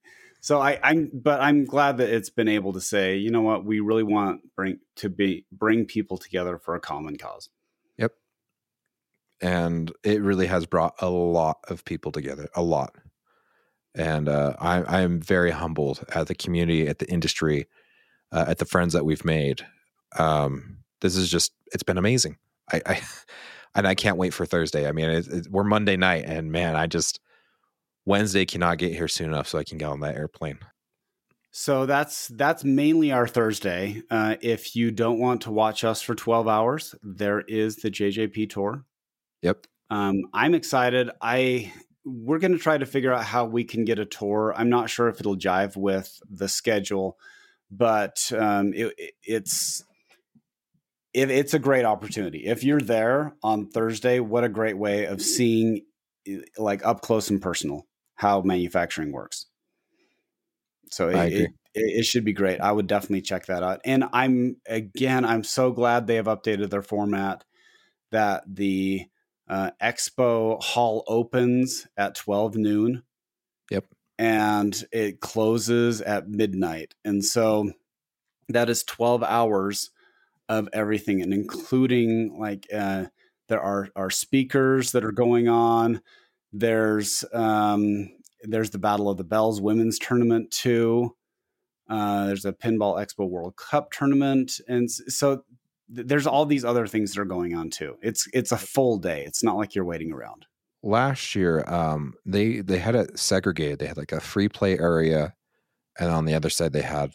so 0.40 0.60
I, 0.60 0.78
I'm, 0.82 1.10
but 1.12 1.40
I'm 1.40 1.64
glad 1.64 1.98
that 1.98 2.10
it's 2.10 2.30
been 2.30 2.48
able 2.48 2.72
to 2.74 2.80
say, 2.80 3.16
you 3.16 3.30
know 3.30 3.42
what, 3.42 3.64
we 3.64 3.80
really 3.80 4.02
want 4.02 4.54
bring 4.54 4.78
to 4.96 5.08
be 5.08 5.46
bring 5.50 5.86
people 5.86 6.18
together 6.18 6.58
for 6.58 6.74
a 6.74 6.80
common 6.80 7.16
cause. 7.16 7.48
And 9.42 9.92
it 10.04 10.22
really 10.22 10.46
has 10.46 10.66
brought 10.66 10.94
a 11.00 11.10
lot 11.10 11.58
of 11.68 11.84
people 11.84 12.12
together, 12.12 12.48
a 12.54 12.62
lot. 12.62 12.94
And 13.94 14.28
uh, 14.28 14.54
I, 14.58 14.82
I 14.82 15.00
am 15.02 15.20
very 15.20 15.50
humbled 15.50 16.04
at 16.14 16.28
the 16.28 16.34
community, 16.34 16.88
at 16.88 16.98
the 16.98 17.10
industry, 17.10 17.66
uh, 18.30 18.46
at 18.48 18.58
the 18.58 18.64
friends 18.64 18.94
that 18.94 19.04
we've 19.04 19.24
made. 19.24 19.66
Um, 20.18 20.78
this 21.00 21.16
is 21.16 21.30
just, 21.30 21.52
it's 21.72 21.82
been 21.82 21.98
amazing. 21.98 22.38
I, 22.72 22.80
I 22.86 23.00
and 23.74 23.86
I 23.86 23.94
can't 23.94 24.16
wait 24.16 24.34
for 24.34 24.46
Thursday. 24.46 24.88
I 24.88 24.92
mean, 24.92 25.10
it, 25.10 25.26
it, 25.26 25.46
we're 25.50 25.64
Monday 25.64 25.96
night, 25.96 26.24
and 26.26 26.52
man, 26.52 26.76
I 26.76 26.86
just 26.86 27.20
Wednesday 28.04 28.44
cannot 28.44 28.78
get 28.78 28.92
here 28.92 29.08
soon 29.08 29.30
enough 29.30 29.48
so 29.48 29.58
I 29.58 29.64
can 29.64 29.78
get 29.78 29.86
on 29.86 30.00
that 30.00 30.16
airplane. 30.16 30.58
So 31.50 31.84
that's 31.84 32.28
that's 32.28 32.64
mainly 32.64 33.12
our 33.12 33.28
Thursday. 33.28 34.02
Uh, 34.10 34.36
if 34.40 34.74
you 34.74 34.90
don't 34.90 35.18
want 35.18 35.42
to 35.42 35.50
watch 35.50 35.84
us 35.84 36.00
for 36.00 36.14
twelve 36.14 36.48
hours, 36.48 36.94
there 37.02 37.40
is 37.40 37.76
the 37.76 37.90
JJP 37.90 38.50
tour. 38.50 38.84
Yep. 39.42 39.66
Um, 39.90 40.22
I'm 40.32 40.54
excited. 40.54 41.10
I 41.20 41.72
we're 42.04 42.38
going 42.38 42.52
to 42.52 42.58
try 42.58 42.78
to 42.78 42.86
figure 42.86 43.12
out 43.12 43.24
how 43.24 43.44
we 43.44 43.64
can 43.64 43.84
get 43.84 43.98
a 43.98 44.04
tour. 44.04 44.52
I'm 44.56 44.68
not 44.68 44.90
sure 44.90 45.08
if 45.08 45.20
it'll 45.20 45.36
jive 45.36 45.76
with 45.76 46.18
the 46.28 46.48
schedule, 46.48 47.16
but 47.70 48.32
um, 48.36 48.72
it, 48.74 48.92
it's 49.22 49.84
it, 51.14 51.30
it's 51.30 51.54
a 51.54 51.58
great 51.58 51.84
opportunity. 51.84 52.46
If 52.46 52.64
you're 52.64 52.80
there 52.80 53.36
on 53.42 53.68
Thursday, 53.68 54.18
what 54.20 54.44
a 54.44 54.48
great 54.48 54.78
way 54.78 55.04
of 55.04 55.20
seeing 55.20 55.82
like 56.56 56.84
up 56.86 57.02
close 57.02 57.30
and 57.30 57.42
personal 57.42 57.86
how 58.14 58.40
manufacturing 58.42 59.12
works. 59.12 59.46
So 60.90 61.08
it, 61.08 61.32
it, 61.32 61.50
it, 61.74 62.04
should 62.04 62.24
be 62.24 62.34
great. 62.34 62.60
I 62.60 62.70
would 62.70 62.86
definitely 62.86 63.22
check 63.22 63.46
that 63.46 63.62
out. 63.62 63.80
And 63.84 64.04
I'm 64.12 64.56
again, 64.66 65.24
I'm 65.24 65.42
so 65.42 65.72
glad 65.72 66.06
they 66.06 66.16
have 66.16 66.26
updated 66.26 66.70
their 66.70 66.82
format 66.82 67.44
that 68.10 68.44
the 68.46 69.06
uh, 69.48 69.70
expo 69.82 70.62
hall 70.62 71.04
opens 71.06 71.86
at 71.96 72.14
12 72.14 72.56
noon. 72.56 73.02
Yep. 73.70 73.86
And 74.18 74.84
it 74.92 75.20
closes 75.20 76.00
at 76.00 76.28
midnight. 76.28 76.94
And 77.04 77.24
so 77.24 77.72
that 78.48 78.68
is 78.68 78.84
12 78.84 79.22
hours 79.22 79.90
of 80.48 80.68
everything 80.72 81.22
and 81.22 81.32
including 81.32 82.38
like 82.38 82.66
uh, 82.72 83.06
there 83.48 83.60
are 83.60 83.88
are 83.96 84.10
speakers 84.10 84.92
that 84.92 85.04
are 85.04 85.12
going 85.12 85.48
on 85.48 86.00
there's 86.52 87.24
um, 87.32 88.10
there's 88.42 88.70
the 88.70 88.78
battle 88.78 89.08
of 89.08 89.16
the 89.16 89.24
bells 89.24 89.60
women's 89.60 89.98
tournament 89.98 90.50
too 90.50 91.14
uh, 91.88 92.26
there's 92.26 92.44
a 92.44 92.52
pinball 92.52 92.98
expo 92.98 93.28
world 93.28 93.56
cup 93.56 93.90
tournament 93.92 94.60
and 94.68 94.90
so 94.90 95.44
there's 95.94 96.26
all 96.26 96.46
these 96.46 96.64
other 96.64 96.86
things 96.86 97.12
that 97.12 97.20
are 97.20 97.26
going 97.26 97.54
on 97.54 97.70
too 97.70 97.96
it's 98.02 98.26
it's 98.32 98.52
a 98.52 98.56
full 98.56 98.96
day 98.98 99.24
it's 99.26 99.44
not 99.44 99.56
like 99.56 99.74
you're 99.74 99.84
waiting 99.84 100.12
around 100.12 100.46
last 100.82 101.34
year 101.34 101.64
um, 101.68 102.14
they 102.26 102.60
they 102.60 102.78
had 102.78 102.96
it 102.96 103.18
segregated 103.18 103.78
they 103.78 103.86
had 103.86 103.96
like 103.96 104.12
a 104.12 104.20
free 104.20 104.48
play 104.48 104.78
area 104.78 105.34
and 105.98 106.10
on 106.10 106.24
the 106.24 106.34
other 106.34 106.50
side 106.50 106.72
they 106.72 106.82
had 106.82 107.14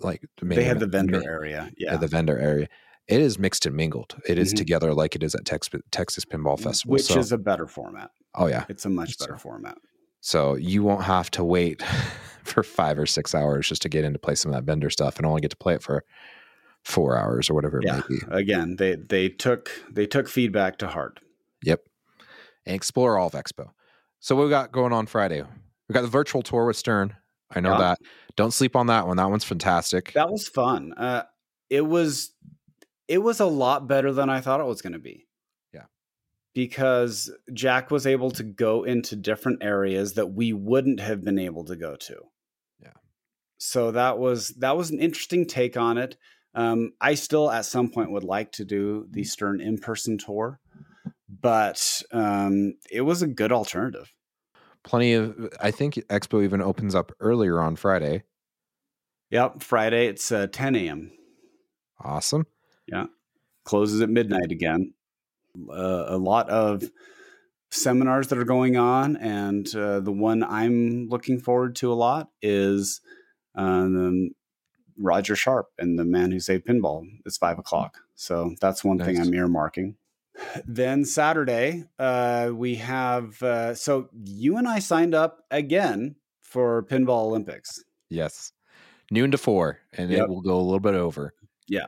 like 0.00 0.22
they 0.42 0.64
had 0.64 0.80
the 0.80 0.86
vendor 0.86 1.22
area, 1.24 1.70
yeah, 1.76 1.96
the 1.96 2.08
vendor 2.08 2.38
area. 2.38 2.68
It 3.08 3.20
is 3.20 3.38
mixed 3.38 3.66
and 3.66 3.76
mingled. 3.76 4.16
It 4.28 4.38
is 4.38 4.48
mm-hmm. 4.48 4.56
together 4.56 4.94
like 4.94 5.14
it 5.14 5.22
is 5.22 5.34
at 5.34 5.44
Tex- 5.44 5.70
Texas 5.92 6.24
Pinball 6.24 6.58
Festival, 6.58 6.94
which 6.94 7.04
so, 7.04 7.18
is 7.18 7.32
a 7.32 7.38
better 7.38 7.66
format. 7.66 8.10
Oh 8.34 8.46
yeah, 8.46 8.64
it's 8.68 8.84
a 8.84 8.90
much 8.90 9.18
better 9.18 9.34
so, 9.34 9.38
format. 9.38 9.78
So 10.20 10.54
you 10.54 10.82
won't 10.82 11.04
have 11.04 11.30
to 11.32 11.44
wait 11.44 11.82
for 12.44 12.62
five 12.62 12.98
or 12.98 13.06
six 13.06 13.34
hours 13.34 13.68
just 13.68 13.82
to 13.82 13.88
get 13.88 14.04
in 14.04 14.12
to 14.12 14.18
play 14.18 14.34
some 14.34 14.52
of 14.52 14.56
that 14.56 14.64
vendor 14.64 14.90
stuff, 14.90 15.16
and 15.16 15.26
only 15.26 15.40
get 15.40 15.50
to 15.50 15.56
play 15.56 15.74
it 15.74 15.82
for 15.82 16.04
four 16.86 17.18
hours 17.18 17.50
or 17.50 17.54
whatever 17.54 17.80
it 17.80 17.84
yeah. 17.84 18.02
may 18.08 18.16
be. 18.16 18.22
Again, 18.30 18.76
they 18.76 18.94
they 18.94 19.28
took 19.28 19.70
they 19.90 20.06
took 20.06 20.28
feedback 20.28 20.78
to 20.78 20.86
heart. 20.86 21.18
Yep, 21.64 21.80
and 22.64 22.76
explore 22.76 23.18
all 23.18 23.26
of 23.26 23.32
Expo. 23.32 23.70
So 24.20 24.36
what 24.36 24.44
we 24.44 24.50
got 24.50 24.72
going 24.72 24.92
on 24.92 25.06
Friday? 25.06 25.42
We 25.88 25.92
got 25.92 26.02
the 26.02 26.08
virtual 26.08 26.42
tour 26.42 26.64
with 26.64 26.76
Stern. 26.76 27.16
I 27.50 27.60
know 27.60 27.72
yeah. 27.72 27.78
that. 27.78 27.98
Don't 28.36 28.52
sleep 28.52 28.76
on 28.76 28.86
that 28.86 29.06
one. 29.06 29.16
That 29.16 29.30
one's 29.30 29.44
fantastic. 29.44 30.12
That 30.12 30.30
was 30.30 30.48
fun. 30.48 30.92
Uh, 30.96 31.24
it 31.70 31.86
was 31.86 32.32
it 33.08 33.18
was 33.18 33.40
a 33.40 33.46
lot 33.46 33.88
better 33.88 34.12
than 34.12 34.30
I 34.30 34.40
thought 34.40 34.60
it 34.60 34.66
was 34.66 34.82
going 34.82 34.92
to 34.94 34.98
be. 34.98 35.26
Yeah. 35.72 35.84
because 36.54 37.30
Jack 37.52 37.90
was 37.90 38.06
able 38.06 38.30
to 38.32 38.42
go 38.42 38.84
into 38.84 39.16
different 39.16 39.62
areas 39.62 40.14
that 40.14 40.28
we 40.28 40.52
wouldn't 40.52 41.00
have 41.00 41.22
been 41.22 41.38
able 41.38 41.64
to 41.64 41.76
go 41.76 41.96
to. 41.96 42.16
Yeah. 42.80 42.94
So 43.58 43.90
that 43.90 44.18
was 44.18 44.48
that 44.60 44.76
was 44.76 44.90
an 44.90 45.00
interesting 45.00 45.46
take 45.46 45.76
on 45.76 45.98
it. 45.98 46.16
Um, 46.56 46.94
I 47.02 47.14
still 47.14 47.50
at 47.50 47.66
some 47.66 47.90
point 47.90 48.10
would 48.10 48.24
like 48.24 48.50
to 48.52 48.64
do 48.64 49.06
the 49.10 49.24
Stern 49.24 49.60
in 49.60 49.76
person 49.76 50.16
tour, 50.16 50.58
but 51.28 52.02
um, 52.12 52.74
it 52.90 53.02
was 53.02 53.20
a 53.20 53.26
good 53.26 53.52
alternative. 53.52 54.12
Plenty 54.82 55.12
of. 55.12 55.50
I 55.60 55.70
think 55.70 55.94
Expo 56.08 56.42
even 56.42 56.62
opens 56.62 56.94
up 56.94 57.12
earlier 57.20 57.60
on 57.60 57.76
Friday. 57.76 58.22
Yep, 59.30 59.62
Friday 59.62 60.06
it's 60.06 60.32
uh, 60.32 60.46
10 60.46 60.76
a.m. 60.76 61.12
Awesome. 62.00 62.46
Yeah, 62.86 63.06
closes 63.64 64.00
at 64.00 64.08
midnight 64.08 64.50
again. 64.50 64.94
Uh, 65.68 66.04
a 66.08 66.16
lot 66.16 66.48
of 66.48 66.84
seminars 67.70 68.28
that 68.28 68.38
are 68.38 68.44
going 68.44 68.76
on, 68.76 69.16
and 69.16 69.74
uh, 69.74 70.00
the 70.00 70.12
one 70.12 70.42
I'm 70.42 71.08
looking 71.08 71.38
forward 71.38 71.76
to 71.76 71.92
a 71.92 71.94
lot 71.94 72.30
is 72.40 73.00
um, 73.56 74.30
Roger 74.98 75.36
Sharpe 75.36 75.68
and 75.78 75.98
the 75.98 76.04
Man 76.04 76.30
Who 76.32 76.40
Saved 76.40 76.66
Pinball. 76.66 77.04
It's 77.24 77.36
five 77.38 77.58
o'clock, 77.58 77.98
so 78.14 78.54
that's 78.60 78.84
one 78.84 78.98
thing 78.98 79.18
I'm 79.20 79.32
earmarking. 79.32 79.94
Then 80.66 81.04
Saturday, 81.04 81.84
uh, 81.98 82.50
we 82.54 82.74
have. 82.76 83.42
Uh, 83.42 83.74
so 83.74 84.08
you 84.24 84.56
and 84.58 84.68
I 84.68 84.80
signed 84.80 85.14
up 85.14 85.44
again 85.50 86.16
for 86.42 86.82
Pinball 86.84 87.24
Olympics. 87.26 87.82
Yes. 88.10 88.52
Noon 89.10 89.30
to 89.30 89.38
four, 89.38 89.78
and 89.92 90.10
Yep. 90.10 90.20
it 90.24 90.28
will 90.28 90.42
go 90.42 90.56
a 90.58 90.62
little 90.62 90.80
bit 90.80 90.94
over. 90.94 91.32
Yeah. 91.68 91.86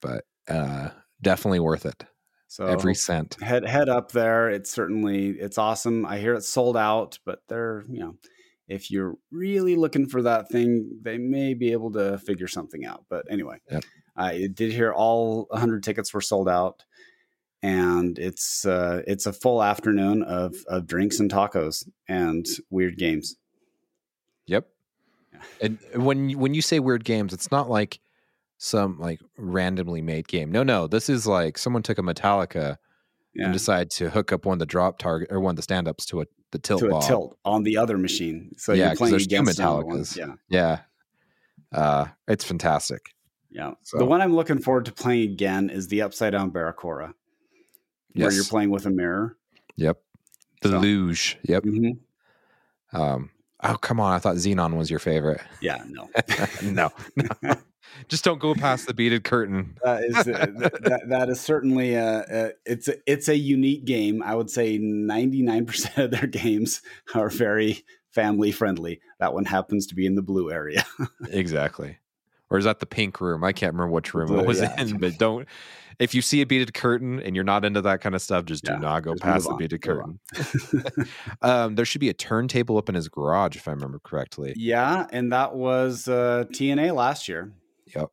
But 0.00 0.24
uh 0.48 0.90
definitely 1.22 1.60
worth 1.60 1.84
it. 1.86 2.04
So 2.46 2.66
Every 2.66 2.94
cent. 2.94 3.36
head 3.42 3.66
head 3.66 3.88
up 3.88 4.12
there. 4.12 4.48
It's 4.50 4.70
certainly 4.70 5.30
it's 5.30 5.58
awesome. 5.58 6.06
I 6.06 6.18
hear 6.18 6.34
it's 6.34 6.48
sold 6.48 6.76
out, 6.76 7.18
but 7.26 7.42
they're 7.48 7.84
you 7.88 8.00
know, 8.00 8.16
if 8.68 8.90
you're 8.90 9.16
really 9.30 9.74
looking 9.76 10.06
for 10.06 10.22
that 10.22 10.48
thing, 10.50 10.98
they 11.02 11.18
may 11.18 11.54
be 11.54 11.72
able 11.72 11.90
to 11.92 12.18
figure 12.18 12.46
something 12.48 12.84
out. 12.84 13.04
But 13.08 13.24
anyway, 13.30 13.58
Yep. 13.70 13.84
I 14.16 14.48
did 14.52 14.72
hear 14.72 14.92
all 14.92 15.46
100 15.50 15.82
tickets 15.82 16.12
were 16.12 16.20
sold 16.20 16.48
out, 16.48 16.84
and 17.62 18.18
it's 18.18 18.64
uh, 18.66 19.02
it's 19.06 19.26
a 19.26 19.32
full 19.32 19.62
afternoon 19.62 20.22
of 20.22 20.54
of 20.68 20.86
drinks 20.86 21.18
and 21.20 21.30
tacos 21.30 21.88
and 22.08 22.46
weird 22.70 22.96
games. 22.98 23.36
Yep. 24.46 24.68
Yeah. 25.32 25.40
And 25.62 25.78
when 26.04 26.30
you- 26.30 26.38
when 26.38 26.54
you 26.54 26.62
say 26.62 26.78
weird 26.80 27.04
games, 27.04 27.32
it's 27.32 27.50
not 27.50 27.68
like 27.70 28.00
some 28.58 28.98
like 28.98 29.20
randomly 29.36 30.02
made 30.02 30.26
game. 30.28 30.50
No, 30.50 30.62
no. 30.62 30.86
This 30.86 31.08
is 31.08 31.26
like 31.26 31.56
someone 31.58 31.82
took 31.82 31.98
a 31.98 32.02
Metallica 32.02 32.76
Yeah, 33.34 33.44
and 33.44 33.52
decided 33.52 33.90
to 33.92 34.10
hook 34.10 34.32
up 34.32 34.44
one 34.46 34.54
of 34.54 34.58
the 34.58 34.66
drop 34.66 34.98
target 34.98 35.28
or 35.30 35.38
one 35.40 35.50
of 35.52 35.56
the 35.56 35.62
stand 35.62 35.86
ups 35.86 36.04
to 36.06 36.22
a 36.22 36.26
the 36.50 36.58
tilt 36.58 36.80
to 36.80 36.88
ball. 36.88 36.98
a 37.02 37.06
tilt 37.06 37.38
on 37.44 37.62
the 37.62 37.76
other 37.76 37.98
machine. 37.98 38.52
So 38.56 38.72
Yeah, 38.72 38.86
you're 38.88 38.96
playing 38.96 39.12
there's 39.12 39.26
two 39.26 39.36
against 39.36 39.60
one. 39.60 39.84
Metallicas. 39.84 40.16
Yeah. 40.16 40.34
Yeah. 40.48 40.80
Uh 41.72 42.06
it's 42.26 42.44
fantastic. 42.44 43.14
Yeah. 43.50 43.72
So- 43.82 43.98
The 43.98 44.04
one 44.06 44.20
I'm 44.22 44.34
looking 44.34 44.58
forward 44.58 44.84
to 44.86 44.92
playing 44.92 45.30
again 45.32 45.70
is 45.70 45.88
the 45.88 46.02
Upside 46.02 46.32
Down 46.32 46.50
Barracuda, 46.50 47.14
where 48.14 48.32
you're 48.32 48.44
playing 48.44 48.70
with 48.70 48.86
a 48.86 48.90
mirror. 48.90 49.36
Yep. 49.76 49.98
The 50.62 50.68
So- 50.70 50.78
luge. 50.78 51.38
Yep. 51.44 51.64
Mhm. 51.64 51.98
Um 52.92 53.30
oh 53.62 53.76
come 53.76 54.00
on, 54.00 54.12
I 54.14 54.18
thought 54.18 54.36
Xenon 54.36 54.76
was 54.76 54.90
your 54.90 55.00
favorite. 55.00 55.40
Yeah, 55.60 55.82
no. 55.88 56.08
no. 56.62 56.90
no. 57.42 57.54
Just 58.08 58.24
don't 58.24 58.38
go 58.38 58.54
past 58.54 58.86
the 58.86 58.94
beaded 58.94 59.24
curtain. 59.24 59.76
that 59.82 60.04
is 60.04 60.16
uh, 60.16 60.22
that, 60.82 61.02
that 61.08 61.28
is 61.28 61.40
certainly 61.40 61.94
a, 61.94 62.24
a 62.28 62.50
it's 62.66 62.88
a, 62.88 62.94
it's 63.06 63.28
a 63.28 63.36
unique 63.36 63.84
game. 63.84 64.22
I 64.22 64.34
would 64.34 64.50
say 64.50 64.78
99% 64.78 66.04
of 66.04 66.10
their 66.10 66.26
games 66.26 66.82
are 67.14 67.28
very 67.28 67.84
family 68.10 68.52
friendly. 68.52 69.00
That 69.20 69.34
one 69.34 69.44
happens 69.44 69.86
to 69.88 69.94
be 69.94 70.06
in 70.06 70.14
the 70.14 70.22
blue 70.22 70.50
area. 70.50 70.84
Exactly. 71.30 71.98
Or 72.50 72.56
is 72.56 72.64
that 72.64 72.80
the 72.80 72.86
pink 72.86 73.20
room? 73.20 73.44
I 73.44 73.52
can't 73.52 73.74
remember 73.74 73.92
which 73.92 74.14
room 74.14 74.28
Blue, 74.28 74.40
it 74.40 74.46
was 74.46 74.60
yeah. 74.60 74.80
in, 74.80 74.96
but 74.96 75.18
don't. 75.18 75.46
If 75.98 76.14
you 76.14 76.22
see 76.22 76.40
a 76.40 76.46
beaded 76.46 76.72
curtain 76.72 77.20
and 77.20 77.34
you're 77.34 77.44
not 77.44 77.64
into 77.64 77.82
that 77.82 78.00
kind 78.00 78.14
of 78.14 78.22
stuff, 78.22 78.46
just 78.46 78.64
Yeah, 78.64 78.76
do 78.76 78.80
not 78.80 79.02
go 79.02 79.14
past 79.16 79.44
the 79.44 79.50
on, 79.50 79.58
beaded 79.58 79.82
curtain. 79.82 80.18
um, 81.42 81.74
there 81.74 81.84
should 81.84 82.00
be 82.00 82.08
a 82.08 82.14
turntable 82.14 82.78
up 82.78 82.88
in 82.88 82.94
his 82.94 83.08
garage, 83.08 83.56
if 83.56 83.68
I 83.68 83.72
remember 83.72 83.98
correctly. 83.98 84.54
yeah, 84.56 85.06
and 85.12 85.32
that 85.32 85.54
was 85.54 86.08
uh, 86.08 86.44
TNA 86.50 86.94
last 86.94 87.28
year. 87.28 87.52
Yep. 87.94 88.10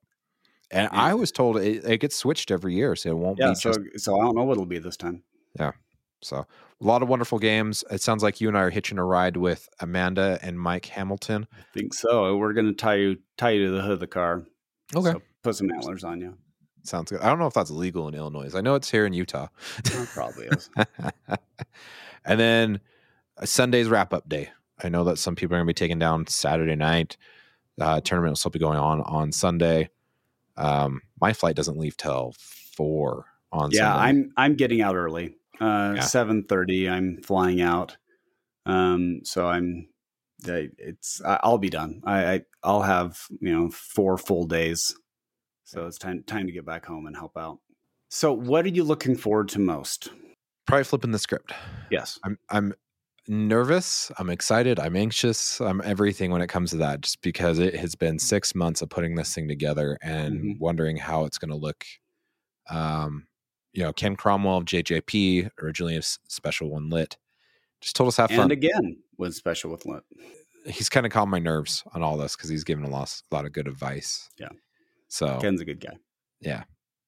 And 0.72 0.90
Yeah. 0.92 1.00
I 1.00 1.14
was 1.14 1.32
told 1.32 1.58
it, 1.58 1.86
it 1.86 2.00
gets 2.00 2.16
switched 2.16 2.52
every 2.52 2.74
year, 2.74 2.96
so 2.96 3.10
it 3.10 3.18
won't 3.18 3.38
Yeah, 3.40 3.50
be 3.50 3.56
so 3.56 3.72
just 3.74 4.06
so 4.06 4.20
I 4.20 4.24
don't 4.24 4.36
know 4.36 4.44
what 4.44 4.54
it'll 4.54 4.66
be 4.66 4.80
this 4.80 4.98
time. 4.98 5.24
Yeah. 5.60 5.72
So. 6.22 6.46
A 6.82 6.84
lot 6.84 7.02
of 7.02 7.08
wonderful 7.08 7.40
games. 7.40 7.86
It 7.90 8.02
sounds 8.02 8.22
like 8.22 8.42
you 8.42 8.50
and 8.50 8.58
I 8.58 8.62
are 8.64 8.70
hitching 8.70 8.98
a 8.98 9.04
ride 9.06 9.38
with 9.38 9.70
Amanda 9.80 10.38
and 10.42 10.60
Mike 10.60 10.88
Hamilton. 10.88 11.48
I 11.54 11.64
think 11.74 11.94
so. 11.94 12.36
We're 12.36 12.52
gonna 12.52 12.74
tie 12.74 12.96
you 12.96 13.18
tie 13.38 13.52
you 13.52 13.68
to 13.68 13.72
the 13.72 13.82
hood 13.82 13.92
of 13.92 14.00
the 14.02 14.08
car. 14.08 14.44
Okay. 14.94 15.12
So 15.12 15.22
put 15.42 15.56
some 15.56 15.72
antlers 15.72 16.04
on 16.04 16.20
you. 16.20 16.36
Sounds 16.84 17.12
good. 17.12 17.22
I 17.22 17.30
don't 17.30 17.40
know 17.40 17.48
if 17.48 17.54
that's 17.54 17.72
legal 17.72 18.10
in 18.10 18.14
Illinois. 18.14 18.54
I 18.54 18.60
know 18.62 18.76
it's 18.76 18.92
here 18.92 19.06
in 19.06 19.14
Utah. 19.14 19.48
That 19.86 20.10
probably 20.14 20.48
is. 20.48 20.70
and 22.26 22.40
then 22.40 22.80
uh, 23.38 23.46
Sunday's 23.46 23.88
wrap 23.88 24.14
up 24.14 24.28
day. 24.28 24.50
I 24.84 24.90
know 24.90 25.06
that 25.06 25.18
some 25.18 25.36
people 25.36 25.56
are 25.56 25.60
going 25.60 25.66
to 25.66 25.70
be 25.70 25.74
taking 25.74 25.98
down 25.98 26.28
Saturday 26.28 26.76
night. 26.76 27.18
Uh, 27.80 28.00
tournament 28.02 28.32
will 28.32 28.38
still 28.38 28.52
be 28.52 28.60
going 28.60 28.78
on 28.78 29.02
on 29.02 29.32
Sunday. 29.32 29.90
Um, 30.58 31.02
my 31.20 31.34
flight 31.34 31.56
doesn't 31.56 31.78
leave 31.78 31.98
till 31.98 32.34
four 32.40 33.26
on 33.52 33.72
yeah, 33.72 33.94
Sunday. 33.94 34.10
I'm 34.10 34.32
I'm 34.38 34.56
getting 34.56 34.82
out 34.82 34.96
early. 34.96 35.36
Uh, 35.60 35.94
Yeah. 35.96 36.02
seven 36.02 36.44
thirty. 36.44 36.90
I'm 36.90 37.22
flying 37.22 37.62
out. 37.62 37.98
Um, 38.66 39.22
so 39.24 39.48
I'm. 39.48 39.90
It's 40.48 41.22
I'll 41.26 41.58
be 41.58 41.70
done. 41.70 42.02
I, 42.06 42.34
I 42.34 42.42
I'll 42.64 42.84
have 42.84 43.20
you 43.40 43.52
know 43.52 43.70
four 43.72 44.18
full 44.18 44.46
days. 44.46 44.96
So 45.64 45.88
it's 45.88 45.98
time 45.98 46.24
time 46.24 46.46
to 46.46 46.52
get 46.52 46.66
back 46.66 46.86
home 46.86 47.08
and 47.08 47.16
help 47.16 47.36
out. 47.38 47.60
So 48.10 48.32
what 48.32 48.66
are 48.66 48.70
you 48.70 48.84
looking 48.84 49.16
forward 49.16 49.50
to 49.50 49.60
most? 49.60 50.10
probably 50.68 50.84
flipping 50.84 51.12
the 51.12 51.20
script. 51.20 51.54
Yes. 51.92 52.20
I'm 52.24 52.38
I'm 52.50 52.74
nervous. 53.28 54.12
I'm 54.18 54.30
excited. 54.30 54.80
I'm 54.80 54.96
anxious. 54.96 55.60
I'm 55.62 55.82
everything 55.84 56.32
when 56.32 56.42
it 56.42 56.48
comes 56.48 56.72
to 56.72 56.78
that. 56.78 57.02
Just 57.02 57.22
because 57.22 57.60
it 57.60 57.76
has 57.76 57.96
been 57.96 58.20
six 58.20 58.54
months 58.56 58.82
of 58.82 58.90
putting 58.90 59.16
this 59.16 59.34
thing 59.34 59.48
together 59.48 59.98
and 60.02 60.40
Mhm. 60.42 60.60
wondering 60.60 60.98
how 60.98 61.26
it's 61.26 61.38
going 61.38 61.50
to 61.52 61.56
look. 61.58 61.86
Um, 62.70 63.28
you 63.74 63.84
know, 63.84 63.92
Ken 63.94 64.16
Cromwell 64.16 64.58
of 64.58 64.66
JJP, 64.66 65.50
originally 65.62 65.98
a 65.98 66.02
special 66.02 66.70
one 66.70 66.90
lit, 66.90 67.18
just 67.82 67.96
told 67.96 68.08
us 68.08 68.18
have 68.18 68.30
fun. 68.30 68.40
And 68.42 68.52
again, 68.52 68.98
with 69.18 69.36
special 69.36 69.70
with 69.72 69.86
Lit. 69.86 70.04
he's 70.66 70.90
kind 70.90 71.06
of 71.06 71.12
calmed 71.12 71.32
my 71.32 71.40
nerves 71.40 71.84
on 71.94 72.02
all 72.02 72.18
this 72.18 72.36
because 72.36 72.50
he's 72.50 72.64
given 72.64 72.86
a 72.86 72.90
lot, 72.90 73.22
a 73.32 73.36
lot 73.36 73.46
of 73.46 73.52
good 73.52 73.68
advice. 73.68 74.30
Yeah. 74.40 74.50
So 75.10 75.40
Ken's 75.42 75.62
a 75.62 75.66
good 75.66 75.80
guy. 75.80 75.98
yeah. 76.40 76.64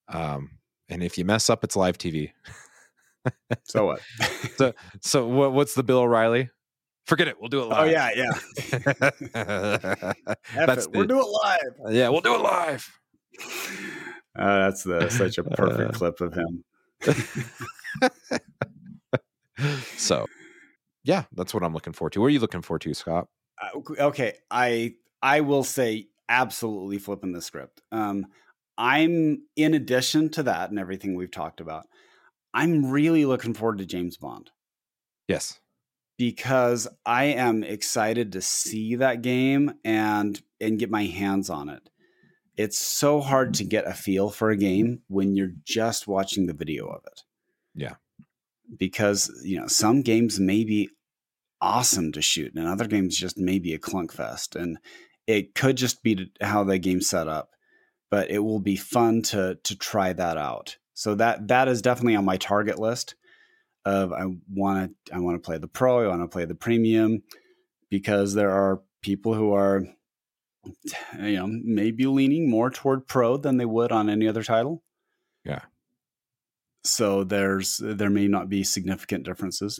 Um, 0.09 0.51
and 0.89 1.01
if 1.03 1.17
you 1.17 1.25
mess 1.25 1.49
up, 1.49 1.63
it's 1.63 1.75
live 1.75 1.97
TV. 1.97 2.31
So 3.63 3.85
what? 3.87 3.99
So 4.57 4.73
so 5.01 5.27
what, 5.27 5.53
what's 5.53 5.73
the 5.75 5.83
Bill 5.83 5.99
O'Reilly? 5.99 6.49
Forget 7.05 7.27
it. 7.29 7.35
We'll 7.39 7.49
do 7.49 7.61
it 7.61 7.65
live. 7.65 7.87
oh 7.87 7.89
yeah, 7.89 8.09
yeah. 8.15 8.31
That's 10.65 10.85
it. 10.85 10.91
We'll 10.91 11.01
the- 11.03 11.07
do 11.07 11.19
it 11.19 11.27
live. 11.43 11.93
yeah, 11.95 12.09
we'll 12.09 12.21
do 12.21 12.35
it 12.35 12.41
live. 12.41 12.89
Uh, 14.37 14.59
that's 14.69 14.83
the 14.83 15.09
such 15.09 15.37
a 15.37 15.43
perfect 15.43 15.89
Uh, 15.89 15.93
clip 15.97 16.21
of 16.21 16.33
him. 16.33 16.63
So, 19.97 20.27
yeah, 21.03 21.23
that's 21.33 21.53
what 21.53 21.63
I'm 21.63 21.73
looking 21.73 21.93
forward 21.93 22.13
to. 22.13 22.21
What 22.21 22.27
are 22.27 22.31
you 22.31 22.39
looking 22.39 22.61
forward 22.61 22.81
to, 22.81 22.93
Scott? 22.93 23.27
Uh, 23.61 23.79
okay, 24.03 24.33
I 24.51 24.93
I 25.21 25.41
will 25.41 25.63
say 25.63 26.07
absolutely 26.29 26.99
flipping 26.99 27.31
the 27.31 27.41
script. 27.41 27.81
Um, 27.91 28.27
I'm 28.77 29.41
in 29.55 29.73
addition 29.73 30.29
to 30.31 30.43
that 30.43 30.69
and 30.69 30.77
everything 30.77 31.15
we've 31.15 31.31
talked 31.31 31.59
about. 31.59 31.87
I'm 32.57 32.89
really 32.89 33.23
looking 33.25 33.53
forward 33.53 33.77
to 33.77 33.85
James 33.85 34.17
Bond 34.17 34.49
Yes. 35.27 35.59
because 36.17 36.87
I 37.05 37.25
am 37.25 37.63
excited 37.63 38.31
to 38.31 38.41
see 38.41 38.95
that 38.95 39.21
game 39.21 39.75
and 39.85 40.41
and 40.59 40.79
get 40.79 40.89
my 40.89 41.03
hands 41.03 41.49
on 41.51 41.69
it. 41.69 41.89
It's 42.55 42.79
so 42.79 43.21
hard 43.21 43.53
to 43.55 43.63
get 43.63 43.85
a 43.87 43.93
feel 43.93 44.31
for 44.31 44.49
a 44.49 44.57
game 44.57 45.01
when 45.07 45.35
you're 45.35 45.53
just 45.63 46.07
watching 46.07 46.47
the 46.47 46.53
video 46.53 46.87
of 46.87 47.03
it. 47.05 47.21
Yeah. 47.75 47.95
Because, 48.75 49.29
you 49.43 49.59
know, 49.59 49.67
some 49.67 50.01
games 50.01 50.39
may 50.39 50.63
be 50.63 50.89
awesome 51.61 52.11
to 52.13 52.21
shoot 52.21 52.55
and 52.55 52.67
other 52.67 52.87
games 52.87 53.15
just 53.15 53.37
may 53.37 53.59
be 53.59 53.73
a 53.75 53.79
clunk 53.79 54.11
fest 54.11 54.55
and 54.55 54.79
it 55.27 55.53
could 55.53 55.77
just 55.77 56.01
be 56.01 56.31
how 56.41 56.63
the 56.63 56.79
game's 56.79 57.07
set 57.07 57.27
up, 57.27 57.51
but 58.09 58.31
it 58.31 58.39
will 58.39 58.59
be 58.59 58.75
fun 58.75 59.21
to 59.21 59.59
to 59.63 59.75
try 59.77 60.13
that 60.13 60.37
out. 60.37 60.77
So 60.97 61.13
that 61.13 61.49
that 61.49 61.67
is 61.67 61.83
definitely 61.83 62.15
on 62.15 62.25
my 62.25 62.37
target 62.37 62.79
list 62.79 63.13
of 63.85 64.11
I 64.11 64.25
want 64.51 64.95
to 65.05 65.13
I 65.13 65.19
want 65.19 65.35
to 65.35 65.45
play 65.45 65.59
the 65.59 65.67
pro, 65.67 66.03
I 66.03 66.07
want 66.07 66.23
to 66.23 66.27
play 66.27 66.45
the 66.45 66.55
premium 66.55 67.21
because 67.91 68.33
there 68.33 68.49
are 68.49 68.81
people 69.03 69.35
who 69.35 69.53
are 69.53 69.83
you 71.19 71.35
know 71.35 71.45
maybe 71.47 72.07
leaning 72.07 72.49
more 72.49 72.71
toward 72.71 73.07
pro 73.07 73.37
than 73.37 73.57
they 73.57 73.65
would 73.65 73.91
on 73.91 74.09
any 74.09 74.27
other 74.27 74.41
title. 74.41 74.81
Yeah. 75.45 75.61
so 76.83 77.23
there's 77.23 77.79
there 77.79 78.09
may 78.09 78.27
not 78.27 78.49
be 78.49 78.63
significant 78.63 79.23
differences, 79.23 79.79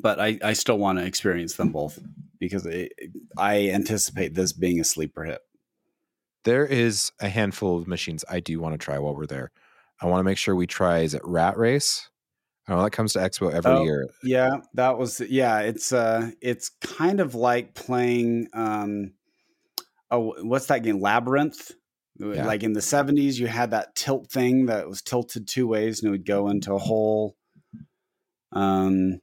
but 0.00 0.18
I 0.18 0.36
I 0.42 0.54
still 0.54 0.78
want 0.78 0.98
to 0.98 1.06
experience 1.06 1.54
them 1.54 1.70
both 1.70 2.00
because 2.40 2.66
it, 2.66 2.92
I 3.38 3.68
anticipate 3.68 4.34
this 4.34 4.52
being 4.52 4.80
a 4.80 4.84
sleeper 4.84 5.22
hit. 5.22 5.42
There 6.42 6.66
is 6.66 7.12
a 7.20 7.28
handful 7.28 7.78
of 7.78 7.86
machines 7.86 8.24
I 8.28 8.40
do 8.40 8.58
want 8.58 8.74
to 8.74 8.84
try 8.84 8.98
while 8.98 9.14
we're 9.14 9.26
there. 9.26 9.52
I 10.02 10.06
want 10.06 10.20
to 10.20 10.24
make 10.24 10.38
sure 10.38 10.56
we 10.56 10.66
try. 10.66 10.98
Is 11.00 11.14
it 11.14 11.22
Rat 11.24 11.56
Race? 11.56 12.08
I 12.66 12.74
know 12.74 12.82
that 12.82 12.90
comes 12.90 13.12
to 13.14 13.18
Expo 13.20 13.52
every 13.52 13.70
Oh, 13.72 13.84
year. 13.84 14.06
Yeah, 14.22 14.58
that 14.74 14.98
was 14.98 15.20
yeah. 15.20 15.60
It's 15.60 15.92
uh, 15.92 16.30
it's 16.40 16.68
kind 16.80 17.20
of 17.20 17.34
like 17.34 17.74
playing 17.74 18.48
um, 18.52 19.12
oh, 20.10 20.34
what's 20.42 20.66
that 20.66 20.82
game? 20.82 21.00
Labyrinth. 21.00 21.70
Yeah. 22.18 22.46
Like 22.46 22.62
in 22.62 22.72
the 22.72 22.82
seventies, 22.82 23.40
you 23.40 23.46
had 23.46 23.70
that 23.70 23.94
tilt 23.96 24.30
thing 24.30 24.66
that 24.66 24.88
was 24.88 25.02
tilted 25.02 25.48
two 25.48 25.66
ways, 25.66 26.00
and 26.02 26.08
it 26.08 26.10
would 26.12 26.26
go 26.26 26.48
into 26.48 26.74
a 26.74 26.78
hole. 26.78 27.36
Um, 28.52 29.20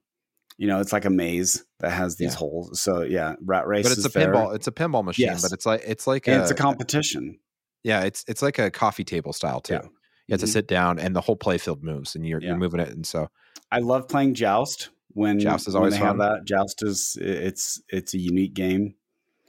you 0.57 0.67
know, 0.67 0.80
it's 0.82 0.91
like 0.91 1.05
a 1.05 1.09
maze 1.09 1.63
that 1.80 1.91
has 1.91 2.17
these 2.17 2.34
Yeah. 2.34 2.39
holes. 2.39 2.82
So 2.82 3.03
yeah, 3.03 3.36
rat 3.41 3.67
race. 3.67 3.84
But 3.84 3.91
it's 3.91 3.99
is 3.99 4.05
a 4.05 4.09
fair. 4.09 4.34
pinball. 4.34 4.55
It's 4.55 4.67
a 4.67 4.71
pinball 4.71 5.03
machine, 5.05 5.27
Yes. 5.27 5.41
but 5.41 5.51
it's 5.53 5.65
like 5.65 5.82
it's 5.86 6.07
like 6.07 6.27
a, 6.27 6.41
it's 6.41 6.51
a 6.51 6.55
competition. 6.55 7.39
yeah. 7.84 8.01
It's 8.03 8.25
it's 8.27 8.41
like 8.41 8.59
a 8.59 8.69
coffee 8.69 9.05
table 9.05 9.32
style 9.34 9.61
too. 9.61 9.75
Yeah. 9.75 9.88
You 10.30 10.34
have 10.34 10.41
to 10.41 10.45
Mhm. 10.45 10.49
sit 10.53 10.67
down, 10.67 10.99
and 10.99 11.15
the 11.15 11.21
whole 11.21 11.36
playfield 11.36 11.82
moves, 11.82 12.15
and 12.15 12.25
you're 12.25 12.39
Yeah. 12.41 12.49
you're 12.49 12.57
moving 12.57 12.80
it, 12.80 12.89
and 12.89 13.05
so 13.05 13.30
I 13.71 13.80
love 13.80 14.07
playing 14.07 14.36
Joust. 14.36 14.89
When 15.13 15.39
Joust 15.39 15.67
is 15.67 15.75
always 15.75 15.97
fun. 15.97 16.19
that. 16.19 16.45
Joust 16.45 16.84
is 16.84 17.17
it's 17.19 17.82
it's 17.89 18.13
a 18.13 18.19
unique 18.19 18.53
game. 18.53 18.95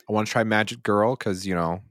I 0.08 0.12
want 0.12 0.26
to 0.26 0.32
try 0.32 0.42
Magic 0.42 0.82
Girl 0.82 1.14
because 1.16 1.46
you 1.46 1.54
know 1.54 1.82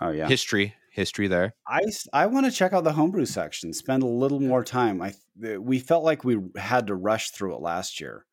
Oh 0.00 0.10
yeah. 0.10 0.26
history 0.28 0.74
history 0.90 1.28
there. 1.28 1.54
I 1.66 1.82
I 2.12 2.26
want 2.26 2.46
to 2.46 2.52
check 2.52 2.72
out 2.72 2.82
the 2.84 2.92
homebrew 2.92 3.24
section. 3.24 3.72
Spend 3.72 4.02
a 4.02 4.06
little 4.06 4.40
more 4.40 4.64
time. 4.64 5.00
I 5.00 5.14
we 5.58 5.78
felt 5.78 6.02
like 6.02 6.24
we 6.24 6.38
had 6.56 6.88
to 6.88 6.96
rush 6.96 7.30
through 7.30 7.54
it 7.54 7.60
last 7.60 8.00
year. 8.00 8.26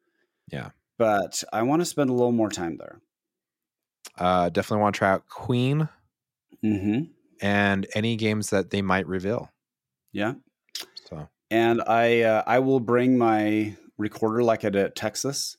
Yeah. 0.52 0.72
but 0.98 1.44
I 1.54 1.62
want 1.64 1.82
to 1.82 1.86
spend 1.86 2.10
a 2.10 2.14
little 2.14 2.32
more 2.32 2.50
time 2.50 2.78
there. 2.78 3.02
Uh, 4.18 4.50
definitely 4.50 4.82
want 4.82 4.96
to 4.96 5.00
try 5.00 5.12
out 5.12 5.28
Queen 5.28 5.90
Mm-hmm. 6.64 7.12
and 7.42 7.86
any 7.94 8.16
games 8.16 8.50
that 8.50 8.70
they 8.72 8.82
might 8.82 9.06
reveal. 9.08 9.52
Yeah, 10.16 10.36
So 11.10 11.28
and 11.52 11.82
I 11.82 12.22
uh, 12.22 12.44
I 12.48 12.60
will 12.60 12.80
bring 12.80 13.18
my 13.18 13.76
recorder 13.98 14.44
like 14.44 14.64
I 14.64 14.70
did 14.70 14.84
at 14.86 14.96
Texas 14.96 15.58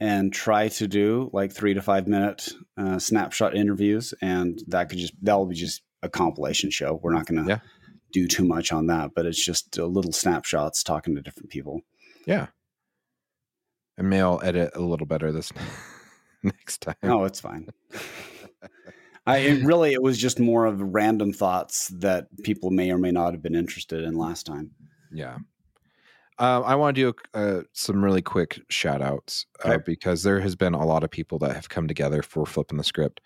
and 0.00 0.32
try 0.32 0.68
to 0.68 0.88
do 0.88 1.28
like 1.34 1.52
three 1.52 1.74
to 1.74 1.82
five 1.82 2.08
minute 2.08 2.48
uh, 2.78 2.98
snapshot 2.98 3.54
interviews, 3.54 4.14
and 4.22 4.58
that 4.68 4.88
could 4.88 4.98
just 4.98 5.12
that 5.22 5.34
will 5.34 5.46
be 5.46 5.54
just 5.54 5.82
a 6.02 6.08
compilation 6.08 6.70
show. 6.70 6.98
We're 7.02 7.12
not 7.12 7.26
going 7.26 7.44
to 7.44 7.48
Yeah. 7.50 7.58
do 8.12 8.26
too 8.26 8.44
much 8.46 8.72
on 8.72 8.86
that, 8.86 9.10
but 9.14 9.26
it's 9.26 9.44
just 9.44 9.78
uh, 9.78 9.84
little 9.84 10.12
snapshots 10.12 10.82
talking 10.82 11.14
to 11.16 11.20
different 11.20 11.50
people. 11.50 11.82
yeah, 12.26 12.46
and 13.98 14.08
may 14.08 14.22
I'll 14.22 14.40
edit 14.42 14.70
a 14.74 14.80
little 14.80 15.06
better 15.06 15.30
this 15.30 15.52
next 16.42 16.80
time. 16.80 16.94
No, 17.02 17.24
it's 17.24 17.40
fine. 17.40 17.68
I 19.26 19.38
it 19.38 19.64
really 19.64 19.92
it 19.92 20.02
was 20.02 20.18
just 20.18 20.40
more 20.40 20.66
of 20.66 20.80
random 20.80 21.32
thoughts 21.32 21.88
that 21.88 22.26
people 22.42 22.70
may 22.70 22.90
or 22.90 22.98
may 22.98 23.10
not 23.10 23.32
have 23.32 23.42
been 23.42 23.54
interested 23.54 24.04
in 24.04 24.16
last 24.16 24.46
time. 24.46 24.70
Yeah. 25.12 25.38
Um, 26.38 26.64
I 26.64 26.74
want 26.74 26.96
to 26.96 27.12
do 27.12 27.38
uh, 27.38 27.62
some 27.74 28.02
really 28.02 28.22
quick 28.22 28.60
shout 28.70 29.02
outs 29.02 29.44
uh, 29.64 29.72
Okay. 29.72 29.82
because 29.84 30.22
there 30.22 30.40
has 30.40 30.56
been 30.56 30.72
a 30.72 30.86
lot 30.86 31.04
of 31.04 31.10
people 31.10 31.38
that 31.40 31.54
have 31.54 31.68
come 31.68 31.86
together 31.86 32.22
for 32.22 32.46
flipping 32.46 32.78
the 32.78 32.84
script. 32.84 33.20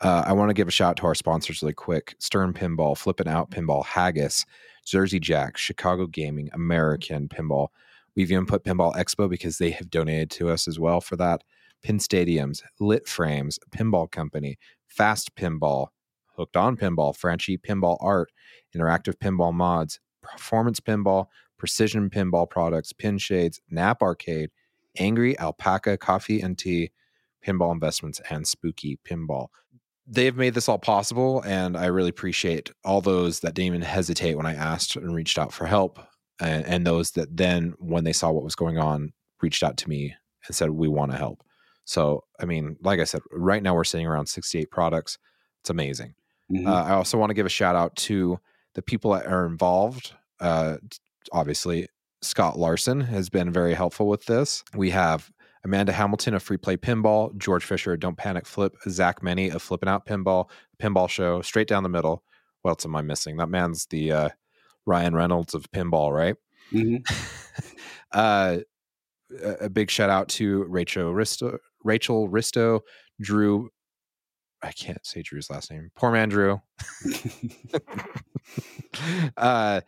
Uh, 0.00 0.24
I 0.26 0.32
want 0.32 0.50
to 0.50 0.54
give 0.54 0.66
a 0.66 0.72
shout 0.72 0.90
out 0.90 0.96
to 0.98 1.06
our 1.06 1.14
sponsors 1.14 1.62
really 1.62 1.72
quick 1.74 2.16
Stern 2.18 2.52
Pinball, 2.52 2.96
Flipping 2.96 3.28
Out 3.28 3.50
Pinball, 3.50 3.84
Haggis, 3.84 4.44
Jersey 4.84 5.20
Jack, 5.20 5.56
Chicago 5.56 6.06
Gaming, 6.06 6.50
American 6.52 7.28
Pinball. 7.28 7.68
We've 8.16 8.32
even 8.32 8.46
put 8.46 8.64
Pinball 8.64 8.94
Expo 8.96 9.28
because 9.30 9.58
they 9.58 9.70
have 9.70 9.90
donated 9.90 10.30
to 10.32 10.50
us 10.50 10.66
as 10.66 10.80
well 10.80 11.00
for 11.00 11.14
that. 11.16 11.44
Pin 11.82 11.98
Stadiums, 11.98 12.62
Lit 12.80 13.06
Frames, 13.06 13.60
Pinball 13.70 14.10
Company, 14.10 14.58
Fast 14.88 15.34
Pinball, 15.36 15.88
Hooked 16.36 16.56
on 16.56 16.76
mm-hmm. 16.76 16.84
Pinball, 16.86 17.16
Franchi 17.16 17.58
Pinball 17.58 17.98
Art, 18.00 18.30
Interactive 18.74 19.16
Pinball 19.16 19.52
Mods, 19.52 20.00
Performance 20.22 20.80
Pinball, 20.80 21.26
Precision 21.58 22.08
Pinball 22.10 22.48
Products, 22.48 22.92
Pin 22.92 23.18
Shades, 23.18 23.60
Nap 23.68 24.02
Arcade, 24.02 24.50
Angry 24.98 25.38
Alpaca 25.38 25.96
Coffee 25.98 26.40
and 26.40 26.56
Tea, 26.56 26.90
Pinball 27.44 27.72
Investments, 27.72 28.20
and 28.30 28.46
Spooky 28.46 28.98
Pinball. 29.04 29.48
They 30.06 30.24
have 30.24 30.36
made 30.36 30.54
this 30.54 30.68
all 30.68 30.78
possible, 30.78 31.42
and 31.44 31.76
I 31.76 31.86
really 31.86 32.08
appreciate 32.08 32.72
all 32.84 33.00
those 33.00 33.40
that 33.40 33.54
didn't 33.54 33.66
even 33.66 33.82
hesitate 33.82 34.36
when 34.36 34.46
I 34.46 34.54
asked 34.54 34.96
and 34.96 35.14
reached 35.14 35.38
out 35.38 35.52
for 35.52 35.66
help, 35.66 35.98
and, 36.40 36.64
and 36.64 36.86
those 36.86 37.10
that 37.12 37.36
then, 37.36 37.74
when 37.78 38.04
they 38.04 38.14
saw 38.14 38.30
what 38.30 38.44
was 38.44 38.54
going 38.54 38.78
on, 38.78 39.12
reached 39.42 39.62
out 39.62 39.76
to 39.78 39.88
me 39.88 40.14
and 40.46 40.56
said, 40.56 40.70
We 40.70 40.88
want 40.88 41.10
to 41.10 41.18
help. 41.18 41.42
So, 41.88 42.24
I 42.38 42.44
mean, 42.44 42.76
like 42.82 43.00
I 43.00 43.04
said, 43.04 43.22
right 43.32 43.62
now 43.62 43.74
we're 43.74 43.82
sitting 43.82 44.06
around 44.06 44.26
68 44.26 44.70
products. 44.70 45.16
It's 45.62 45.70
amazing. 45.70 46.14
Mhm. 46.52 46.66
Uh, 46.66 46.84
I 46.84 46.90
also 46.92 47.16
want 47.16 47.30
to 47.30 47.34
give 47.34 47.46
a 47.46 47.48
shout 47.48 47.76
out 47.76 47.96
to 47.96 48.38
the 48.74 48.82
people 48.82 49.12
that 49.12 49.24
are 49.26 49.46
involved. 49.46 50.12
Uh, 50.38 50.76
obviously, 51.32 51.88
Scott 52.20 52.58
Larson 52.58 53.00
has 53.00 53.30
been 53.30 53.50
very 53.50 53.72
helpful 53.72 54.06
with 54.06 54.26
this. 54.26 54.62
We 54.74 54.90
have 54.90 55.30
Amanda 55.64 55.92
Hamilton 55.92 56.34
of 56.34 56.42
Free 56.42 56.58
Play 56.58 56.76
Pinball, 56.76 57.34
George 57.38 57.64
Fisher 57.64 57.94
of 57.94 58.00
Don't 58.00 58.18
Panic 58.18 58.44
Flip, 58.44 58.76
Zach 58.86 59.22
Many 59.22 59.48
of 59.48 59.62
Flipping 59.62 59.88
Out 59.88 60.04
Pinball, 60.04 60.50
Pinball 60.78 61.08
Show, 61.08 61.40
straight 61.40 61.68
down 61.68 61.84
the 61.84 61.88
middle. 61.88 62.22
What 62.60 62.72
else 62.72 62.84
am 62.84 62.96
I 62.96 63.00
missing? 63.00 63.38
That 63.38 63.48
man's 63.48 63.86
the 63.86 64.12
uh, 64.12 64.28
Ryan 64.84 65.14
Reynolds 65.14 65.54
of 65.54 65.70
pinball, 65.70 66.14
right? 66.14 66.36
Mhm. 66.70 67.02
uh, 68.12 68.58
a 69.42 69.64
a 69.64 69.70
big 69.70 69.90
shout 69.90 70.10
out 70.10 70.28
to 70.28 70.64
Rachel 70.64 71.12
Risto, 71.12 71.58
Rachel 71.88 72.28
Risto, 72.28 72.80
Drew. 73.20 73.70
I 74.62 74.72
can't 74.72 75.04
say 75.06 75.22
Drew's 75.22 75.50
last 75.50 75.70
name. 75.70 75.90
Poor 75.96 76.12
man, 76.12 76.28
Drew. 76.28 76.60
uh, 79.36 79.80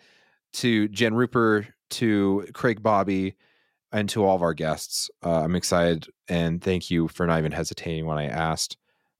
to 0.54 0.88
Jen 0.88 1.14
Rupert, 1.14 1.66
to 1.90 2.46
Craig 2.54 2.82
Bobby, 2.82 3.36
and 3.92 4.08
to 4.10 4.24
all 4.24 4.36
of 4.36 4.42
our 4.42 4.54
guests. 4.54 5.10
Uh, 5.24 5.42
I'm 5.42 5.56
excited 5.56 6.06
and 6.28 6.62
thank 6.62 6.90
you 6.90 7.08
for 7.08 7.26
not 7.26 7.38
even 7.38 7.52
hesitating 7.52 8.06
when 8.06 8.18
I 8.18 8.26
asked. 8.26 8.76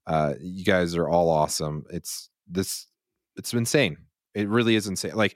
Uh, 0.07 0.33
you 0.39 0.63
guys 0.63 0.95
are 0.95 1.07
all 1.07 1.29
awesome. 1.29 1.83
It's 1.89 2.29
this. 2.47 2.87
It's 3.35 3.53
insane. 3.53 3.97
It 4.33 4.47
really 4.49 4.75
is 4.75 4.87
insane. 4.87 5.13
Like, 5.15 5.35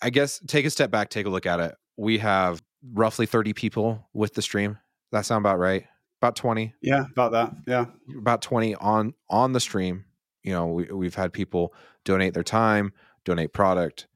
I 0.00 0.10
guess 0.10 0.40
take 0.46 0.64
a 0.64 0.70
step 0.70 0.90
back, 0.90 1.10
take 1.10 1.26
a 1.26 1.30
look 1.30 1.46
at 1.46 1.60
it. 1.60 1.74
We 1.96 2.18
have 2.18 2.62
roughly 2.92 3.26
30 3.26 3.52
people 3.52 4.08
with 4.14 4.34
the 4.34 4.42
stream. 4.42 4.78
That 5.12 5.26
sound 5.26 5.44
about 5.44 5.58
right? 5.58 5.84
About 6.20 6.36
20 6.36 6.74
yeah, 6.82 7.06
about 7.10 7.32
that. 7.32 7.52
Yeah. 7.66 7.86
about 8.18 8.42
20 8.42 8.74
on 8.74 9.14
on 9.30 9.52
the 9.52 9.60
stream 9.60 10.04
you 10.42 10.52
know 10.52 10.66
we, 10.66 10.84
we've 10.84 11.14
had 11.14 11.32
people 11.32 11.72
donate 12.04 12.34
their 12.34 12.42
time 12.42 12.92
donate 13.24 13.52
product 13.54 14.06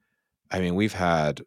i 0.51 0.59
mean 0.59 0.75
we've 0.75 0.93
had 0.93 1.41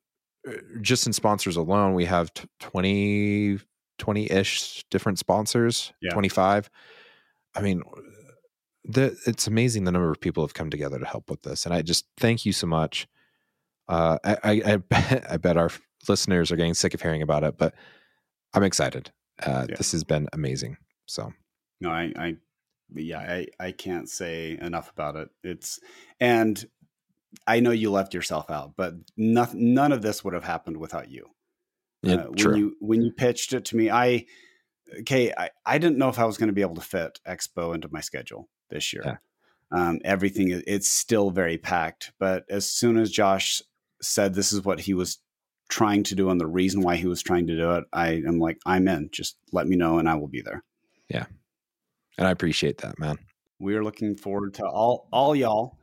uh, 0.48 0.52
just 0.80 1.06
in 1.06 1.12
sponsors 1.12 1.56
alone 1.56 1.94
we 1.94 2.04
have 2.06 2.32
t- 2.34 2.48
20 2.58 3.58
20-ish 4.00 4.84
different 4.90 5.18
sponsors 5.18 5.92
Yeah. 6.00 6.10
25 6.12 6.70
i 7.54 7.60
mean 7.60 7.82
the, 8.84 9.16
it's 9.26 9.46
amazing 9.46 9.84
the 9.84 9.92
number 9.92 10.10
of 10.10 10.20
people 10.20 10.42
have 10.42 10.54
come 10.54 10.70
together 10.70 10.98
to 10.98 11.04
help 11.06 11.30
with 11.30 11.42
this 11.42 11.66
and 11.66 11.74
i 11.74 11.82
just 11.82 12.04
thank 12.16 12.44
you 12.46 12.52
so 12.52 12.66
much 12.66 13.06
uh, 13.88 14.18
I, 14.24 14.36
I, 14.44 14.62
I, 14.72 14.76
bet, 14.90 15.26
I 15.30 15.36
bet 15.36 15.56
our 15.56 15.70
listeners 16.08 16.50
are 16.52 16.56
getting 16.56 16.74
sick 16.74 16.94
of 16.94 17.02
hearing 17.02 17.22
about 17.22 17.44
it 17.44 17.56
but 17.58 17.74
i'm 18.54 18.62
excited 18.64 19.12
uh, 19.46 19.66
Yeah. 19.68 19.76
this 19.76 19.92
has 19.92 20.04
been 20.04 20.28
amazing 20.32 20.76
so 21.06 21.32
No, 21.80 21.90
I, 21.90 22.12
I, 22.16 22.36
yeah, 22.94 23.18
I, 23.20 23.46
I 23.60 23.72
can't 23.72 24.08
say 24.08 24.58
enough 24.60 24.90
about 24.90 25.16
it. 25.16 25.28
It's, 25.44 25.78
and 26.20 26.64
I 27.46 27.60
know 27.60 27.70
you 27.70 27.90
left 27.90 28.14
yourself 28.14 28.50
out, 28.50 28.72
but 28.76 28.94
nothing, 29.16 29.74
none 29.74 29.92
of 29.92 30.02
this 30.02 30.24
would 30.24 30.34
have 30.34 30.44
happened 30.44 30.76
without 30.78 31.10
you. 31.10 31.26
yeah, 32.02 32.14
Uh, 32.14 32.26
true. 32.36 32.50
When 32.52 32.58
you 32.60 32.76
when 32.80 33.02
you 33.02 33.12
pitched 33.12 33.52
it 33.52 33.64
to 33.66 33.76
me, 33.76 33.90
I 33.90 34.24
okay, 35.00 35.32
I, 35.36 35.50
I 35.66 35.78
didn't 35.78 35.98
know 35.98 36.08
if 36.08 36.18
I 36.18 36.24
was 36.24 36.38
going 36.38 36.46
to 36.48 36.54
be 36.54 36.62
able 36.62 36.76
to 36.76 36.80
fit 36.80 37.20
Expo 37.26 37.74
into 37.74 37.88
my 37.92 38.00
schedule 38.00 38.48
this 38.70 38.92
year. 38.92 39.02
Yeah. 39.04 39.16
Um, 39.70 40.00
everything 40.04 40.48
is- 40.50 40.64
it's 40.66 40.90
still 40.90 41.30
very 41.30 41.58
packed, 41.58 42.12
but 42.18 42.44
as 42.48 42.66
soon 42.66 42.96
as 42.96 43.10
Josh 43.10 43.60
said 44.00 44.32
this 44.34 44.52
is 44.52 44.64
what 44.64 44.80
he 44.80 44.94
was 44.94 45.18
trying 45.68 46.02
to 46.04 46.14
do 46.14 46.30
and 46.30 46.40
the 46.40 46.46
reason 46.46 46.80
why 46.82 46.96
he 46.96 47.06
was 47.06 47.22
trying 47.22 47.46
to 47.48 47.56
do 47.56 47.72
it, 47.72 47.84
I 47.92 48.22
am 48.26 48.38
like, 48.38 48.58
I'm 48.64 48.88
in. 48.88 49.10
Just 49.12 49.36
let 49.52 49.66
me 49.66 49.76
know 49.76 49.98
and 49.98 50.08
I 50.08 50.14
will 50.14 50.28
be 50.28 50.42
there. 50.42 50.64
Yeah. 51.08 51.26
And 52.16 52.26
I 52.26 52.30
appreciate 52.30 52.78
that, 52.78 52.98
man. 52.98 53.18
We 53.58 53.74
are 53.74 53.84
looking 53.84 54.16
forward 54.16 54.54
to 54.54 54.66
all 54.66 55.08
all 55.12 55.34
y'all. 55.36 55.78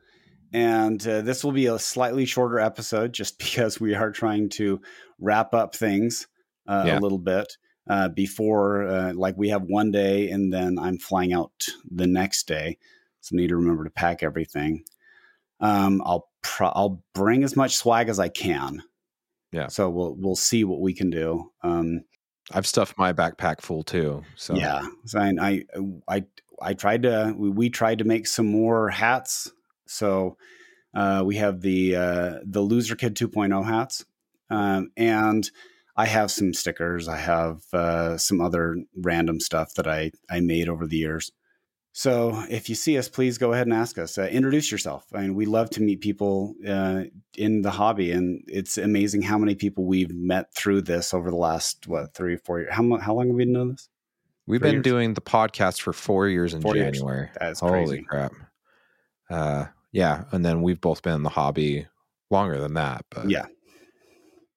And 0.52 1.04
uh, 1.06 1.20
this 1.22 1.44
will 1.44 1.52
be 1.52 1.66
a 1.66 1.78
slightly 1.78 2.24
shorter 2.24 2.58
episode 2.58 3.12
just 3.12 3.38
because 3.44 3.80
we 3.80 3.94
are 3.94 4.10
trying 4.10 4.48
to 4.50 4.80
wrap 5.20 5.54
up 5.54 5.74
things 5.74 6.26
uh, 6.66 6.84
Yeah. 6.86 6.98
a 6.98 7.00
little 7.00 7.18
bit 7.18 7.56
uh, 7.88 8.08
before, 8.08 8.86
uh, 8.88 9.12
like, 9.14 9.36
we 9.36 9.50
have 9.50 9.62
one 9.62 9.92
day 9.92 10.30
and 10.30 10.52
then 10.52 10.78
I'm 10.78 10.98
flying 10.98 11.32
out 11.32 11.52
the 11.88 12.06
next 12.06 12.48
day. 12.48 12.78
So, 13.20 13.36
need 13.36 13.48
to 13.48 13.56
remember 13.56 13.84
to 13.84 13.90
pack 13.90 14.22
everything. 14.22 14.84
Um, 15.60 16.02
I'll 16.04 16.28
pro- 16.42 16.72
I'll 16.74 17.02
bring 17.14 17.44
as 17.44 17.56
much 17.56 17.76
swag 17.76 18.08
as 18.08 18.18
I 18.18 18.28
can. 18.28 18.82
Yeah. 19.56 19.68
So 19.68 19.88
we'll 19.88 20.14
we'll 20.18 20.36
see 20.36 20.64
what 20.64 20.80
we 20.80 20.92
can 20.92 21.08
do. 21.08 21.50
Um, 21.62 22.02
I've 22.52 22.66
stuffed 22.66 22.98
my 22.98 23.14
backpack 23.14 23.62
full 23.62 23.82
too. 23.82 24.22
So 24.36 24.54
yeah. 24.54 24.86
So 25.06 25.18
I 25.18 25.32
I 25.40 25.64
I, 26.06 26.24
I 26.60 26.74
tried 26.74 27.04
to 27.04 27.34
we, 27.36 27.48
we 27.48 27.70
tried 27.70 27.98
to 27.98 28.04
make 28.04 28.26
some 28.26 28.46
more 28.46 28.90
hats. 28.90 29.50
So 29.86 30.36
uh, 30.94 31.22
we 31.24 31.36
have 31.36 31.62
the 31.62 31.96
uh, 31.96 32.34
the 32.44 32.60
Loser 32.60 32.96
Kid 32.96 33.16
2.0 33.16 33.64
hats, 33.64 34.04
um, 34.50 34.90
and 34.94 35.50
I 35.96 36.04
have 36.04 36.30
some 36.30 36.52
stickers. 36.52 37.08
I 37.08 37.16
have 37.16 37.62
uh, 37.72 38.18
some 38.18 38.42
other 38.42 38.76
random 38.94 39.40
stuff 39.40 39.72
that 39.74 39.88
I 39.88 40.10
I 40.28 40.40
made 40.40 40.68
over 40.68 40.86
the 40.86 40.98
years. 40.98 41.32
So 41.98 42.44
if 42.50 42.68
you 42.68 42.74
see 42.74 42.98
us, 42.98 43.08
please 43.08 43.38
go 43.38 43.54
ahead 43.54 43.66
and 43.66 43.72
ask 43.72 43.96
us. 43.96 44.18
Uh, 44.18 44.24
introduce 44.24 44.70
yourself. 44.70 45.06
I 45.14 45.22
mean, 45.22 45.34
we 45.34 45.46
love 45.46 45.70
to 45.70 45.80
meet 45.80 46.02
people 46.02 46.54
uh, 46.68 47.04
in 47.38 47.62
the 47.62 47.70
hobby, 47.70 48.12
and 48.12 48.44
it's 48.48 48.76
amazing 48.76 49.22
how 49.22 49.38
many 49.38 49.54
people 49.54 49.86
we've 49.86 50.14
met 50.14 50.52
through 50.54 50.82
this 50.82 51.14
over 51.14 51.30
the 51.30 51.38
last 51.38 51.88
what 51.88 52.12
three, 52.12 52.36
four 52.36 52.60
years. 52.60 52.74
How 52.74 52.82
how 52.98 53.14
long 53.14 53.28
have 53.28 53.34
we 53.34 53.46
been 53.46 53.54
doing 53.54 53.70
this? 53.70 53.88
We've 54.46 54.60
Three 54.60 54.68
been 54.68 54.74
years? 54.74 54.84
doing 54.84 55.14
the 55.14 55.22
podcast 55.22 55.80
for 55.80 55.94
four 55.94 56.28
years 56.28 56.52
in 56.52 56.60
Four. 56.60 56.74
January. 56.74 57.30
That's 57.40 57.60
Holy 57.60 58.02
crap. 58.02 58.34
Uh, 59.30 59.64
yeah, 59.90 60.24
and 60.32 60.44
then 60.44 60.60
we've 60.60 60.82
both 60.82 61.00
been 61.00 61.14
in 61.14 61.22
the 61.22 61.30
hobby 61.30 61.86
longer 62.30 62.60
than 62.60 62.74
that. 62.74 63.06
But 63.08 63.30
Yeah. 63.30 63.46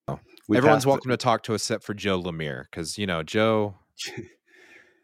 Oh. 0.09 0.19
Everyone's 0.53 0.85
welcome 0.85 1.09
to 1.11 1.15
talk 1.15 1.43
to 1.43 1.53
us 1.53 1.61
except 1.61 1.85
for 1.85 1.93
Joe 1.93 2.21
Lemire 2.21 2.65
because 2.69 2.97
you 2.97 3.07
know 3.07 3.23
Joe. 3.23 3.75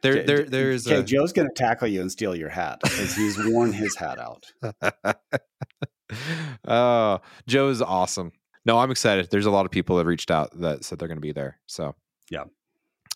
There, 0.06 0.24
there, 0.24 0.44
there's 0.44 0.88
okay, 0.88 1.00
a 1.00 1.04
Joe's 1.04 1.34
going 1.34 1.48
to 1.48 1.54
tackle 1.54 1.88
you 1.88 2.02
and 2.02 2.12
steal 2.12 2.36
your 2.36 2.50
hat 2.50 2.80
because 2.84 3.16
he's 3.16 3.38
worn 3.48 3.74
his 3.74 3.96
hat 3.96 4.20
out. 4.20 4.46
oh, 6.68 7.20
Joe 7.48 7.70
is 7.70 7.82
awesome. 7.82 8.32
No, 8.66 8.78
I'm 8.80 8.92
excited. 8.92 9.30
There's 9.30 9.46
a 9.46 9.52
lot 9.52 9.66
of 9.66 9.72
people 9.72 9.98
that 9.98 10.06
reached 10.06 10.32
out 10.32 10.58
that 10.60 10.84
said 10.84 11.00
they're 11.00 11.08
going 11.08 11.18
to 11.18 11.22
be 11.22 11.32
there. 11.32 11.60
So, 11.68 11.96
Yeah. 12.30 12.46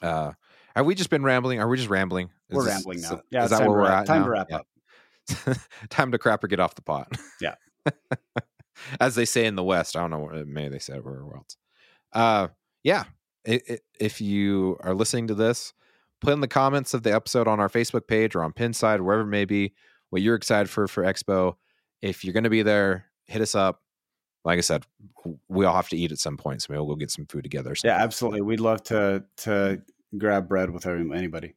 Uh, 0.01 0.31
have 0.75 0.85
we 0.85 0.95
just 0.95 1.09
been 1.09 1.23
rambling? 1.23 1.59
Are 1.59 1.67
we 1.67 1.75
just 1.77 1.89
rambling? 1.89 2.29
Is 2.49 2.55
We're 2.55 2.63
this- 2.65 2.73
rambling 2.73 3.01
now. 3.01 3.21
Yeah, 3.31 3.43
is 3.43 3.49
that 3.49 3.61
where 3.61 3.69
we're 3.71 3.85
at? 3.87 4.05
time 4.05 4.19
now? 4.21 4.25
to 4.25 4.31
wrap 4.31 4.47
Yeah. 4.49 4.57
up. 4.57 5.57
time 5.89 6.11
to 6.11 6.17
crap 6.17 6.43
or 6.43 6.47
get 6.47 6.59
off 6.59 6.75
the 6.75 6.81
pot. 6.81 7.11
Yeah. 7.41 7.55
As 8.99 9.15
they 9.15 9.25
say 9.25 9.45
in 9.45 9.55
the 9.55 9.63
West. 9.63 9.97
I 9.97 9.99
don't 10.07 10.09
know. 10.11 10.43
Maybe 10.47 10.69
they 10.69 10.79
said 10.79 10.95
it 10.95 10.99
everywhere 10.99 11.35
else. 11.37 11.57
Uh, 12.13 12.47
yeah. 12.83 13.03
I- 13.47 13.61
i- 13.69 13.79
if 13.99 14.21
you 14.21 14.77
are 14.81 14.93
listening 14.93 15.27
to 15.27 15.35
this, 15.35 15.73
put 16.21 16.33
in 16.33 16.41
the 16.41 16.47
comments 16.47 16.93
of 16.93 17.03
the 17.03 17.13
episode 17.13 17.47
on 17.47 17.59
our 17.59 17.69
Facebook 17.69 18.07
page 18.07 18.35
or 18.35 18.43
on 18.43 18.53
Pinside, 18.53 19.01
wherever 19.01 19.23
it 19.23 19.27
may 19.27 19.45
be, 19.45 19.73
what 20.09 20.21
you're 20.21 20.35
excited 20.35 20.69
for 20.69 20.87
for 20.87 21.03
Expo. 21.03 21.55
If 22.01 22.23
you're 22.23 22.33
going 22.33 22.43
to 22.45 22.49
be 22.49 22.61
there, 22.61 23.05
hit 23.25 23.41
us 23.41 23.55
up. 23.55 23.81
Like 24.45 24.57
I 24.57 24.61
said, 24.61 24.85
we 25.49 25.65
all 25.65 25.75
have 25.75 25.89
to 25.89 25.97
eat 25.97 26.11
at 26.11 26.17
some 26.17 26.37
point, 26.37 26.61
so 26.61 26.67
maybe 26.69 26.79
we'll 26.79 26.95
go 26.95 26.95
get 26.95 27.11
some 27.11 27.25
food 27.25 27.43
together. 27.43 27.75
Yeah, 27.83 27.97
absolutely. 28.01 28.41
We'd 28.41 28.61
love 28.61 28.81
to 28.83 29.23
to 29.37 29.81
grab 30.17 30.47
bread 30.47 30.69
with 30.69 30.85
anybody. 30.85 31.55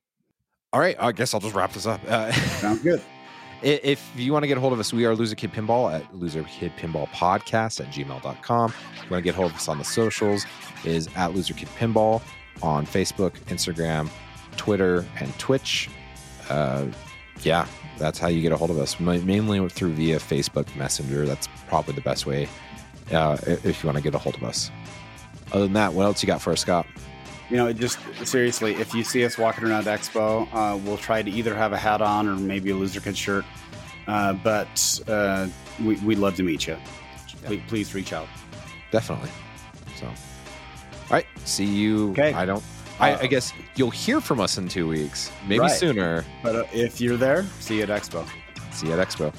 All 0.73 0.81
right. 0.81 0.97
I 0.99 1.13
guess 1.13 1.35
I'll 1.35 1.41
just 1.41 1.55
wrap 1.55 1.73
this 1.73 1.87
up. 1.87 2.01
Uh, 2.09 2.33
Sounds 2.33 2.83
good. 2.83 3.01
If 3.65 4.05
you 4.17 4.33
want 4.33 4.43
to 4.43 4.49
get 4.49 4.57
a 4.57 4.61
hold 4.61 4.73
of 4.73 4.81
us, 4.81 4.93
we 4.93 5.05
are 5.05 5.15
Loser 5.15 5.37
Kid 5.37 5.53
Pinball 5.53 5.95
at 5.95 6.17
Loser 6.17 6.43
Kid 6.43 6.73
Pinball 6.77 7.07
Podcast 7.11 7.79
at 7.79 7.93
gmail.com. 7.93 8.71
If 8.71 9.05
you 9.05 9.09
want 9.09 9.21
to 9.21 9.23
get 9.23 9.35
a 9.35 9.37
hold 9.37 9.53
of 9.53 9.57
us 9.57 9.69
on 9.69 9.79
the 9.79 9.85
socials, 9.85 10.45
is 10.85 11.09
at 11.15 11.33
Loser 11.33 11.55
Kid 11.55 11.69
Pinball 11.79 12.21
on 12.61 12.85
Facebook, 12.85 13.35
Instagram, 13.47 14.11
Twitter, 14.57 15.05
and 15.20 15.36
Twitch. 15.38 15.88
Uh, 16.48 16.86
yeah, 17.42 17.66
that's 17.98 18.18
how 18.18 18.28
you 18.28 18.42
get 18.42 18.53
a 18.53 18.57
hold 18.57 18.70
of 18.70 18.78
us. 18.78 18.98
Ma- 19.00 19.16
Mainly 19.18 19.68
through 19.68 19.92
via 19.94 20.18
Facebook 20.18 20.74
Messenger. 20.76 21.26
That's 21.26 21.48
probably 21.68 21.94
the 21.94 22.00
best 22.00 22.26
way 22.26 22.48
uh, 23.11 23.36
if 23.46 23.82
you 23.82 23.86
want 23.88 23.96
to 23.96 24.03
get 24.03 24.14
a 24.14 24.18
hold 24.18 24.34
of 24.36 24.44
us. 24.44 24.70
Other 25.53 25.64
than 25.64 25.72
that, 25.74 25.92
what 25.92 26.05
else 26.05 26.22
you 26.22 26.26
got 26.26 26.40
for 26.40 26.53
us, 26.53 26.61
Scott? 26.61 26.86
You 27.50 27.59
know, 27.59 27.72
just 27.72 27.98
seriously, 28.24 28.74
if 28.76 28.94
you 28.94 29.05
see 29.05 29.24
us 29.24 29.36
walking 29.36 29.64
around 29.64 29.84
Expo, 29.84 30.48
uh, 30.53 30.78
we'll 30.78 30.96
try 30.96 31.20
to 31.22 31.30
either 31.30 31.55
have 31.55 31.72
a 31.74 31.76
hat 31.76 32.00
on 32.00 32.26
or 32.26 32.36
maybe 32.36 32.70
a 32.70 32.74
loser 32.74 33.00
kid 33.00 33.16
shirt. 33.16 33.44
Uh, 34.07 34.32
but 34.32 35.00
uh, 35.07 35.46
we, 35.84 35.96
we'd 35.96 36.18
love 36.18 36.34
to 36.36 36.42
meet 36.42 36.66
you. 36.66 36.76
Please, 37.44 37.62
please 37.68 37.94
reach 37.94 38.12
out. 38.12 38.28
Definitely. 38.90 39.30
So, 40.00 40.07
all 40.07 40.14
right. 41.11 41.26
See 41.44 41.66
you. 41.66 42.12
Okay. 42.12 42.32
I 42.32 42.46
don't. 42.46 42.64
I, 43.03 43.14
Uh, 43.14 43.18
I 43.22 43.26
guess 43.26 43.53
you'll 43.76 43.90
hear 43.90 44.20
from 44.20 44.40
us 44.40 44.59
in 44.59 44.68
two 44.68 44.86
weeks, 44.88 45.30
maybe 45.46 45.61
Right. 45.61 45.70
sooner. 45.70 46.24
But 46.42 46.55
uh, 46.57 46.64
if 46.72 47.00
you're 47.00 47.16
there, 47.16 47.44
see 47.61 47.76
you 47.78 47.82
at 47.82 47.88
Expo. 47.88 48.24
See 48.72 48.86
you 48.86 48.92
at 48.98 49.07
Expo. 49.07 49.32